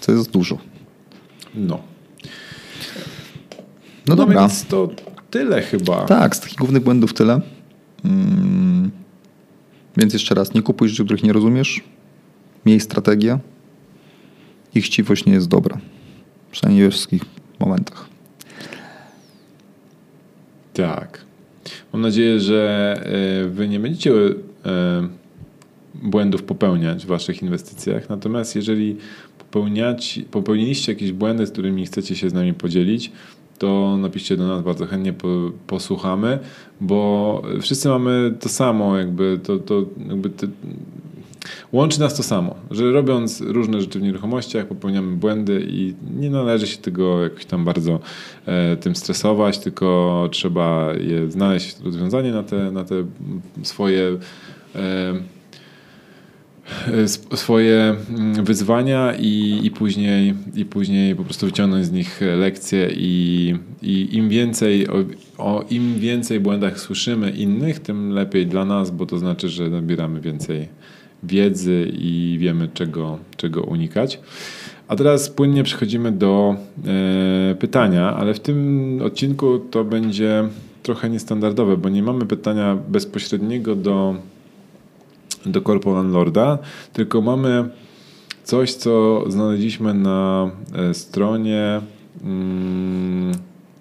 Co 0.00 0.12
jest 0.12 0.30
dużo. 0.30 0.58
No. 1.54 1.78
No, 4.06 4.16
no 4.16 4.16
dobra. 4.16 4.40
Więc 4.40 4.64
to 4.64 4.88
tyle 5.30 5.62
chyba. 5.62 6.04
Tak, 6.04 6.36
z 6.36 6.40
takich 6.40 6.58
głównych 6.58 6.82
błędów 6.82 7.14
tyle. 7.14 7.40
Mm. 8.04 8.90
Więc 9.96 10.12
jeszcze 10.12 10.34
raz, 10.34 10.54
nie 10.54 10.62
kupuj 10.62 10.88
rzeczy, 10.88 11.04
których 11.04 11.22
nie 11.22 11.32
rozumiesz. 11.32 11.80
Miej 12.66 12.80
strategię. 12.80 13.38
Ich 14.74 14.84
chciwość 14.84 15.26
nie 15.26 15.32
jest 15.32 15.48
dobra. 15.48 15.78
Przynajmniej 16.50 16.84
we 16.84 16.90
wszystkich 16.90 17.22
momentach. 17.58 18.08
Tak. 20.74 21.24
Mam 21.92 22.02
nadzieję, 22.02 22.40
że 22.40 22.94
e, 23.44 23.48
wy 23.48 23.68
nie 23.68 23.80
będziecie 23.80 24.12
e, 24.12 25.08
błędów 25.94 26.42
popełniać 26.42 27.04
w 27.04 27.08
waszych 27.08 27.42
inwestycjach. 27.42 28.08
Natomiast 28.08 28.56
jeżeli 28.56 28.96
popełniać, 29.38 30.20
popełniliście 30.30 30.92
jakieś 30.92 31.12
błędy, 31.12 31.46
z 31.46 31.50
którymi 31.50 31.86
chcecie 31.86 32.16
się 32.16 32.30
z 32.30 32.32
nami 32.32 32.54
podzielić, 32.54 33.12
to 33.60 33.96
napiszcie 33.96 34.36
do 34.36 34.46
nas, 34.46 34.62
bardzo 34.62 34.86
chętnie 34.86 35.14
posłuchamy, 35.66 36.38
bo 36.80 37.42
wszyscy 37.60 37.88
mamy 37.88 38.34
to 38.40 38.48
samo, 38.48 38.98
jakby 38.98 39.40
to, 39.42 39.58
to 39.58 39.84
jakby 40.08 40.30
te, 40.30 40.46
łączy 41.72 42.00
nas 42.00 42.16
to 42.16 42.22
samo, 42.22 42.54
że 42.70 42.92
robiąc 42.92 43.40
różne 43.40 43.80
rzeczy 43.80 43.98
w 43.98 44.02
nieruchomościach 44.02 44.66
popełniamy 44.66 45.16
błędy 45.16 45.66
i 45.68 45.94
nie 46.16 46.30
należy 46.30 46.66
się 46.66 46.78
tego 46.78 47.22
jakoś 47.22 47.44
tam 47.44 47.64
bardzo 47.64 48.00
e, 48.46 48.76
tym 48.76 48.96
stresować, 48.96 49.58
tylko 49.58 50.28
trzeba 50.32 50.92
je 50.94 51.30
znaleźć 51.30 51.80
rozwiązanie 51.80 52.32
na 52.32 52.42
te, 52.42 52.72
na 52.72 52.84
te 52.84 52.94
swoje 53.62 54.18
E, 54.74 55.14
swoje 57.34 57.96
mm, 58.10 58.44
wyzwania 58.44 59.14
i, 59.18 59.60
i, 59.62 59.70
później, 59.70 60.34
i 60.54 60.64
później 60.64 61.16
po 61.16 61.24
prostu 61.24 61.46
wyciągnąć 61.46 61.86
z 61.86 61.92
nich 61.92 62.20
lekcje 62.36 62.90
i, 62.92 63.54
i 63.82 64.16
im 64.16 64.28
więcej 64.28 64.88
o, 64.88 64.94
o, 65.38 65.64
im 65.70 65.98
więcej 65.98 66.40
błędach 66.40 66.80
słyszymy 66.80 67.30
innych, 67.30 67.80
tym 67.80 68.10
lepiej 68.10 68.46
dla 68.46 68.64
nas, 68.64 68.90
bo 68.90 69.06
to 69.06 69.18
znaczy, 69.18 69.48
że 69.48 69.70
nabieramy 69.70 70.20
więcej 70.20 70.68
wiedzy 71.22 71.92
i 71.92 72.36
wiemy 72.40 72.68
czego, 72.74 73.18
czego 73.36 73.62
unikać. 73.62 74.20
A 74.88 74.96
teraz 74.96 75.30
płynnie 75.30 75.62
przechodzimy 75.62 76.12
do 76.12 76.56
e, 76.86 77.54
pytania, 77.54 78.16
ale 78.16 78.34
w 78.34 78.40
tym 78.40 78.98
odcinku 79.04 79.58
to 79.58 79.84
będzie 79.84 80.48
trochę 80.82 81.10
niestandardowe, 81.10 81.76
bo 81.76 81.88
nie 81.88 82.02
mamy 82.02 82.26
pytania 82.26 82.78
bezpośredniego 82.88 83.76
do 83.76 84.14
do 85.46 85.62
korpo 85.62 85.94
landlorda, 85.94 86.58
tylko 86.92 87.20
mamy 87.20 87.68
coś, 88.44 88.74
co 88.74 89.24
znaleźliśmy 89.28 89.94
na 89.94 90.50
e, 90.74 90.94
stronie 90.94 91.80
mm, 92.24 93.32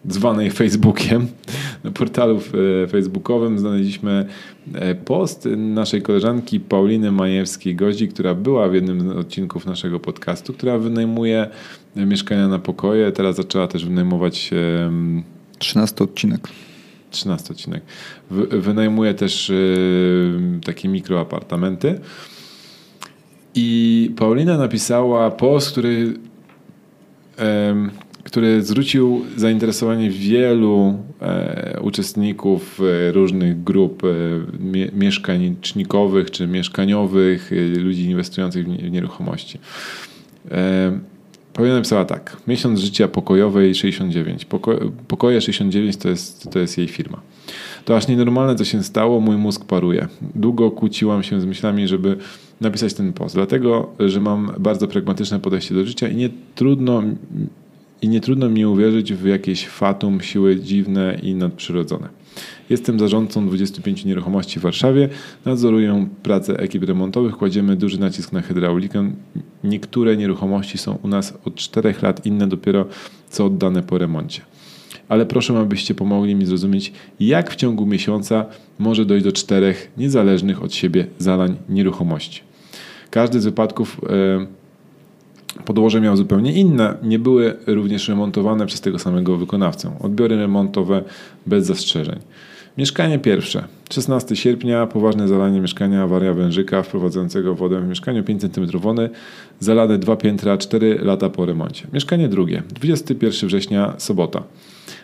zwanej 0.10 0.52
Facebookiem, 0.52 1.28
na 1.84 1.92
portalu 1.92 2.42
e, 2.84 2.88
facebookowym 2.88 3.60
znaleźliśmy 3.60 4.26
e, 4.74 4.96
post 4.96 5.48
naszej 5.58 6.02
koleżanki 6.02 6.60
Pauliny 6.60 7.12
Majewskiej-Gozi, 7.12 8.08
która 8.08 8.36
była 8.36 8.70
w 8.70 8.74
jednym 8.74 9.14
z 9.14 9.18
odcinków 9.18 9.66
naszego 9.66 10.00
podcastu, 10.00 10.54
która 10.54 10.78
wynajmuje 10.78 11.50
mieszkania 11.96 12.48
na 12.48 12.60
pokoje. 12.60 13.12
Teraz 13.12 13.36
zaczęła 13.36 13.68
też 13.68 13.86
wynajmować 13.86 14.52
13 15.60 16.04
odcinek. 16.04 16.48
13 17.10 17.52
odcinek. 17.54 17.84
Wynajmuje 18.52 19.14
też 19.14 19.50
y, 19.50 20.60
takie 20.66 20.90
mikroapartamenty. 20.90 22.00
I 23.56 24.12
Paulina 24.18 24.58
napisała 24.58 25.32
post, 25.32 25.72
który, 25.72 26.14
który 28.24 28.64
zwrócił 28.64 29.26
zainteresowanie 29.38 30.10
wielu 30.10 31.04
e, 31.22 31.80
uczestników 31.82 32.82
e, 32.82 33.12
różnych 33.12 33.64
grup 33.64 34.04
e, 34.04 34.08
mieszkańcznikowych 34.94 36.32
czy 36.32 36.48
mieszkaniowych, 36.48 37.52
ludzi 37.78 38.06
inwestujących 38.06 38.68
w 38.68 38.92
nieruchomości. 38.92 39.60
Paulina 41.54 41.76
napisała 41.76 42.06
tak. 42.06 42.38
Miesiąc 42.48 42.80
życia 42.80 43.08
pokojowej 43.08 43.76
69. 43.76 44.46
Poko 44.46 44.80
pokoje 45.08 45.42
69 45.42 45.98
to 45.98 46.10
jest, 46.10 46.52
to 46.52 46.60
jest 46.60 46.78
jej 46.78 46.88
firma. 46.88 47.22
To 47.86 47.98
aż 47.98 48.08
nienormalne, 48.08 48.56
co 48.56 48.66
się 48.66 48.84
stało, 48.84 49.20
mój 49.20 49.38
mózg 49.38 49.66
paruje. 49.66 50.08
Długo 50.36 50.72
kłóciłam 50.72 51.24
się 51.24 51.42
z 51.42 51.46
myślami, 51.46 51.88
żeby 51.88 52.18
napisać 52.62 52.94
ten 52.94 53.14
post, 53.14 53.36
dlatego, 53.36 53.90
że 54.00 54.22
mam 54.22 54.52
bardzo 54.60 54.88
pragmatyczne 54.88 55.40
podejście 55.40 55.76
do 55.76 55.86
życia 55.86 56.08
i 56.08 56.16
nie 56.16 56.30
trudno, 56.56 57.04
i 58.02 58.10
nie 58.10 58.22
trudno 58.22 58.50
mi 58.50 58.66
uwierzyć 58.66 59.14
w 59.14 59.26
jakieś 59.26 59.68
fatum, 59.68 60.22
siły 60.22 60.60
dziwne 60.60 61.20
i 61.24 61.36
nadprzyrodzone. 61.36 62.10
Jestem 62.70 63.00
zarządcą 63.00 63.48
25 63.48 64.06
nieruchomości 64.06 64.60
w 64.60 64.64
Warszawie. 64.64 65.10
Nadzoruję 65.46 66.08
pracę 66.24 66.60
ekip 66.60 66.84
remontowych. 66.84 67.38
Kładziemy 67.38 67.76
duży 67.76 68.00
nacisk 68.00 68.32
na 68.32 68.42
hydraulikę. 68.42 69.12
Niektóre 69.64 70.18
nieruchomości 70.18 70.78
są 70.78 70.98
u 71.04 71.08
nas 71.08 71.34
od 71.46 71.56
4 71.56 71.94
lat, 72.02 72.26
inne 72.26 72.48
dopiero 72.48 72.86
co 73.30 73.46
oddane 73.46 73.84
po 73.84 73.98
remoncie. 73.98 74.42
Ale 75.08 75.26
proszę, 75.26 75.60
abyście 75.60 75.96
pomogli 75.96 76.36
mi 76.36 76.46
zrozumieć, 76.46 76.94
jak 77.20 77.52
w 77.52 77.56
ciągu 77.56 77.86
miesiąca 77.86 78.46
może 78.80 79.06
dojść 79.06 79.26
do 79.26 79.32
czterech 79.32 79.92
niezależnych 79.98 80.64
od 80.64 80.74
siebie 80.74 81.08
zalań 81.18 81.58
nieruchomości. 81.70 82.42
Każdy 83.10 83.42
z 83.42 83.46
wypadków 83.46 84.02
e, 84.10 85.66
podłoże 85.66 86.02
miał 86.02 86.18
zupełnie 86.18 86.54
inne, 86.54 86.98
nie 87.04 87.20
były 87.20 87.58
również 87.68 88.10
remontowane 88.10 88.66
przez 88.66 88.82
tego 88.82 89.00
samego 89.00 89.38
wykonawcę. 89.38 89.92
Odbiory 90.00 90.36
remontowe 90.36 91.04
bez 91.46 91.66
zastrzeżeń. 91.66 92.20
Mieszkanie 92.78 93.20
pierwsze. 93.20 93.64
16 93.90 94.36
sierpnia, 94.36 94.88
poważne 94.88 95.28
zalanie 95.28 95.62
mieszkania, 95.62 96.04
awaria 96.04 96.34
wężyka 96.34 96.84
wprowadzającego 96.84 97.56
wodę 97.56 97.82
w 97.82 97.88
mieszkaniu 97.88 98.24
5 98.24 98.42
cm 98.42 98.80
wody, 98.80 99.10
zalane 99.60 99.98
dwa 99.98 100.16
piętra 100.16 100.58
4 100.58 101.00
lata 101.02 101.30
po 101.30 101.46
remoncie. 101.46 101.88
Mieszkanie 101.94 102.28
drugie. 102.28 102.64
21 102.70 103.48
września, 103.48 103.94
sobota. 103.98 104.44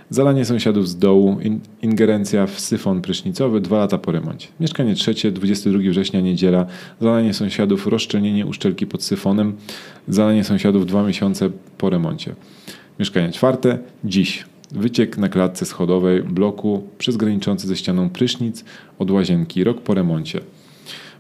Zalanie 0.10 0.46
sąsiadów 0.46 0.90
z 0.90 0.98
dołu, 0.98 1.38
ingerencja 1.82 2.48
w 2.48 2.60
syfon 2.60 3.02
prysznicowy 3.02 3.62
2 3.62 3.78
lata 3.78 3.98
po 3.98 4.12
remoncie. 4.12 4.48
Mieszkanie 4.60 4.96
trzecie, 4.96 5.32
22 5.32 5.80
września, 5.90 6.22
niedziela. 6.22 6.66
Zalanie 7.02 7.34
sąsiadów, 7.34 7.88
rozszczelnienie 7.88 8.46
uszczelki 8.46 8.88
pod 8.88 9.04
syfonem. 9.04 9.56
Zalanie 10.08 10.44
sąsiadów 10.44 10.86
2 10.86 11.04
miesiące 11.04 11.50
po 11.78 11.90
remoncie. 11.90 12.36
Mieszkanie 13.00 13.32
czwarte, 13.32 13.78
dziś. 14.04 14.46
Wyciek 14.72 15.18
na 15.18 15.30
klatce 15.30 15.66
schodowej 15.66 16.24
bloku 16.24 16.84
przez 16.98 17.18
graniczący 17.18 17.68
ze 17.68 17.76
ścianą 17.76 18.10
prysznic 18.10 18.66
od 19.00 19.12
łazienki 19.12 19.64
rok 19.64 19.82
po 19.82 19.94
remoncie. 19.94 20.40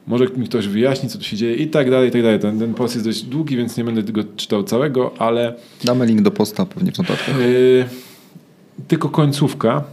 Może 0.08 0.26
mi 0.38 0.48
ktoś 0.48 0.68
wyjaśni, 0.68 1.10
co 1.10 1.18
tu 1.18 1.24
się 1.24 1.38
dzieje 1.38 1.56
i 1.56 1.68
tak 1.68 1.92
dalej, 1.92 2.10
i 2.10 2.12
tak 2.12 2.22
dalej. 2.22 2.40
Ten, 2.40 2.60
ten 2.60 2.74
post 2.74 2.96
jest 2.96 3.08
dość 3.08 3.22
długi, 3.22 3.58
więc 3.58 3.78
nie 3.78 3.84
będę 3.84 4.04
tego 4.04 4.22
czytał 4.36 4.64
całego, 4.64 5.12
ale... 5.18 5.56
Damy 5.84 6.06
link 6.06 6.22
do 6.22 6.32
posta 6.32 6.66
pewnie 6.66 6.92
w 6.92 6.98
notatkach. 6.98 7.40
Yy, 7.40 7.86
tylko 8.88 9.10
końcówka. 9.10 9.84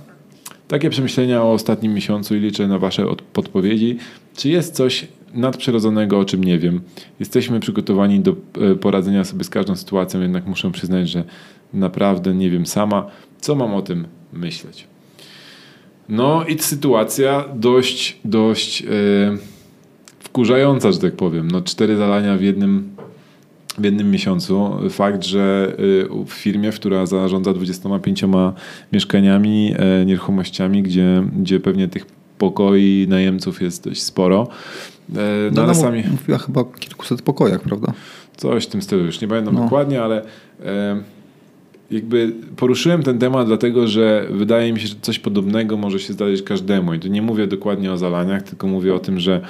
Takie 0.68 0.90
przemyślenia 0.90 1.42
o 1.42 1.52
ostatnim 1.52 1.94
miesiącu 1.94 2.36
i 2.36 2.40
liczę 2.40 2.68
na 2.68 2.78
Wasze 2.78 3.06
podpowiedzi. 3.32 3.96
Czy 4.36 4.48
jest 4.48 4.74
coś 4.74 5.08
nadprzyrodzonego, 5.34 6.18
o 6.18 6.24
czym 6.24 6.44
nie 6.44 6.58
wiem. 6.58 6.80
Jesteśmy 7.20 7.60
przygotowani 7.60 8.20
do 8.20 8.36
e, 8.60 8.74
poradzenia 8.74 9.24
sobie 9.24 9.44
z 9.44 9.50
każdą 9.50 9.76
sytuacją, 9.76 10.20
jednak 10.20 10.46
muszę 10.46 10.70
przyznać, 10.70 11.08
że 11.08 11.24
naprawdę 11.74 12.34
nie 12.34 12.50
wiem 12.50 12.66
sama, 12.66 13.06
co 13.42 13.54
mam 13.54 13.74
o 13.74 13.82
tym 13.82 14.06
myśleć. 14.32 14.86
No 16.08 16.44
i 16.44 16.58
sytuacja 16.58 17.44
dość, 17.54 18.18
dość 18.24 18.80
yy, 18.80 18.88
wkurzająca, 20.18 20.92
że 20.92 20.98
tak 20.98 21.16
powiem. 21.16 21.50
No 21.50 21.62
cztery 21.62 21.96
zalania 21.96 22.36
w 22.36 22.42
jednym, 22.42 22.96
w 23.78 23.84
jednym 23.84 24.10
miesiącu. 24.10 24.70
Fakt, 24.90 25.24
że 25.24 25.76
yy, 25.78 26.24
w 26.26 26.32
firmie, 26.32 26.70
która 26.70 27.06
zarządza 27.06 27.52
25 27.52 28.24
mieszkaniami, 28.92 29.70
yy, 29.70 30.06
nieruchomościami, 30.06 30.82
gdzie, 30.82 31.24
gdzie 31.36 31.60
pewnie 31.60 31.88
tych 31.88 32.06
pokoi 32.38 33.06
najemców 33.08 33.62
jest 33.62 33.84
dość 33.84 34.02
sporo. 34.02 34.48
no, 35.08 35.20
no 35.52 35.62
ale 35.62 35.74
sami... 35.74 36.02
Mówiła 36.10 36.38
chyba 36.38 36.60
o 36.60 36.64
kilkuset 36.64 37.22
pokojach, 37.22 37.60
prawda? 37.60 37.92
Coś 38.36 38.66
w 38.66 38.68
tym 38.68 38.82
stylu, 38.82 39.04
już 39.04 39.20
nie 39.20 39.28
pamiętam 39.28 39.54
no. 39.54 39.62
dokładnie, 39.62 40.02
ale 40.02 40.22
jakby 41.92 42.32
poruszyłem 42.56 43.02
ten 43.02 43.18
temat, 43.18 43.46
dlatego 43.46 43.86
że 43.86 44.26
wydaje 44.30 44.72
mi 44.72 44.80
się, 44.80 44.86
że 44.86 44.94
coś 45.02 45.18
podobnego 45.18 45.76
może 45.76 45.98
się 45.98 46.12
zdarzyć 46.12 46.42
każdemu. 46.42 46.94
I 46.94 46.98
tu 46.98 47.08
nie 47.08 47.22
mówię 47.22 47.46
dokładnie 47.46 47.92
o 47.92 47.98
zalaniach, 47.98 48.42
tylko 48.42 48.66
mówię 48.66 48.94
o 48.94 48.98
tym, 48.98 49.20
że 49.20 49.40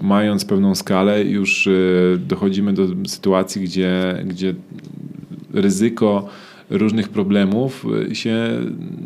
mając 0.00 0.44
pewną 0.44 0.74
skalę, 0.74 1.24
już 1.24 1.66
y, 1.66 2.18
dochodzimy 2.28 2.72
do 2.72 2.86
sytuacji, 3.06 3.62
gdzie, 3.62 4.22
gdzie 4.26 4.54
ryzyko 5.52 6.28
różnych 6.70 7.08
problemów 7.08 7.86
y, 8.10 8.14
się 8.14 8.36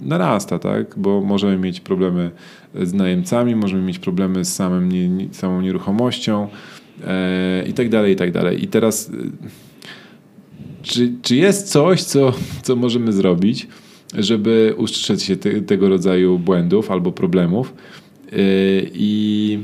narasta, 0.03 0.59
tak? 0.59 0.95
bo 0.97 1.21
możemy 1.21 1.59
mieć 1.59 1.81
problemy 1.81 2.31
z 2.83 2.93
najemcami, 2.95 3.57
możemy 3.57 3.83
mieć 3.83 3.99
problemy 3.99 4.45
z 4.45 4.55
samym, 4.55 4.91
samą 5.33 5.61
nieruchomością 5.61 6.49
e, 7.07 7.65
i 7.69 7.73
tak 7.73 7.89
dalej, 7.89 8.13
i 8.13 8.17
tak 8.17 8.33
dalej. 8.33 8.65
I 8.65 8.69
teraz 8.69 9.09
y, 9.09 9.72
czy, 10.83 11.13
czy 11.23 11.37
jest 11.37 11.69
coś, 11.69 12.03
co, 12.03 12.33
co 12.63 12.77
możemy 12.77 13.13
zrobić, 13.13 13.69
żeby 14.15 14.75
ustrzec 14.77 15.23
się 15.23 15.37
te, 15.37 15.61
tego 15.61 15.89
rodzaju 15.89 16.39
błędów 16.39 16.91
albo 16.91 17.13
problemów 17.13 17.75
yy, 18.33 18.39
i 18.95 19.59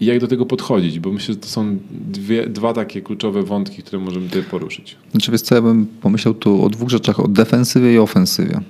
jak 0.00 0.20
do 0.20 0.26
tego 0.26 0.46
podchodzić? 0.46 1.00
Bo 1.00 1.12
myślę, 1.12 1.34
że 1.34 1.40
to 1.40 1.46
są 1.46 1.78
dwie, 1.90 2.46
dwa 2.46 2.72
takie 2.72 3.02
kluczowe 3.02 3.42
wątki, 3.42 3.82
które 3.82 4.02
możemy 4.02 4.28
tutaj 4.28 4.42
poruszyć. 4.42 4.96
Znaczy 5.10 5.38
co, 5.38 5.54
ja 5.54 5.62
bym 5.62 5.86
pomyślał 5.86 6.34
tu 6.34 6.64
o 6.64 6.68
dwóch 6.68 6.88
rzeczach, 6.88 7.20
o 7.20 7.28
defensywie 7.28 7.94
i 7.94 7.98
ofensywie. 7.98 8.60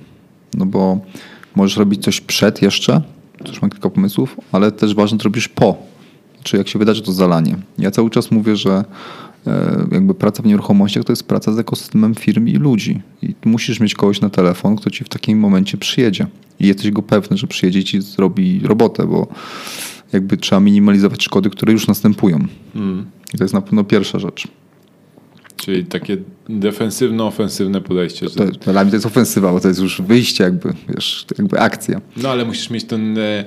No 0.55 0.67
bo 0.67 1.01
możesz 1.55 1.77
robić 1.77 2.03
coś 2.03 2.21
przed 2.21 2.63
jeszcze, 2.63 3.03
też 3.45 3.63
mam 3.63 3.71
kilka 3.71 3.91
pomysłów, 3.91 4.37
ale 4.53 4.73
też 4.73 4.95
ważne, 4.95 5.19
to 5.19 5.25
robisz 5.25 5.49
po. 5.49 5.77
Czy 6.43 6.57
jak 6.57 6.69
się 6.69 6.79
wydarzy 6.79 7.03
to 7.03 7.13
zalanie. 7.13 7.57
Ja 7.79 7.91
cały 7.91 8.11
czas 8.11 8.31
mówię, 8.31 8.57
że 8.57 8.85
jakby 9.93 10.15
praca 10.15 10.43
w 10.43 10.47
nieruchomościach 10.47 11.05
to 11.05 11.13
jest 11.13 11.25
praca 11.25 11.53
z 11.53 11.59
ekosystemem 11.59 12.15
firm 12.15 12.47
i 12.47 12.55
ludzi. 12.55 13.01
I 13.23 13.35
musisz 13.45 13.81
mieć 13.81 13.95
kogoś 13.95 14.21
na 14.21 14.31
telefon, 14.31 14.77
kto 14.77 14.91
ci 14.91 15.05
w 15.05 15.09
takim 15.09 15.39
momencie 15.39 15.79
przyjedzie. 15.79 16.27
I 16.61 16.67
jesteś 16.67 16.91
go 16.91 17.03
pewny, 17.03 17.37
że 17.37 17.47
przyjedzie 17.47 17.79
i 17.79 17.85
ci 17.85 18.01
zrobi 18.01 18.61
robotę, 18.65 19.07
bo 19.07 19.27
jakby 20.13 20.37
trzeba 20.37 20.61
minimalizować 20.61 21.25
szkody, 21.25 21.51
które 21.51 21.73
już 21.73 21.87
następują. 21.87 22.47
Mm. 22.75 23.07
I 23.35 23.39
to 23.39 23.45
jest 23.45 23.55
na 23.55 23.61
pewno 23.61 23.85
pierwsza 23.85 24.19
rzecz. 24.19 24.49
Czyli 25.57 25.85
takie 25.85 26.17
defensywno-ofensywne 26.49 27.81
podejście. 27.81 28.27
To, 28.27 28.51
to, 28.51 28.73
dla 28.73 28.83
mnie 28.83 28.91
to 28.91 28.97
jest 28.97 29.07
ofensywa, 29.07 29.53
bo 29.53 29.61
to 29.61 29.69
jest 29.69 29.81
już 29.81 30.03
wyjście 30.03 30.45
jakby, 30.45 30.75
wiesz, 30.89 31.27
jakby 31.39 31.61
akcja. 31.61 32.01
No 32.17 32.29
ale 32.31 32.45
musisz 32.45 32.71
mieć 32.71 32.85
ten 32.85 33.19
e, 33.19 33.45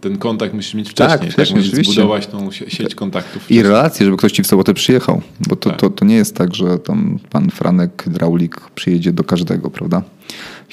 ten 0.00 0.18
kontakt 0.18 0.54
musisz 0.54 0.74
mieć 0.74 0.90
wcześniej. 0.90 1.18
Tak, 1.18 1.30
wcześniej, 1.32 1.62
tak? 1.62 1.70
Musisz 1.72 1.86
zbudować 1.86 2.26
tą 2.26 2.50
sieć 2.50 2.94
kontaktów. 2.94 3.50
I 3.50 3.62
relacje, 3.62 4.06
żeby 4.06 4.16
ktoś 4.16 4.32
ci 4.32 4.42
w 4.42 4.46
sobotę 4.46 4.74
przyjechał. 4.74 5.22
Bo 5.48 5.56
to, 5.56 5.70
tak. 5.70 5.80
to, 5.80 5.90
to 5.90 6.04
nie 6.04 6.14
jest 6.14 6.36
tak, 6.36 6.54
że 6.54 6.78
tam 6.78 7.18
pan 7.30 7.50
Franek 7.50 8.02
Hydraulik 8.02 8.60
przyjedzie 8.74 9.12
do 9.12 9.24
każdego, 9.24 9.70
prawda? 9.70 10.02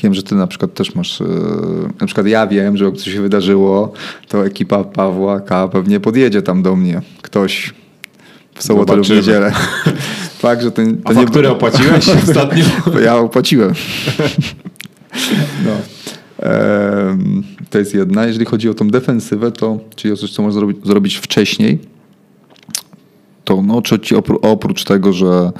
Wiem, 0.03 0.13
że 0.13 0.23
ty 0.23 0.35
na 0.35 0.47
przykład 0.47 0.73
też 0.73 0.95
masz, 0.95 1.21
e, 1.21 1.25
na 2.01 2.05
przykład 2.05 2.27
ja 2.27 2.47
wiem, 2.47 2.77
że 2.77 2.85
jak 2.85 2.97
coś 2.97 3.13
się 3.13 3.21
wydarzyło, 3.21 3.93
to 4.27 4.45
ekipa 4.45 4.83
Pawła 4.83 5.39
K. 5.39 5.67
pewnie 5.67 5.99
podjedzie 5.99 6.41
tam 6.41 6.63
do 6.63 6.75
mnie. 6.75 7.01
Ktoś 7.21 7.73
w 8.55 8.63
sobotę 8.63 8.95
lub 8.95 9.05
w 9.05 9.09
niedzielę. 9.09 9.53
Fakt, 10.39 10.61
że 10.61 10.71
to, 10.71 10.81
to 10.81 10.91
A 11.03 11.13
fakturę 11.13 11.49
nie... 11.49 11.55
opłaciłeś 11.55 12.09
ostatnio? 12.27 12.65
ja 13.03 13.17
opłaciłem. 13.17 13.73
no. 15.65 15.92
To 17.69 17.79
jest 17.79 17.93
jedna. 17.93 18.25
Jeżeli 18.25 18.45
chodzi 18.45 18.69
o 18.69 18.73
tą 18.73 18.87
defensywę, 18.87 19.51
to 19.51 19.79
czyli 19.95 20.13
o 20.13 20.17
coś, 20.17 20.31
co 20.31 20.41
można 20.41 20.59
zrobić, 20.59 20.85
zrobić 20.85 21.15
wcześniej, 21.15 21.79
to 23.43 23.61
no, 23.61 23.81
oprócz 24.41 24.83
tego, 24.83 25.13
że 25.13 25.51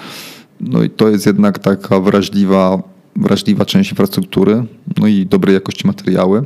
no 0.62 0.84
i 0.84 0.90
to 0.90 1.10
jest 1.10 1.26
jednak 1.26 1.60
taka 1.60 2.00
wrażliwa, 2.00 2.84
wrażliwa 3.16 3.66
część 3.66 3.90
infrastruktury, 3.90 4.64
no 4.98 5.08
i 5.08 5.26
dobrej 5.26 5.54
jakości 5.54 5.88
materiały, 5.88 6.42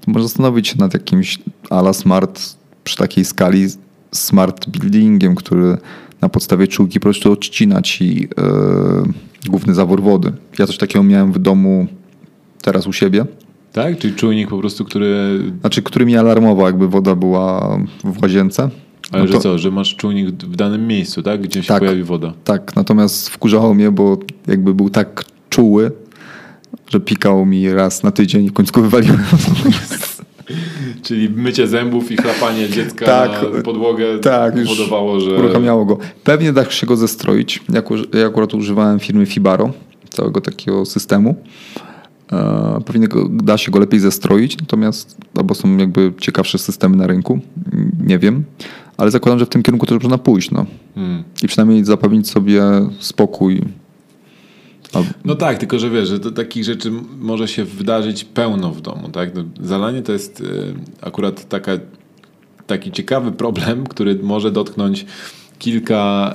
to 0.00 0.10
można 0.10 0.28
zastanowić 0.28 0.68
się 0.68 0.78
nad 0.78 0.94
jakimś 0.94 1.38
ala 1.70 1.92
smart 1.92 2.40
przy 2.84 2.96
takiej 2.96 3.24
skali 3.24 3.66
smart 4.12 4.68
buildingiem, 4.68 5.34
który 5.34 5.78
na 6.20 6.28
podstawie 6.28 6.66
czułki 6.66 7.00
po 7.00 7.04
prostu 7.04 7.32
odcina 7.32 7.82
ci 7.82 8.20
yy, 8.20 8.28
główny 9.48 9.74
zawór 9.74 10.02
wody. 10.02 10.32
Ja 10.58 10.66
coś 10.66 10.78
takiego 10.78 11.02
miałem 11.02 11.32
w 11.32 11.38
domu 11.38 11.86
teraz 12.62 12.86
u 12.86 12.92
siebie. 12.92 13.24
Tak? 13.72 13.98
Czyli 13.98 14.14
czujnik 14.14 14.48
po 14.48 14.58
prostu, 14.58 14.84
który... 14.84 15.40
Znaczy, 15.60 15.82
który 15.82 16.06
mi 16.06 16.16
alarmował, 16.16 16.66
jakby 16.66 16.88
woda 16.88 17.14
była 17.14 17.78
w 18.04 18.22
łazience. 18.22 18.70
Ale 19.12 19.22
no 19.22 19.28
to... 19.28 19.32
że 19.32 19.40
co, 19.40 19.58
że 19.58 19.70
masz 19.70 19.96
czujnik 19.96 20.28
w 20.28 20.56
danym 20.56 20.86
miejscu, 20.86 21.22
tak? 21.22 21.42
Gdzie 21.42 21.62
się 21.62 21.68
tak, 21.68 21.78
pojawi 21.78 22.02
woda. 22.02 22.32
Tak, 22.44 22.76
natomiast 22.76 23.28
wkurzało 23.28 23.74
mnie, 23.74 23.90
bo 23.90 24.18
jakby 24.46 24.74
był 24.74 24.90
tak 24.90 25.24
czuły, 25.50 25.92
że 26.90 27.00
pikał 27.00 27.46
mi 27.46 27.72
raz 27.72 28.02
na 28.02 28.10
tydzień 28.10 28.44
i 28.44 28.48
w 28.48 28.52
końcu 28.52 28.82
wywaliłem. 28.82 29.24
Czyli 31.02 31.30
mycie 31.30 31.66
zębów 31.66 32.12
i 32.12 32.16
chlapanie 32.16 32.68
dziecka 32.68 33.06
tak, 33.06 33.30
na 33.54 33.62
podłogę 33.62 34.18
tak, 34.18 34.54
powodowało, 34.54 35.20
że... 35.20 35.30
uruchamiało 35.30 35.84
go. 35.84 35.98
Pewnie 36.24 36.52
da 36.52 36.70
się 36.70 36.86
go 36.86 36.96
zestroić. 36.96 37.60
Ja 38.14 38.26
akurat 38.26 38.54
używałem 38.54 38.98
firmy 38.98 39.26
Fibaro, 39.26 39.72
całego 40.10 40.40
takiego 40.40 40.84
systemu. 40.84 41.34
E, 42.32 42.80
pewnie 42.86 43.08
da 43.30 43.58
się 43.58 43.70
go 43.70 43.78
lepiej 43.78 44.00
zestroić, 44.00 44.60
natomiast 44.60 45.16
albo 45.36 45.54
są 45.54 45.76
jakby 45.76 46.12
ciekawsze 46.20 46.58
systemy 46.58 46.96
na 46.96 47.06
rynku, 47.06 47.40
nie 48.06 48.18
wiem, 48.18 48.44
ale 48.96 49.10
zakładam, 49.10 49.38
że 49.38 49.46
w 49.46 49.48
tym 49.48 49.62
kierunku 49.62 49.86
też 49.86 50.02
można 50.02 50.18
pójść. 50.18 50.50
No. 50.50 50.66
Hmm. 50.94 51.24
I 51.42 51.46
przynajmniej 51.46 51.84
zapewnić 51.84 52.30
sobie 52.30 52.62
spokój. 53.00 53.62
No 55.24 55.34
tak, 55.34 55.58
tylko 55.58 55.78
że 55.78 55.90
wiesz, 55.90 56.08
że 56.08 56.20
to 56.20 56.30
takich 56.30 56.64
rzeczy 56.64 56.92
może 57.18 57.48
się 57.48 57.64
wydarzyć 57.64 58.24
pełno 58.24 58.70
w 58.70 58.80
domu. 58.80 59.08
Tak? 59.08 59.34
No, 59.34 59.44
zalanie 59.60 60.02
to 60.02 60.12
jest 60.12 60.40
e, 60.40 61.06
akurat 61.06 61.48
taka, 61.48 61.72
taki 62.66 62.92
ciekawy 62.92 63.32
problem, 63.32 63.86
który 63.86 64.18
może 64.22 64.50
dotknąć 64.50 65.06
kilka 65.58 66.34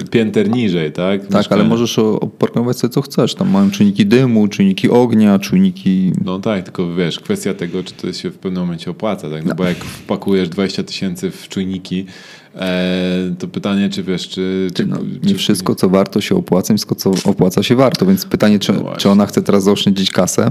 y, 0.00 0.04
pięter 0.10 0.50
niżej, 0.50 0.92
tak? 0.92 1.20
Tak, 1.20 1.34
Mieszkania. 1.34 1.60
ale 1.60 1.70
możesz 1.70 1.98
oprogramować 1.98 2.78
sobie 2.78 2.92
co 2.92 3.02
chcesz. 3.02 3.34
Tam 3.34 3.50
mają 3.50 3.70
czujniki 3.70 4.06
dymu, 4.06 4.48
czujniki 4.48 4.90
ognia, 4.90 5.38
czujniki... 5.38 6.12
No 6.24 6.38
tak, 6.38 6.64
tylko 6.64 6.94
wiesz, 6.94 7.20
kwestia 7.20 7.54
tego, 7.54 7.82
czy 7.82 7.94
to 7.94 8.12
się 8.12 8.30
w 8.30 8.38
pewnym 8.38 8.62
momencie 8.62 8.90
opłaca, 8.90 9.30
tak? 9.30 9.44
No, 9.44 9.48
no. 9.48 9.54
bo 9.54 9.64
jak 9.64 9.76
wpakujesz 9.76 10.48
20 10.48 10.82
tysięcy 10.82 11.30
w 11.30 11.48
czujniki, 11.48 12.06
e, 12.54 13.34
to 13.38 13.48
pytanie, 13.48 13.88
czy 13.88 14.02
wiesz, 14.02 14.28
czy... 14.28 14.68
czy, 14.74 14.86
no, 14.86 14.98
nie 15.22 15.28
czy 15.28 15.34
wszystko, 15.34 15.74
co 15.74 15.88
warto 15.88 16.20
się 16.20 16.36
opłaca, 16.36 16.74
wszystko, 16.74 16.94
co 16.94 17.12
opłaca 17.24 17.62
się 17.62 17.76
warto, 17.76 18.06
więc 18.06 18.26
pytanie, 18.26 18.58
czy, 18.58 18.72
no 18.72 18.96
czy 18.96 19.10
ona 19.10 19.26
chce 19.26 19.42
teraz 19.42 19.64
zaoszczędzić 19.64 20.10
kasę, 20.10 20.50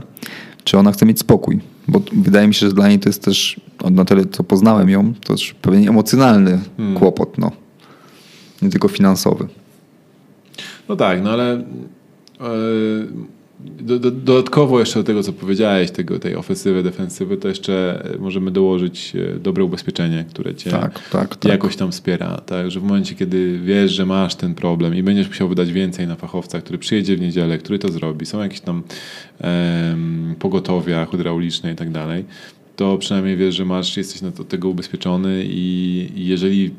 czy 0.64 0.78
ona 0.78 0.92
chce 0.92 1.06
mieć 1.06 1.20
spokój. 1.20 1.60
Bo 1.88 2.02
wydaje 2.14 2.48
mi 2.48 2.54
się, 2.54 2.68
że 2.68 2.74
dla 2.74 2.88
niej 2.88 3.00
to 3.00 3.10
jest 3.10 3.24
też, 3.24 3.62
na 3.92 4.06
tyle 4.06 4.26
co 4.26 4.44
poznałem 4.44 4.90
ją, 4.90 5.14
to 5.14 5.34
też 5.34 5.54
pewien 5.62 5.90
emocjonalny 5.90 6.60
hmm. 6.78 6.96
kłopot. 6.96 7.38
No 7.38 7.52
nie 8.62 8.70
tylko 8.70 8.88
finansowy. 8.88 9.47
No 10.89 10.95
tak, 10.95 11.24
no 11.24 11.30
ale 11.30 11.53
e, 11.53 11.64
do, 13.60 13.99
do, 13.99 14.12
dodatkowo 14.12 14.80
jeszcze 14.80 14.99
do 14.99 15.03
tego, 15.03 15.24
co 15.24 15.34
powiedziałeś, 15.34 15.91
tego, 15.91 16.20
tej 16.20 16.36
ofensywy, 16.36 16.84
defensywy, 16.84 17.38
to 17.38 17.47
jeszcze 17.47 18.03
możemy 18.20 18.51
dołożyć 18.51 19.14
e, 19.16 19.39
dobre 19.39 19.64
ubezpieczenie, 19.64 20.26
które 20.30 20.55
cię 20.55 20.72
tak, 20.72 21.10
tak, 21.10 21.36
tak. 21.36 21.51
jakoś 21.51 21.76
tam 21.76 21.91
wspiera. 21.91 22.41
Tak, 22.45 22.72
że 22.72 22.80
w 22.80 22.84
momencie, 22.84 23.16
kiedy 23.16 23.60
wiesz, 23.64 23.91
że 23.91 24.05
masz 24.05 24.36
ten 24.36 24.55
problem 24.55 24.95
i 24.95 25.03
będziesz 25.03 25.28
musiał 25.28 25.49
wydać 25.49 25.72
więcej 25.72 26.07
na 26.07 26.16
fachowca, 26.16 26.62
który 26.62 26.78
przyjedzie 26.78 27.18
w 27.18 27.22
niedzielę, 27.22 27.57
który 27.57 27.80
to 27.80 27.91
zrobi, 27.91 28.26
są 28.26 28.41
jakieś 28.41 28.62
tam 28.62 28.84
um, 29.43 30.36
pogotowia 30.39 31.05
hydrauliczne 31.05 31.72
i 31.72 31.76
tak 31.76 31.91
dalej, 31.91 32.26
to 32.76 32.97
przynajmniej 32.97 33.38
wiesz, 33.38 33.55
że 33.55 33.66
masz, 33.66 33.97
jesteś 33.97 34.22
na 34.22 34.32
to, 34.32 34.43
tego 34.43 34.70
ubezpieczony 34.70 35.43
i, 35.45 36.10
i 36.16 36.28
jeżeli 36.28 36.72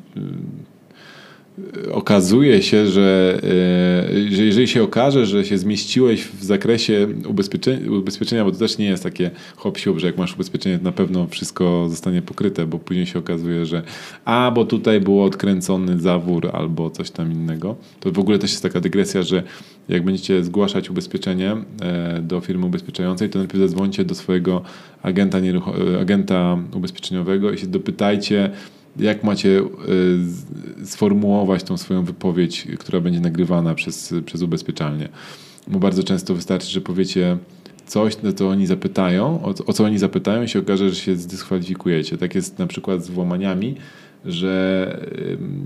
okazuje 1.93 2.63
się, 2.63 2.87
że, 2.87 3.41
e, 3.43 4.31
że 4.31 4.45
jeżeli 4.45 4.69
się 4.69 4.83
okaże, 4.83 5.27
że 5.27 5.45
się 5.45 5.59
zmieściłeś 5.59 6.25
w 6.25 6.45
zakresie 6.45 7.09
ubezpieczenia, 7.29 7.91
ubezpieczenia 7.91 8.45
bo 8.45 8.53
to 8.53 8.59
też 8.59 8.79
nie 8.79 8.85
jest 8.85 9.03
takie 9.03 9.31
hop 9.57 9.79
że 9.97 10.07
jak 10.07 10.19
masz 10.19 10.35
ubezpieczenie, 10.35 10.79
to 10.79 10.85
na 10.85 10.93
pewno 10.93 11.27
wszystko 11.27 11.87
zostanie 11.89 12.23
pokryte, 12.23 12.67
bo 12.67 12.79
później 12.79 13.07
się 13.07 13.19
okazuje, 13.19 13.67
że 13.67 13.83
a, 14.25 14.53
bo 14.55 14.65
tutaj 14.65 15.01
było 15.01 15.25
odkręcony 15.25 16.01
zawór 16.01 16.51
albo 16.53 16.91
coś 16.91 17.11
tam 17.11 17.33
innego. 17.33 17.77
To 18.01 18.13
w 18.13 18.19
ogóle 18.19 18.39
też 18.39 18.51
jest 18.51 18.63
taka 18.63 18.81
dygresja, 18.81 19.23
że 19.23 19.43
jak 19.89 20.05
będziecie 20.05 20.45
zgłaszać 20.45 20.91
ubezpieczenie 20.91 21.57
e, 21.83 22.21
do 22.23 22.41
firmy 22.41 22.67
ubezpieczającej, 22.67 23.31
to 23.31 23.39
najpierw 23.39 23.61
zadzwońcie 23.61 24.05
do 24.05 24.15
swojego 24.15 24.63
agenta, 25.03 25.39
agenta 26.01 26.59
ubezpieczeniowego 26.75 27.53
i 27.53 27.59
się 27.59 27.67
dopytajcie, 27.67 28.51
jak 28.97 29.25
macie 29.25 29.49
y, 30.83 30.87
sformułować 30.87 31.63
tą 31.63 31.77
swoją 31.77 32.05
wypowiedź, 32.05 32.67
która 32.79 33.01
będzie 33.01 33.21
nagrywana 33.21 33.75
przez, 33.75 34.15
przez 34.27 34.43
ubezpieczalnię. 34.43 35.09
Bo 35.69 35.79
bardzo 35.79 36.03
często 36.03 36.35
wystarczy, 36.35 36.71
że 36.71 36.81
powiecie 36.81 37.39
coś, 37.87 38.23
no 38.23 38.33
to 38.33 38.49
oni 38.49 38.67
zapytają, 38.67 39.43
o, 39.43 39.55
o 39.67 39.73
co 39.73 39.85
oni 39.85 39.99
zapytają 39.99 40.43
i 40.43 40.49
się 40.49 40.59
okaże, 40.59 40.91
że 40.91 40.97
się 40.97 41.17
zdyskwalifikujecie. 41.17 42.19
Tak 42.19 42.35
jest 42.35 42.59
na 42.59 42.67
przykład 42.67 43.05
z 43.05 43.11
włamaniami, 43.11 43.77
że 44.25 45.09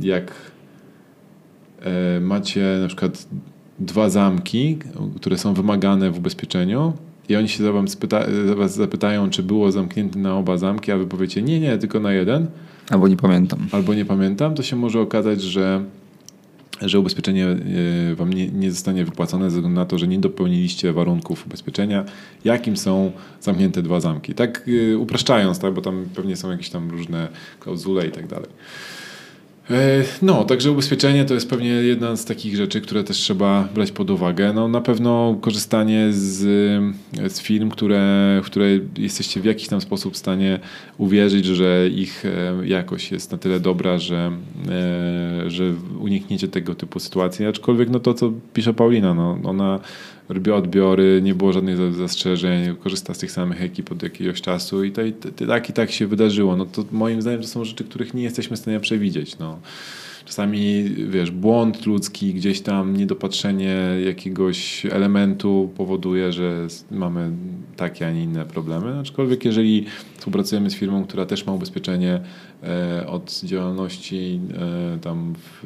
jak 0.01 0.33
e, 1.81 2.21
macie 2.21 2.79
na 2.81 2.87
przykład 2.87 3.29
dwa 3.79 4.11
zamki, 4.11 4.79
które 5.17 5.39
są 5.39 5.55
wymagane 5.55 6.11
w 6.11 6.19
ubezpieczeniu 6.19 6.93
i 7.29 7.37
oni 7.37 7.49
się 7.49 7.73
was, 7.73 7.91
spyta, 7.91 8.25
was 8.57 8.75
zapytają, 8.75 9.31
czy 9.31 9.43
było 9.43 9.73
zamknięte 9.73 10.19
na 10.19 10.37
oba 10.37 10.57
zamki, 10.57 10.93
a 10.93 10.97
wy 10.97 11.07
powiecie 11.07 11.43
nie, 11.43 11.61
nie, 11.61 11.79
tylko 11.79 12.01
na 12.01 12.13
jeden, 12.13 12.47
Albo 12.91 13.09
nie 13.09 13.17
pamiętam. 13.17 13.67
Albo 13.73 13.95
nie 13.95 14.05
pamiętam, 14.05 14.55
to 14.55 14.63
się 14.63 14.77
może 14.77 15.01
okazać, 15.01 15.43
że 15.43 15.85
że 16.81 17.01
ubezpieczenie 17.01 17.47
e, 17.47 18.15
wam 18.15 18.33
nie, 18.33 18.49
nie, 18.49 18.71
zostanie 18.71 19.05
wypłacone 19.05 19.51
ze 19.51 19.57
względu 19.57 19.81
na 19.81 19.87
to, 19.87 19.99
że 19.99 20.09
nie 20.09 20.19
dopełniliście 20.19 20.93
warunków 20.93 21.47
ubezpieczenia, 21.47 22.05
jakim 22.45 22.77
są 22.77 23.13
zamknięte 23.41 23.83
dwa 23.83 24.01
zamki. 24.01 24.35
Tak 24.35 24.71
e, 24.93 24.99
upraszczając, 24.99 25.59
tak, 25.59 25.75
bo 25.75 25.81
tam 25.81 26.05
pewnie 26.15 26.37
są 26.37 26.51
jakieś 26.51 26.71
tam 26.71 26.91
różne 26.91 27.29
klauzule 27.61 28.07
i 28.07 28.11
tak 28.11 28.27
dalej. 28.27 28.49
E, 29.71 30.05
no, 30.23 30.45
także 30.45 30.71
ubezpieczenie 30.71 31.25
to 31.25 31.35
jest 31.35 31.51
pewnie 31.51 31.69
jedna 31.69 32.17
z 32.17 32.25
takich 32.25 32.57
rzeczy, 32.57 32.81
które 32.81 33.05
też 33.05 33.17
trzeba 33.17 33.69
brać 33.75 33.93
pod 33.93 34.11
uwagę. 34.11 34.53
No, 34.53 34.69
na 34.69 34.81
pewno 34.81 35.39
korzystanie 35.41 36.13
z, 36.13 36.41
z 37.33 37.41
firm, 37.41 37.71
które, 37.71 38.41
które 38.45 38.67
jesteście 38.99 39.41
w 39.41 39.45
jakiś 39.45 39.69
tam 39.69 39.81
sposób 39.81 40.15
w 40.15 40.17
stanie 40.17 40.61
uwierzyć, 40.99 41.45
że 41.47 41.89
ich 41.89 42.25
e, 42.27 42.67
jakość 42.67 43.13
jest 43.13 43.33
na 43.33 43.39
tyle 43.39 43.61
dobra, 43.61 43.99
że, 43.99 44.33
e, 44.69 45.51
że 45.51 45.73
unikniecie 46.01 46.49
tego 46.49 46.75
typu 46.75 47.01
sytuacji. 47.01 47.47
Aczkolwiek 47.47 47.91
no 47.91 48.01
to, 48.01 48.15
co 48.15 48.33
pisze 48.53 48.75
Paulina, 48.75 49.15
no, 49.15 49.39
ona 49.45 49.81
robi 50.29 50.51
odbiory, 50.51 51.21
nie 51.23 51.35
było 51.35 51.53
żadnych 51.53 51.95
zastrzeżeń, 51.95 52.77
korzysta 52.77 53.15
z 53.15 53.19
tych 53.19 53.33
samych 53.33 53.63
ekip 53.63 53.93
od 53.93 54.03
jakiegoś 54.03 54.41
czasu 54.41 54.85
i 54.85 54.93
to, 54.93 55.03
i 55.03 55.13
tak 55.49 55.71
i 55.71 55.73
tak 55.73 55.91
się 55.91 56.07
wydarzyło. 56.07 56.57
No 56.57 56.67
to 56.67 56.85
moim 56.93 57.23
zdaniem 57.23 57.41
to 57.41 57.49
są 57.49 57.65
rzeczy, 57.65 57.85
których 57.85 58.15
nie 58.15 58.23
jesteśmy 58.23 58.57
w 58.57 58.61
stanie 58.61 58.81
przewidzieć. 58.81 59.39
No. 59.39 59.59
Czasami, 60.25 60.85
wiesz, 61.09 61.31
błąd 61.31 61.87
ludzki, 61.87 62.35
gdzieś 62.35 62.61
tam 62.61 62.97
niedopatrzenie 62.97 63.77
jakiegoś 64.05 64.87
elementu 64.87 65.71
powoduje, 65.77 66.33
że 66.33 66.67
mamy 66.91 67.31
takie, 67.77 68.07
a 68.07 68.11
nie 68.11 68.23
inne 68.23 68.45
problemy. 68.45 68.99
Aczkolwiek 68.99 69.45
jeżeli 69.45 69.87
współpracujemy 70.17 70.71
z 70.71 70.75
firmą, 70.75 71.05
która 71.05 71.27
też 71.27 71.47
ma 71.47 71.53
ubezpieczenie 71.53 72.21
e, 72.63 73.07
od 73.07 73.41
działalności 73.45 74.41
e, 74.95 74.99
tam 74.99 75.35
w 75.39 75.65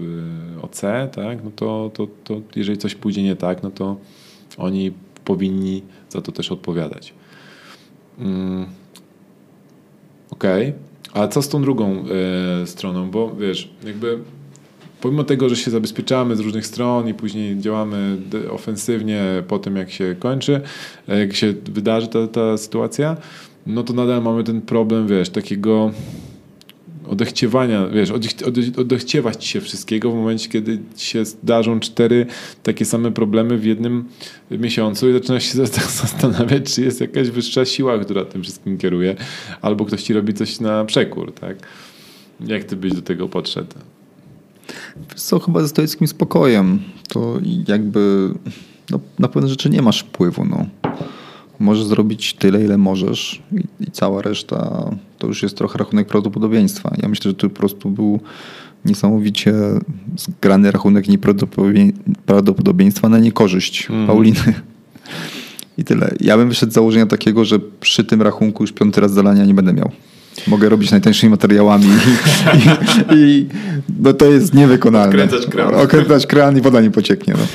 OC, 0.63 0.81
tak, 1.13 1.45
no 1.45 1.51
to, 1.57 1.91
to, 1.95 2.09
to 2.25 2.41
jeżeli 2.57 2.79
coś 2.79 2.95
pójdzie 2.95 3.23
nie 3.23 3.37
tak, 3.37 3.63
no 3.63 3.71
to 3.71 3.97
oni 4.59 4.93
powinni 5.25 5.83
za 6.09 6.21
to 6.21 6.33
też 6.33 6.53
odpowiadać. 6.53 7.15
Mm. 8.19 8.67
Okej. 10.31 10.69
Okay. 10.69 11.23
A 11.23 11.29
co 11.29 11.43
z 11.43 11.49
tą 11.49 11.63
drugą 11.63 12.05
y, 12.63 12.67
stroną? 12.67 13.11
Bo 13.11 13.37
wiesz, 13.37 13.71
jakby 13.85 14.19
pomimo 15.01 15.25
tego, 15.25 15.49
że 15.49 15.57
się 15.57 15.71
zabezpieczamy 15.71 16.37
z 16.37 16.41
różnych 16.41 16.67
stron 16.67 17.09
i 17.09 17.15
później 17.15 17.59
działamy 17.59 18.17
ofensywnie 18.51 19.23
po 19.49 19.59
tym, 19.59 19.77
jak 19.77 19.91
się 19.91 20.17
kończy, 20.19 20.61
e, 21.09 21.19
jak 21.19 21.37
się 21.37 21.55
wydarzy 21.65 22.09
ta, 22.09 22.27
ta 22.27 22.59
sytuacja, 22.59 23.17
no 23.67 23.83
to 23.83 23.93
nadal 23.93 24.23
mamy 24.23 24.45
ten 24.45 24.61
problem, 24.61 25.07
wiesz, 25.07 25.31
takiego 25.31 25.91
odechciewania, 27.09 27.87
wiesz, 27.87 28.11
odechciewać 28.77 29.45
ci 29.45 29.51
się 29.51 29.61
wszystkiego 29.61 30.11
w 30.11 30.15
momencie, 30.15 30.49
kiedy 30.49 30.79
się 30.97 31.25
zdarzą 31.25 31.81
cztery 31.81 32.27
takie 32.63 32.85
same 32.85 33.13
problemy 33.13 33.59
w 33.59 33.65
jednym 33.65 34.05
miesiącu 34.51 35.11
i 35.11 35.13
zaczynasz 35.13 35.45
się 35.45 35.59
zastanawiać, 36.03 36.75
czy 36.75 36.83
jest 36.83 37.01
jakaś 37.01 37.31
wyższa 37.31 37.65
siła, 37.65 37.99
która 37.99 38.25
tym 38.25 38.43
wszystkim 38.43 38.79
kieruje, 38.79 39.17
albo 39.63 39.85
ktoś 39.85 40.03
ci 40.03 40.13
robi 40.13 40.35
coś 40.35 40.61
na 40.61 40.85
przekór, 40.85 41.33
tak? 41.33 41.57
Jak 42.47 42.65
ty 42.65 42.77
byś 42.77 42.93
do 42.93 43.03
tego 43.03 43.29
podszedł? 43.29 43.75
Wiesz 45.11 45.23
co, 45.23 45.39
chyba 45.39 45.61
ze 45.61 45.69
stoickim 45.69 46.09
spokojem. 46.09 46.79
To 47.09 47.41
jakby 47.69 48.31
no, 48.91 49.01
na 49.19 49.29
pewne 49.29 49.49
rzeczy 49.49 49.71
nie 49.71 49.83
masz 49.83 50.01
wpływu, 50.01 50.45
no. 50.45 50.67
Możesz 51.61 51.85
zrobić 51.85 52.35
tyle, 52.35 52.65
ile 52.65 52.79
możesz 52.79 53.43
i, 53.53 53.85
i, 53.85 53.91
cała 53.91 54.23
reszta 54.23 54.91
to 55.19 55.27
już 55.27 55.43
jest 55.43 55.57
trochę 55.57 55.79
rachunek 55.79 56.09
prawdopodobieństwa. 56.09 56.95
Ja 57.03 57.09
myślę, 57.09 57.31
że 57.31 57.35
to 57.35 57.49
po 57.49 57.57
prostu 57.57 57.91
był 57.91 58.21
niesamowicie 58.85 59.55
zgrany 60.17 60.71
rachunek 60.71 61.07
prawdopodobieństwa 62.27 63.09
na 63.09 63.19
niekorzyść 63.19 63.91
mm. 63.91 64.07
Pauliny. 64.07 64.55
I 65.79 65.85
tyle. 65.85 66.15
Ja 66.21 66.37
bym 66.37 66.49
wyszedł 66.49 66.73
z 66.73 66.75
założenia 66.75 67.07
takiego, 67.07 67.45
że 67.45 67.59
przy 67.81 68.05
tym 68.05 68.23
rachunku 68.23 68.63
już 68.63 68.73
piąty 68.73 69.01
raz 69.01 69.13
zalania 69.13 69.45
nie 69.45 69.55
będę 69.55 69.73
miał. 69.73 69.91
Mogę 70.47 70.69
robić 70.69 70.91
najtańszymi 70.91 71.31
materiałami 71.31 71.87
i, 71.87 72.59
i, 72.59 73.15
i 73.15 73.47
no 74.01 74.13
to 74.13 74.25
jest 74.27 74.55
niewykonalne. 74.55 75.09
Okręcać 75.09 75.47
kran. 75.47 75.75
Okręcać 75.75 76.27
kran 76.27 76.59
i 76.59 76.61
woda 76.61 76.81
nie 76.81 76.91
pocieknie. 76.91 77.35
No. 77.39 77.47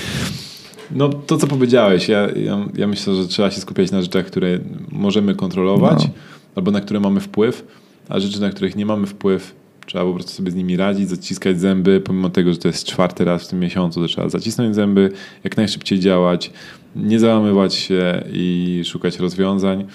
No 0.96 1.10
to, 1.10 1.38
co 1.38 1.48
powiedziałeś, 1.48 2.08
ja, 2.10 2.28
ja, 2.36 2.66
ja, 2.76 2.88
myślę, 2.88 3.16
że 3.16 3.28
trzeba 3.28 3.52
się 3.52 3.62
skupiać 3.62 3.92
na 3.92 4.02
rzeczach, 4.02 4.26
które 4.26 4.60
możemy 4.92 5.36
kontrolować 5.36 6.04
no. 6.04 6.14
albo 6.56 6.72
na 6.72 6.82
które 6.82 7.00
mamy 7.00 7.20
wpływ, 7.20 7.66
a 8.10 8.20
rzeczy, 8.20 8.42
na 8.42 8.50
których 8.50 8.76
nie 8.76 8.86
mamy 8.86 9.08
wpływ, 9.08 9.56
trzeba 9.86 10.06
po 10.06 10.14
prostu 10.14 10.32
sobie 10.32 10.52
z 10.52 10.56
nimi 10.56 10.78
radzić, 10.78 11.10
zaciskać 11.10 11.60
zęby, 11.60 12.02
pomimo 12.02 12.30
tego, 12.30 12.54
że 12.54 12.60
to 12.60 12.68
jest 12.68 12.86
czwarty 12.86 13.26
raz 13.26 13.44
w 13.44 13.48
tym 13.48 13.60
miesiącu, 13.60 14.02
to 14.02 14.08
trzeba 14.08 14.30
zacisnąć 14.30 14.76
zęby, 14.76 15.12
jak 15.44 15.58
najszybciej 15.58 16.00
działać, 16.00 16.52
nie 16.96 17.20
załamywać 17.20 17.76
się 17.76 18.24
i 18.34 18.82
szukać 18.86 19.20
rozwiązań. 19.20 19.86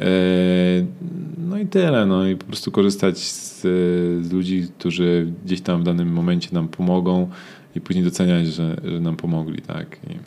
E, 0.00 0.86
no 1.38 1.58
i 1.58 1.66
tyle. 1.66 2.06
No 2.06 2.28
i 2.28 2.36
po 2.36 2.44
prostu 2.44 2.70
korzystać 2.70 3.18
z, 3.18 3.60
z 4.26 4.32
ludzi, 4.32 4.66
którzy 4.78 5.32
gdzieś 5.44 5.60
tam 5.60 5.80
w 5.80 5.84
danym 5.84 6.12
momencie 6.12 6.48
nam 6.52 6.68
pomogą 6.68 7.30
i 7.76 7.80
później 7.80 8.04
doceniać, 8.04 8.46
że, 8.46 8.76
że 8.84 9.00
nam 9.00 9.16
pomogli, 9.16 9.62
tak. 9.62 9.98
I 10.10 10.18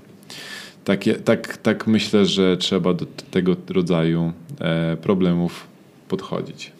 takie, 0.84 1.16
tak, 1.16 1.58
tak 1.58 1.88
myślę, 1.88 2.26
że 2.26 2.58
trzeba 2.58 2.94
do 2.94 3.06
tego 3.32 3.56
rodzaju 3.70 4.32
e, 4.60 4.98
problemów 4.98 5.68
podchodzić. 6.08 6.72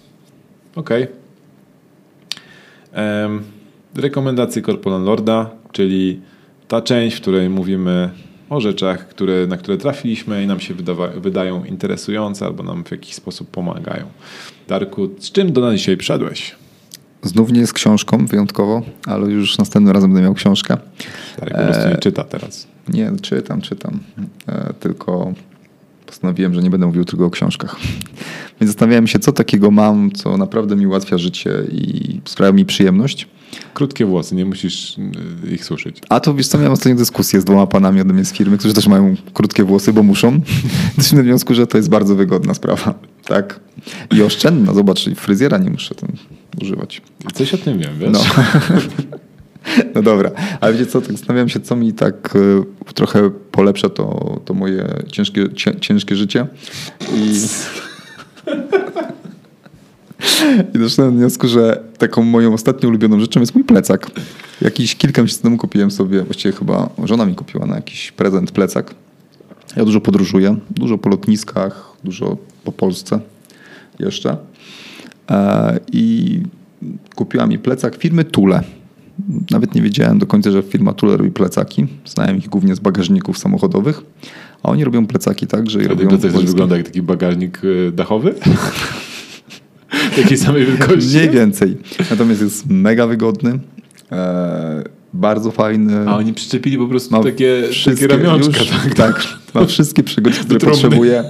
Ok. 0.76 0.90
E, 2.94 3.30
rekomendacje 3.96 4.62
Corporal 4.62 5.04
Lorda, 5.04 5.50
czyli 5.72 6.20
ta 6.68 6.82
część, 6.82 7.18
w 7.18 7.22
której 7.22 7.50
mówimy 7.50 8.10
o 8.50 8.62
rzeczach, 8.62 9.08
które, 9.08 9.48
na 9.48 9.58
które 9.58 9.78
trafiliśmy 9.78 10.44
i 10.44 10.48
nam 10.48 10.60
się 10.60 10.74
wydawa, 10.74 11.08
wydają 11.08 11.66
interesujące 11.66 12.46
albo 12.46 12.64
nam 12.64 12.84
w 12.84 12.92
jakiś 12.92 13.14
sposób 13.16 13.50
pomagają. 13.50 14.06
Darku, 14.68 15.10
z 15.20 15.32
czym 15.32 15.54
do 15.54 15.62
nas 15.62 15.76
dzisiaj 15.76 15.98
przyszedłeś? 15.98 16.56
Znów 17.24 17.52
nie 17.52 17.60
jest 17.60 17.74
książką 17.74 18.26
wyjątkowo, 18.26 18.82
ale 19.06 19.28
już 19.28 19.58
następnym 19.58 19.94
razem 19.94 20.10
będę 20.10 20.24
miał 20.24 20.34
książkę. 20.34 20.78
Tak, 21.40 21.50
po 21.50 21.58
prostu 21.58 21.88
nie 21.88 21.96
e, 21.96 21.98
czyta 21.98 22.24
teraz. 22.24 22.68
Nie, 22.88 23.12
czytam, 23.22 23.62
czytam. 23.62 24.00
E, 24.48 24.74
tylko 24.80 25.34
postanowiłem, 26.06 26.54
że 26.54 26.62
nie 26.62 26.70
będę 26.70 26.86
mówił 26.86 27.06
tylko 27.06 27.26
o 27.26 27.30
książkach. 27.30 27.76
Więc 28.62 28.72
zastanawiałem 28.72 29.08
się, 29.08 29.20
co 29.20 29.32
takiego 29.32 29.72
mam, 29.72 30.12
co 30.12 30.38
naprawdę 30.38 30.76
mi 30.76 30.88
ułatwia 30.88 31.18
życie 31.18 31.52
i 31.72 32.22
sprawia 32.26 32.52
mi 32.52 32.66
przyjemność. 32.66 33.28
Krótkie 33.74 34.06
włosy, 34.06 34.36
nie 34.36 34.46
musisz 34.46 34.98
y, 34.98 35.52
ich 35.54 35.66
suszyć. 35.66 36.02
A 36.10 36.20
to 36.20 36.34
wiesz 36.34 36.48
co, 36.48 36.58
miałem 36.58 36.74
ostatnio 36.74 36.96
dyskusję 36.96 37.42
z 37.42 37.46
dwoma 37.46 37.68
panami 37.68 38.02
ode 38.02 38.14
mnie 38.14 38.26
z 38.26 38.34
firmy, 38.34 38.58
którzy 38.58 38.74
też 38.74 38.88
mają 38.88 39.16
krótkie 39.34 39.64
włosy, 39.64 39.94
bo 39.94 40.04
muszą. 40.04 40.42
Doszliśmy 40.98 41.18
do 41.18 41.24
wniosku, 41.24 41.54
że 41.54 41.68
to 41.68 41.78
jest 41.78 41.90
bardzo 41.90 42.16
wygodna 42.16 42.54
sprawa. 42.54 42.94
Tak. 43.26 43.60
I 44.12 44.22
oszczędna. 44.22 44.74
Zobacz, 44.74 45.10
fryzjera 45.16 45.58
nie 45.58 45.70
muszę 45.70 45.96
tam 45.96 46.10
używać. 46.62 47.02
Coś 47.34 47.54
o 47.54 47.58
tym 47.58 47.80
wiem, 47.80 48.00
wiesz? 48.00 48.12
No. 48.12 48.20
No 49.96 50.02
dobra, 50.02 50.32
ale 50.62 50.74
wiecie 50.74 50.86
co, 50.86 51.02
tak 51.02 51.12
zastanawiam 51.12 51.50
się, 51.50 51.60
co 51.60 51.76
mi 51.76 51.94
tak 51.94 52.36
y, 52.36 52.94
trochę 52.94 53.30
polepsza 53.52 53.90
to, 53.90 54.40
to 54.46 54.54
moje 54.54 54.88
ciężkie, 55.12 55.46
ciężkie 55.80 56.16
życie. 56.16 56.48
I... 57.16 57.34
I 60.76 60.80
doszedłem 60.80 61.14
do 61.14 61.20
wniosku, 61.20 61.48
że 61.48 61.84
taką 61.98 62.24
moją 62.24 62.54
ostatnią 62.54 62.90
ulubioną 62.90 63.20
rzeczą 63.20 63.40
jest 63.40 63.56
mój 63.56 63.64
plecak. 63.64 64.12
Jakiś 64.62 64.96
kilka 64.96 65.22
miesięcy 65.22 65.44
temu 65.44 65.58
kupiłem 65.58 65.92
sobie, 65.92 66.24
właściwie 66.24 66.54
chyba 66.54 66.90
żona 67.04 67.26
mi 67.26 67.36
kupiła 67.36 67.66
na 67.66 67.76
jakiś 67.76 68.12
prezent 68.12 68.52
plecak. 68.52 68.96
Ja 69.76 69.86
dużo 69.86 70.02
podróżuję, 70.02 70.58
dużo 70.70 70.98
po 70.98 71.10
lotniskach, 71.10 71.94
dużo 72.04 72.38
po 72.64 72.72
Polsce 72.72 73.20
jeszcze. 74.00 74.38
E, 75.30 75.80
I 75.92 76.40
kupiła 77.16 77.48
mi 77.48 77.60
plecak 77.60 77.96
firmy 77.98 78.24
Tule. 78.24 78.64
Nawet 79.52 79.76
nie 79.76 79.82
wiedziałem 79.82 80.20
do 80.20 80.26
końca, 80.26 80.52
że 80.52 80.62
firma 80.64 80.94
Tule 80.94 81.18
robi 81.18 81.32
plecaki. 81.32 81.88
Znałem 82.06 82.38
ich 82.38 82.50
głównie 82.50 82.76
z 82.76 82.80
bagażników 82.80 83.38
samochodowych. 83.38 84.02
A 84.64 84.70
oni 84.70 84.84
robią 84.84 85.08
plecaki 85.08 85.48
tak, 85.48 85.70
że 85.70 85.80
Ten 85.80 85.88
robią... 85.88 86.08
plecak 86.08 86.32
też 86.32 86.46
wygląda 86.46 86.78
jak 86.78 86.86
taki 86.86 87.02
bagażnik 87.02 87.64
y, 87.64 87.92
dachowy? 87.96 88.34
Takiej 90.16 90.38
samej 90.38 90.66
wielkości? 90.66 91.18
Mniej 91.18 91.30
więcej. 91.30 91.78
Natomiast 92.10 92.42
jest 92.42 92.70
mega 92.70 93.08
wygodny. 93.08 93.60
E, 94.12 94.84
bardzo 95.14 95.52
fajny. 95.52 96.10
A 96.10 96.18
oni 96.18 96.34
przyczepili 96.34 96.78
po 96.78 96.88
prostu 96.88 97.24
takie, 97.24 97.32
takie 97.32 97.74
wszystkie 97.74 98.08
ramionczka. 98.08 98.60
już- 98.60 98.70
tak? 98.72 98.96
tak, 98.96 99.28
ma 99.54 99.66
wszystkie 99.66 100.04
przygody, 100.04 100.36
które 100.38 100.60
trumny. 100.60 100.74
potrzebuję. 100.82 101.24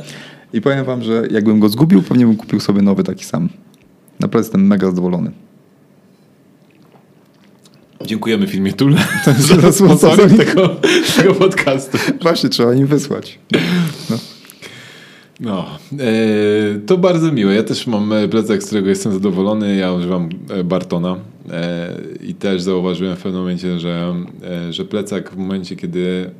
I 0.53 0.61
powiem 0.61 0.85
wam, 0.85 1.03
że 1.03 1.23
jakbym 1.31 1.59
go 1.59 1.69
zgubił, 1.69 2.01
pewnie 2.01 2.25
bym 2.25 2.35
kupił 2.35 2.59
sobie 2.59 2.81
nowy 2.81 3.03
taki 3.03 3.25
sam. 3.25 3.49
Naprawdę 4.19 4.45
jestem 4.45 4.67
mega 4.67 4.87
zadowolony. 4.87 5.31
Dziękujemy 8.05 8.47
filmie 8.47 8.73
Tule 8.73 8.97
za 9.61 9.71
sponsoring. 9.71 10.45
tego, 10.45 10.75
tego 11.17 11.33
podcastu. 11.33 11.97
Właśnie, 12.21 12.49
trzeba 12.49 12.73
im 12.73 12.87
wysłać. 12.87 13.39
No. 14.09 14.17
No, 15.39 15.65
e, 15.99 16.79
to 16.85 16.97
bardzo 16.97 17.31
miłe. 17.31 17.53
Ja 17.55 17.63
też 17.63 17.87
mam 17.87 18.13
e, 18.13 18.27
plecak, 18.27 18.63
z 18.63 18.65
którego 18.65 18.89
jestem 18.89 19.13
zadowolony. 19.13 19.75
Ja 19.75 19.93
używam 19.93 20.29
e, 20.49 20.63
Bartona 20.63 21.17
e, 21.51 21.89
i 22.27 22.33
też 22.33 22.61
zauważyłem 22.61 23.15
w 23.15 23.21
pewnym 23.21 23.41
momencie, 23.41 23.79
że, 23.79 24.15
e, 24.43 24.73
że 24.73 24.85
plecak 24.85 25.31
w 25.31 25.37
momencie, 25.37 25.75
kiedy 25.75 26.31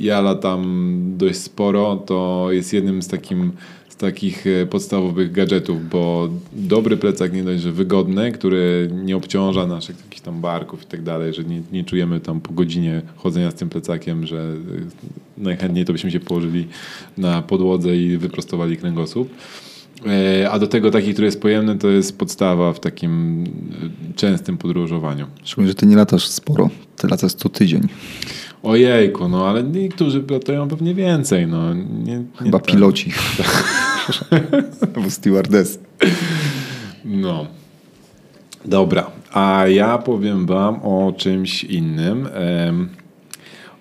ja 0.00 0.20
latam 0.20 0.94
dość 1.16 1.38
sporo, 1.38 1.96
to 1.96 2.46
jest 2.50 2.72
jednym 2.72 3.02
z, 3.02 3.08
takim, 3.08 3.52
takich 3.98 4.46
e, 4.46 4.66
podstawowych 4.66 5.32
gadżetów, 5.32 5.88
bo 5.88 6.28
dobry 6.52 6.96
plecak 6.96 7.32
nie 7.32 7.44
dość, 7.44 7.62
że 7.62 7.72
wygodny, 7.72 8.32
który 8.32 8.90
nie 9.04 9.16
obciąża 9.16 9.66
naszych 9.66 9.96
jakichś 10.04 10.20
tam 10.20 10.40
barków 10.40 10.82
i 10.82 10.86
tak 10.86 11.02
dalej, 11.02 11.34
że 11.34 11.44
nie, 11.44 11.62
nie 11.72 11.84
czujemy 11.84 12.20
tam 12.20 12.40
po 12.40 12.52
godzinie 12.52 13.02
chodzenia 13.16 13.50
z 13.50 13.54
tym 13.54 13.68
plecakiem, 13.68 14.26
że 14.26 14.36
e, 14.36 14.56
najchętniej 15.38 15.84
to 15.84 15.92
byśmy 15.92 16.10
się 16.10 16.20
położyli 16.20 16.66
na 17.16 17.42
podłodze 17.42 17.96
i 17.96 18.16
wyprostowali 18.16 18.76
kręgosłup. 18.76 19.30
E, 20.06 20.50
A 20.50 20.58
do 20.58 20.66
tego 20.66 20.90
taki, 20.90 21.12
który 21.12 21.26
jest 21.26 21.40
pojemny, 21.40 21.78
to 21.78 21.88
jest 21.88 22.18
podstawa 22.18 22.72
w 22.72 22.80
takim 22.80 23.44
częstym 24.16 24.58
podróżowaniu. 24.58 25.26
Szczególnie, 25.44 25.68
że 25.68 25.74
ty 25.74 25.86
nie 25.86 25.96
latasz 25.96 26.28
sporo. 26.28 26.70
Ty 26.96 27.08
latasz 27.08 27.32
co 27.32 27.48
tydzień. 27.48 27.88
Ojejku, 28.68 29.28
no 29.28 29.46
ale 29.48 29.62
niektórzy 29.62 30.24
latają 30.30 30.68
pewnie 30.68 30.94
więcej. 30.94 31.46
No, 31.46 31.74
nie, 31.74 31.82
nie 32.04 32.24
Chyba 32.38 32.58
tak. 32.58 32.70
piloci. 32.70 33.12
Albo 34.96 35.10
stewardess. 35.10 35.78
No. 37.04 37.46
Dobra, 38.64 39.10
a 39.32 39.64
ja 39.68 39.98
powiem 39.98 40.46
wam 40.46 40.74
o 40.82 41.12
czymś 41.16 41.64
innym. 41.64 42.28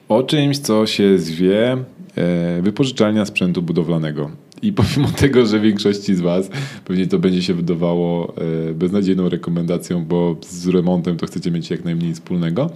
O 0.10 0.24
czymś, 0.24 0.60
co 0.60 0.88
się 0.88 1.20
zwie 1.20 1.72
e, 1.72 2.62
wypożyczalnia 2.62 3.26
sprzętu 3.26 3.62
budowlanego. 3.62 4.32
I 4.62 4.74
pomimo 4.80 5.08
tego, 5.12 5.46
że 5.46 5.60
większości 5.60 6.16
z 6.16 6.22
was 6.22 6.50
pewnie 6.86 7.08
to 7.08 7.20
będzie 7.20 7.42
się 7.42 7.54
wydawało 7.54 8.34
e, 8.70 8.74
beznadziejną 8.74 9.30
rekomendacją, 9.30 10.06
bo 10.06 10.36
z 10.50 10.68
remontem 10.68 11.18
to 11.18 11.26
chcecie 11.26 11.52
mieć 11.52 11.70
jak 11.70 11.86
najmniej 11.86 12.14
wspólnego, 12.14 12.70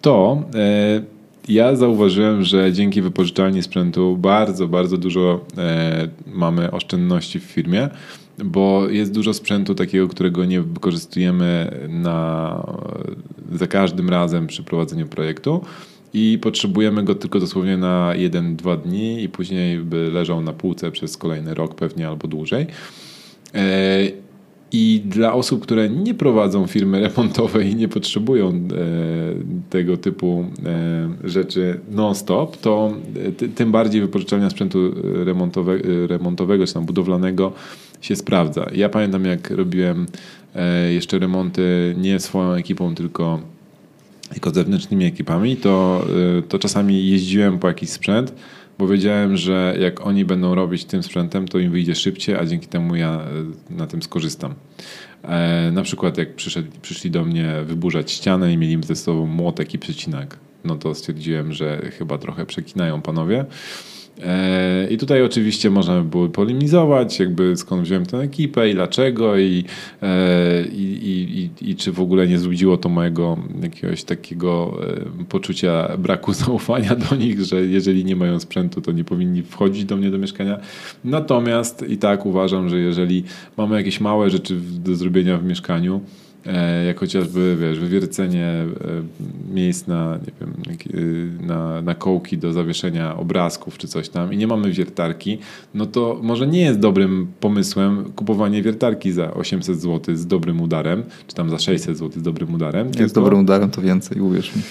to 0.00 0.42
e, 0.54 1.15
ja 1.48 1.76
zauważyłem, 1.76 2.42
że 2.42 2.72
dzięki 2.72 3.02
wypożyczalni 3.02 3.62
sprzętu 3.62 4.16
bardzo, 4.16 4.68
bardzo 4.68 4.96
dużo 4.96 5.40
e, 5.58 6.08
mamy 6.26 6.70
oszczędności 6.70 7.40
w 7.40 7.42
firmie, 7.42 7.88
bo 8.44 8.88
jest 8.88 9.12
dużo 9.12 9.34
sprzętu 9.34 9.74
takiego, 9.74 10.08
którego 10.08 10.44
nie 10.44 10.60
wykorzystujemy 10.60 11.78
na, 11.88 12.62
za 13.52 13.66
każdym 13.66 14.10
razem 14.10 14.46
przy 14.46 14.62
prowadzeniu 14.62 15.06
projektu 15.06 15.60
i 16.14 16.38
potrzebujemy 16.42 17.02
go 17.02 17.14
tylko 17.14 17.40
dosłownie 17.40 17.76
na 17.76 18.12
1-2 18.16 18.82
dni 18.82 19.22
i 19.22 19.28
później 19.28 19.78
by 19.78 20.10
leżał 20.12 20.42
na 20.42 20.52
półce 20.52 20.90
przez 20.90 21.16
kolejny 21.16 21.54
rok 21.54 21.74
pewnie 21.74 22.08
albo 22.08 22.28
dłużej. 22.28 22.66
E, 23.54 24.25
I 24.72 25.02
dla 25.04 25.34
osób, 25.34 25.62
które 25.62 25.90
nie 25.90 26.14
prowadzą 26.14 26.66
firmy 26.66 27.00
remontowej 27.00 27.70
i 27.70 27.76
nie 27.76 27.88
potrzebują 27.88 28.48
e, 28.48 28.60
tego 29.70 29.96
typu 29.96 30.44
e, 30.66 31.28
rzeczy 31.28 31.80
non-stop, 31.90 32.56
to 32.56 32.92
e, 33.26 33.32
ty, 33.32 33.48
tym 33.48 33.72
bardziej 33.72 34.00
wypożyczalnia 34.00 34.50
sprzętu 34.50 34.78
remontowe, 35.24 35.72
e, 35.72 36.06
remontowego 36.06 36.66
czy 36.66 36.74
tam 36.74 36.86
budowlanego 36.86 37.52
się 38.00 38.16
sprawdza. 38.16 38.66
Ja 38.74 38.88
pamiętam, 38.88 39.24
jak 39.24 39.50
robiłem 39.50 40.06
e, 40.54 40.92
jeszcze 40.92 41.18
remonty 41.18 41.94
nie 41.98 42.20
swoją 42.20 42.52
ekipą, 42.52 42.94
tylko 42.94 43.40
tylko 44.32 44.50
zewnętrznymi 44.50 45.04
ekipami, 45.04 45.56
to, 45.56 46.06
to 46.48 46.58
czasami 46.58 47.08
jeździłem 47.08 47.58
po 47.58 47.68
jakiś 47.68 47.90
sprzęt, 47.90 48.34
bo 48.78 48.88
wiedziałem, 48.88 49.36
że 49.36 49.76
jak 49.80 50.06
oni 50.06 50.24
będą 50.24 50.54
robić 50.54 50.84
tym 50.84 51.02
sprzętem, 51.02 51.48
to 51.48 51.58
im 51.58 51.70
wyjdzie 51.70 51.94
szybciej, 51.94 52.36
a 52.36 52.46
dzięki 52.46 52.66
temu 52.66 52.96
ja 52.96 53.20
y, 53.70 53.74
na 53.74 53.86
tym 53.86 54.02
skorzystam. 54.02 54.54
E, 55.22 55.70
na 55.72 55.82
przykład 55.82 56.18
jak 56.18 56.34
przyszedł, 56.34 56.68
przyszli 56.82 57.10
do 57.10 57.24
mnie 57.24 57.54
wyburzać 57.64 58.12
ścianę 58.12 58.52
i 58.52 58.56
mieli 58.56 58.78
ze 58.84 58.96
sobą 58.96 59.26
młotek 59.26 59.74
i 59.74 59.78
przecinak, 59.78 60.38
no 60.64 60.76
to 60.76 60.94
stwierdziłem, 60.94 61.52
że 61.52 61.90
chyba 61.98 62.18
trochę 62.18 62.46
przekinają 62.46 63.02
panowie. 63.02 63.44
E, 64.24 64.88
I 64.90 64.98
tutaj 64.98 65.22
oczywiście 65.22 65.70
można 65.70 66.02
by 66.02 66.08
było 66.08 66.28
polemizować, 66.28 67.18
jakby 67.18 67.56
skąd 67.56 67.82
wziąłem 67.82 68.06
tę 68.06 68.18
ekipę 68.18 68.70
i 68.70 68.74
dlaczego 68.74 69.38
i, 69.38 69.64
e, 70.02 70.64
i, 70.66 71.50
i, 71.60 71.70
i, 71.70 71.76
czy 71.76 71.92
w 71.92 72.00
ogóle 72.00 72.26
nie 72.26 72.38
zbudziło 72.38 72.76
to 72.76 72.88
mojego 72.88 73.36
jakiegoś 73.62 74.04
takiego 74.04 74.78
e, 75.20 75.24
poczucia 75.24 75.96
braku 75.98 76.32
zaufania 76.44 76.96
do 76.96 77.16
nich, 77.16 77.40
że 77.40 77.66
jeżeli 77.66 78.04
nie 78.04 78.16
mają 78.16 78.40
sprzętu, 78.40 78.80
to 78.80 78.92
nie 78.92 79.04
powinni 79.04 79.42
wchodzić 79.42 79.84
do 79.84 79.96
mnie 79.96 80.10
do 80.10 80.18
mieszkania. 80.18 80.58
Natomiast 81.04 81.84
i 81.88 81.96
tak 81.98 82.26
uważam, 82.26 82.68
że 82.68 82.78
jeżeli 82.78 83.24
mamy 83.56 83.76
jakieś 83.76 84.00
małe 84.00 84.30
rzeczy 84.30 84.60
do 84.84 84.94
zrobienia 84.94 85.38
w 85.38 85.44
mieszkaniu, 85.44 86.00
jak 86.86 87.00
chociażby 87.00 87.56
wiesz, 87.60 87.78
wywiercenie 87.78 88.46
e, 88.46 88.66
miejsc 89.54 89.86
na, 89.86 90.18
nie 90.18 90.32
wiem, 90.40 90.54
y, 90.94 91.30
na, 91.46 91.82
na 91.82 91.94
kołki 91.94 92.38
do 92.38 92.52
zawieszenia 92.52 93.16
obrazków 93.16 93.78
czy 93.78 93.88
coś 93.88 94.08
tam 94.08 94.32
i 94.32 94.36
nie 94.36 94.46
mamy 94.46 94.70
wiertarki, 94.70 95.38
no 95.74 95.86
to 95.86 96.20
może 96.22 96.46
nie 96.46 96.60
jest 96.60 96.78
dobrym 96.78 97.26
pomysłem 97.40 98.12
kupowanie 98.16 98.62
wiertarki 98.62 99.12
za 99.12 99.34
800 99.34 99.80
zł 99.80 100.16
z 100.16 100.26
dobrym 100.26 100.60
udarem, 100.60 101.02
czy 101.26 101.34
tam 101.34 101.50
za 101.50 101.58
600 101.58 101.98
zł 101.98 102.20
z 102.20 102.22
dobrym 102.22 102.54
udarem. 102.54 102.90
Jak 102.98 103.08
z 103.08 103.12
dobrym 103.12 103.40
udarem, 103.40 103.70
to 103.70 103.82
więcej, 103.82 104.20
uwierz 104.20 104.56
mi. 104.56 104.62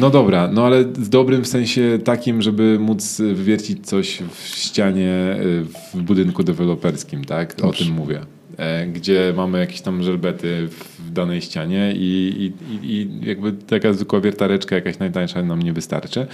no 0.00 0.10
dobra, 0.10 0.48
no 0.52 0.66
ale 0.66 0.82
z 0.82 1.08
dobrym 1.08 1.44
w 1.44 1.48
sensie 1.48 1.98
takim, 2.04 2.42
żeby 2.42 2.78
móc 2.80 3.20
wywiercić 3.20 3.86
coś 3.86 4.22
w 4.34 4.46
ścianie 4.46 5.36
y, 5.40 5.64
w 5.94 6.02
budynku 6.02 6.44
deweloperskim, 6.44 7.24
tak? 7.24 7.56
Dobrze. 7.56 7.84
O 7.84 7.86
tym 7.86 7.94
mówię. 7.94 8.37
E, 8.58 8.86
Gdzie 8.86 9.32
mamy 9.36 9.58
jakieś 9.58 9.80
tam 9.80 10.02
żelbety 10.02 10.68
w 10.98 11.10
danej 11.12 11.40
ścianie 11.42 11.92
i, 11.96 12.52
i, 12.70 12.74
i- 12.92 13.26
jakby 13.28 13.52
taka 13.52 13.92
zwykła 13.92 14.20
wiertareczka 14.20 14.74
jakaś 14.76 14.98
najtańsza 14.98 15.42
nam 15.42 15.62
nie 15.62 15.72
wystarczy. 15.72 16.26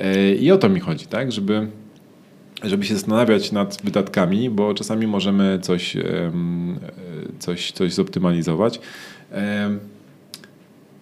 E, 0.00 0.34
I 0.34 0.50
o 0.52 0.56
to 0.58 0.68
mi 0.68 0.80
chodzi, 0.80 1.06
tak? 1.06 1.32
Żeby 1.32 1.66
żeby 2.64 2.84
się 2.84 2.94
zastanawiać 2.94 3.52
nad 3.52 3.78
wydatkami, 3.84 4.50
bo 4.50 4.74
czasami 4.74 5.06
możemy 5.06 5.58
coś, 5.62 5.96
e, 5.96 6.02
coś, 7.38 7.72
coś 7.72 7.92
zoptymalizować. 7.92 8.80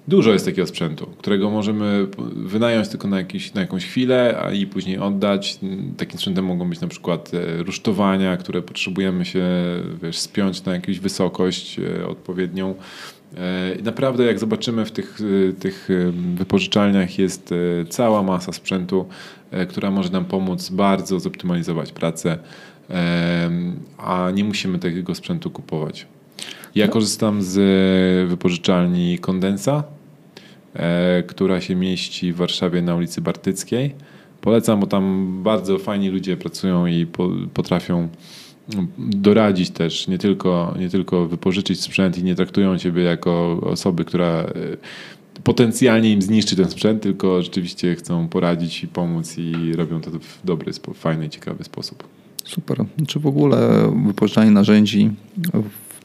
Dużo 0.09 0.33
jest 0.33 0.45
takiego 0.45 0.67
sprzętu, 0.67 1.07
którego 1.19 1.51
możemy 1.51 2.07
wynająć 2.37 2.89
tylko 2.89 3.09
na, 3.09 3.19
jakiś, 3.19 3.55
na 3.55 3.61
jakąś 3.61 3.87
chwilę, 3.87 4.41
a 4.45 4.51
i 4.51 4.67
później 4.67 4.99
oddać. 4.99 5.59
Takim 5.97 6.19
sprzętem 6.19 6.45
mogą 6.45 6.71
być 6.71 6.81
na 6.81 6.89
przykład 6.89 7.31
e, 7.35 7.63
rusztowania, 7.63 8.37
które 8.37 8.63
potrzebujemy 8.63 9.25
się 9.25 9.45
wiesz, 10.03 10.19
spiąć 10.19 10.65
na 10.65 10.73
jakąś 10.73 11.01
wysokość 11.01 11.79
e, 11.79 12.07
odpowiednią. 12.07 12.75
E, 13.37 13.75
i 13.75 13.83
Naprawdę, 13.83 14.25
jak 14.25 14.39
zobaczymy 14.39 14.85
w 14.85 14.93
tych, 14.93 15.19
tych 15.61 15.89
wypożyczalniach, 16.35 17.19
jest 17.19 17.55
cała 17.89 18.23
masa 18.23 18.53
sprzętu, 18.53 19.09
która 19.69 19.91
może 19.91 20.11
nam 20.11 20.25
pomóc 20.25 20.71
bardzo 20.71 21.21
zoptymalizować 21.21 21.93
pracę, 21.93 22.39
a 23.99 24.31
nie 24.35 24.45
musimy 24.45 24.79
takiego 24.79 25.15
sprzętu 25.15 25.51
kupować. 25.51 26.07
Ja 26.74 26.89
korzystam 26.89 27.43
z 27.43 27.59
e, 27.59 28.28
wypożyczalni 28.28 29.18
Kondensa, 29.18 29.85
e, 30.74 31.22
która 31.22 31.61
się 31.61 31.74
mieści 31.74 32.33
w 32.33 32.37
Warszawie 32.37 32.83
na 32.83 32.95
ulicy 32.95 33.20
Bartyckiej. 33.20 33.95
Polecam, 34.41 34.80
bo 34.80 34.87
tam 34.87 35.37
bardzo 35.43 35.78
fajni 35.78 36.09
ludzie 36.09 36.37
pracują 36.37 36.87
i 36.87 37.07
po, 37.07 37.30
potrafią 37.55 38.09
doradzić 38.99 39.70
też, 39.70 40.09
nie 40.09 40.18
tylko, 40.18 40.74
nie 40.78 40.89
tylko 40.89 41.28
wypożyczyć 41.28 41.80
sprzęt 41.80 42.18
i 42.18 42.24
nie 42.24 42.35
traktują 42.35 42.78
ciebie 42.78 43.03
jako 43.03 43.61
osoby, 43.62 44.05
która 44.05 44.43
y, 44.43 44.76
potencjalnie 45.45 46.12
im 46.12 46.22
zniszczy 46.22 46.57
ten 46.57 46.70
sprzęt, 46.70 47.03
tylko 47.03 47.43
rzeczywiście 47.43 47.95
chcą 47.95 48.28
poradzić 48.28 48.85
i 48.85 48.89
pomóc 48.89 49.39
i 49.39 49.72
robią 49.76 50.01
to 50.01 50.11
w 50.11 50.41
dobry, 50.45 50.72
fajny, 50.95 51.28
ciekawy 51.28 51.64
sposób. 51.64 52.09
Super. 52.45 52.85
Czy 53.07 53.20
w 53.20 53.26
ogóle 53.26 53.93
wypożyczanie 54.07 54.51
narzędzi 54.51 55.11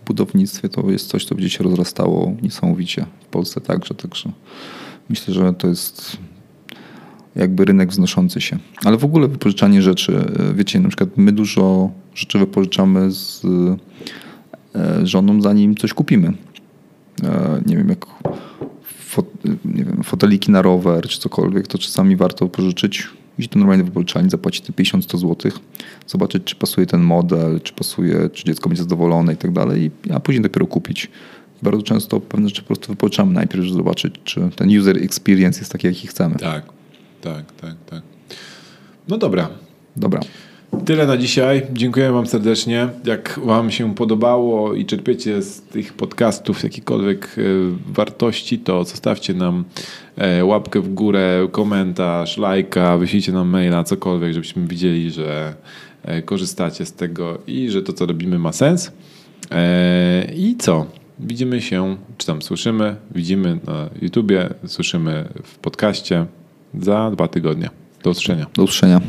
budownictwie 0.08 0.70
to 0.70 0.92
jest 0.92 1.08
coś, 1.08 1.26
co 1.26 1.36
będzie 1.36 1.50
się 1.50 1.64
rozrastało 1.64 2.36
niesamowicie 2.42 3.06
w 3.22 3.26
Polsce 3.26 3.62
także, 3.62 3.96
także 3.96 4.32
myślę, 5.10 5.34
że 5.34 5.54
to 5.54 5.68
jest 5.68 6.18
jakby 7.36 7.66
rynek 7.66 7.90
wznoszący 7.90 8.42
się. 8.42 8.58
Ale 8.86 8.98
w 8.98 9.06
ogóle 9.06 9.28
wypożyczanie 9.28 9.82
rzeczy, 9.82 10.26
wiecie, 10.54 10.80
na 10.80 10.90
przykład 10.90 11.10
my 11.18 11.32
dużo 11.32 11.92
rzeczy 12.16 12.40
wypożyczamy 12.40 13.12
z 13.12 13.46
e, 14.76 15.08
żoną, 15.08 15.42
zanim 15.42 15.76
coś 15.76 15.94
kupimy. 15.94 16.34
E, 17.24 17.62
nie 17.66 17.78
wiem, 17.78 17.90
jak 17.90 18.06
nie 19.66 19.84
wiem, 19.84 20.04
foteliki 20.04 20.52
na 20.52 20.62
rower 20.62 21.08
czy 21.08 21.20
cokolwiek, 21.20 21.68
to 21.68 21.78
czasami 21.78 22.16
warto 22.16 22.48
pożyczyć, 22.48 23.08
iść 23.40 23.50
do 23.50 23.60
normalnej 23.60 23.86
wypożyczalni, 23.86 24.30
zapłacić 24.30 24.66
te 24.66 24.74
50-100 24.74 25.18
zł, 25.18 25.52
zobaczyć, 26.08 26.44
czy 26.44 26.56
pasuje 26.56 26.88
ten 26.88 27.02
model, 27.02 27.62
czy 27.62 27.74
pasuje, 27.74 28.30
czy 28.30 28.46
dziecko 28.46 28.70
będzie 28.70 28.84
zadowolone 28.84 29.34
i 29.34 29.38
tak 29.38 29.52
dalej, 29.52 29.92
a 30.14 30.20
później 30.20 30.42
dopiero 30.42 30.68
kupić. 30.68 31.12
Bardzo 31.62 31.84
często 31.84 32.20
pewne 32.20 32.50
rzeczy 32.50 32.62
po 32.62 32.68
prostu 32.68 32.88
wypożyczamy 32.88 33.34
najpierw, 33.34 33.64
żeby 33.64 33.78
zobaczyć, 33.78 34.16
czy 34.24 34.50
ten 34.56 34.80
user 34.80 35.04
experience 35.04 35.60
jest 35.60 35.72
taki, 35.72 35.88
jaki 35.88 36.08
chcemy. 36.08 36.36
Tak, 36.36 36.66
tak, 37.22 37.52
tak, 37.52 37.76
tak. 37.90 38.02
No 39.08 39.18
dobra. 39.18 39.50
Dobra. 39.96 40.22
Tyle 40.86 41.08
na 41.08 41.18
dzisiaj. 41.18 41.62
Dziękuję 41.74 42.12
Wam 42.12 42.28
serdecznie. 42.28 42.90
Jak 43.06 43.40
Wam 43.44 43.72
się 43.72 43.96
podobało 43.96 44.74
i 44.74 44.86
czerpiecie 44.86 45.42
z 45.42 45.62
tych 45.62 45.94
podcastów 45.94 46.64
jakiekolwiek 46.64 47.36
e, 47.38 47.42
wartości, 47.94 48.60
to 48.60 48.84
zostawcie 48.84 49.34
nam 49.34 49.64
e, 50.18 50.46
łapkę 50.46 50.82
w 50.82 50.94
górę, 50.94 51.48
komentarz, 51.52 52.38
lajka, 52.38 52.98
wyślijcie 52.98 53.32
nam 53.32 53.48
maila, 53.48 53.84
cokolwiek, 53.84 54.34
żebyśmy 54.34 54.68
widzieli, 54.68 55.12
że 55.12 55.56
e, 56.04 56.22
korzystacie 56.22 56.86
z 56.86 56.94
tego 56.94 57.38
i 57.48 57.70
że 57.70 57.82
to, 57.82 57.94
co 57.94 58.06
robimy, 58.06 58.40
ma 58.40 58.52
sens. 58.52 58.92
I 60.36 60.56
co? 60.60 60.86
Widzimy 61.20 61.62
się, 61.62 61.98
czy 62.18 62.28
tam 62.28 62.42
słyszymy, 62.42 62.96
widzimy 63.16 63.60
na 63.68 63.90
YouTubie, 64.02 64.50
słyszymy 64.66 65.28
w 65.44 65.58
podcaście 65.58 66.26
za 66.80 67.12
dwa 67.12 67.28
tygodnie. 67.28 67.70
Do 68.04 68.10
usłyszenia. 68.10 68.46
Do 68.54 68.64
usłyszenia. 68.64 69.02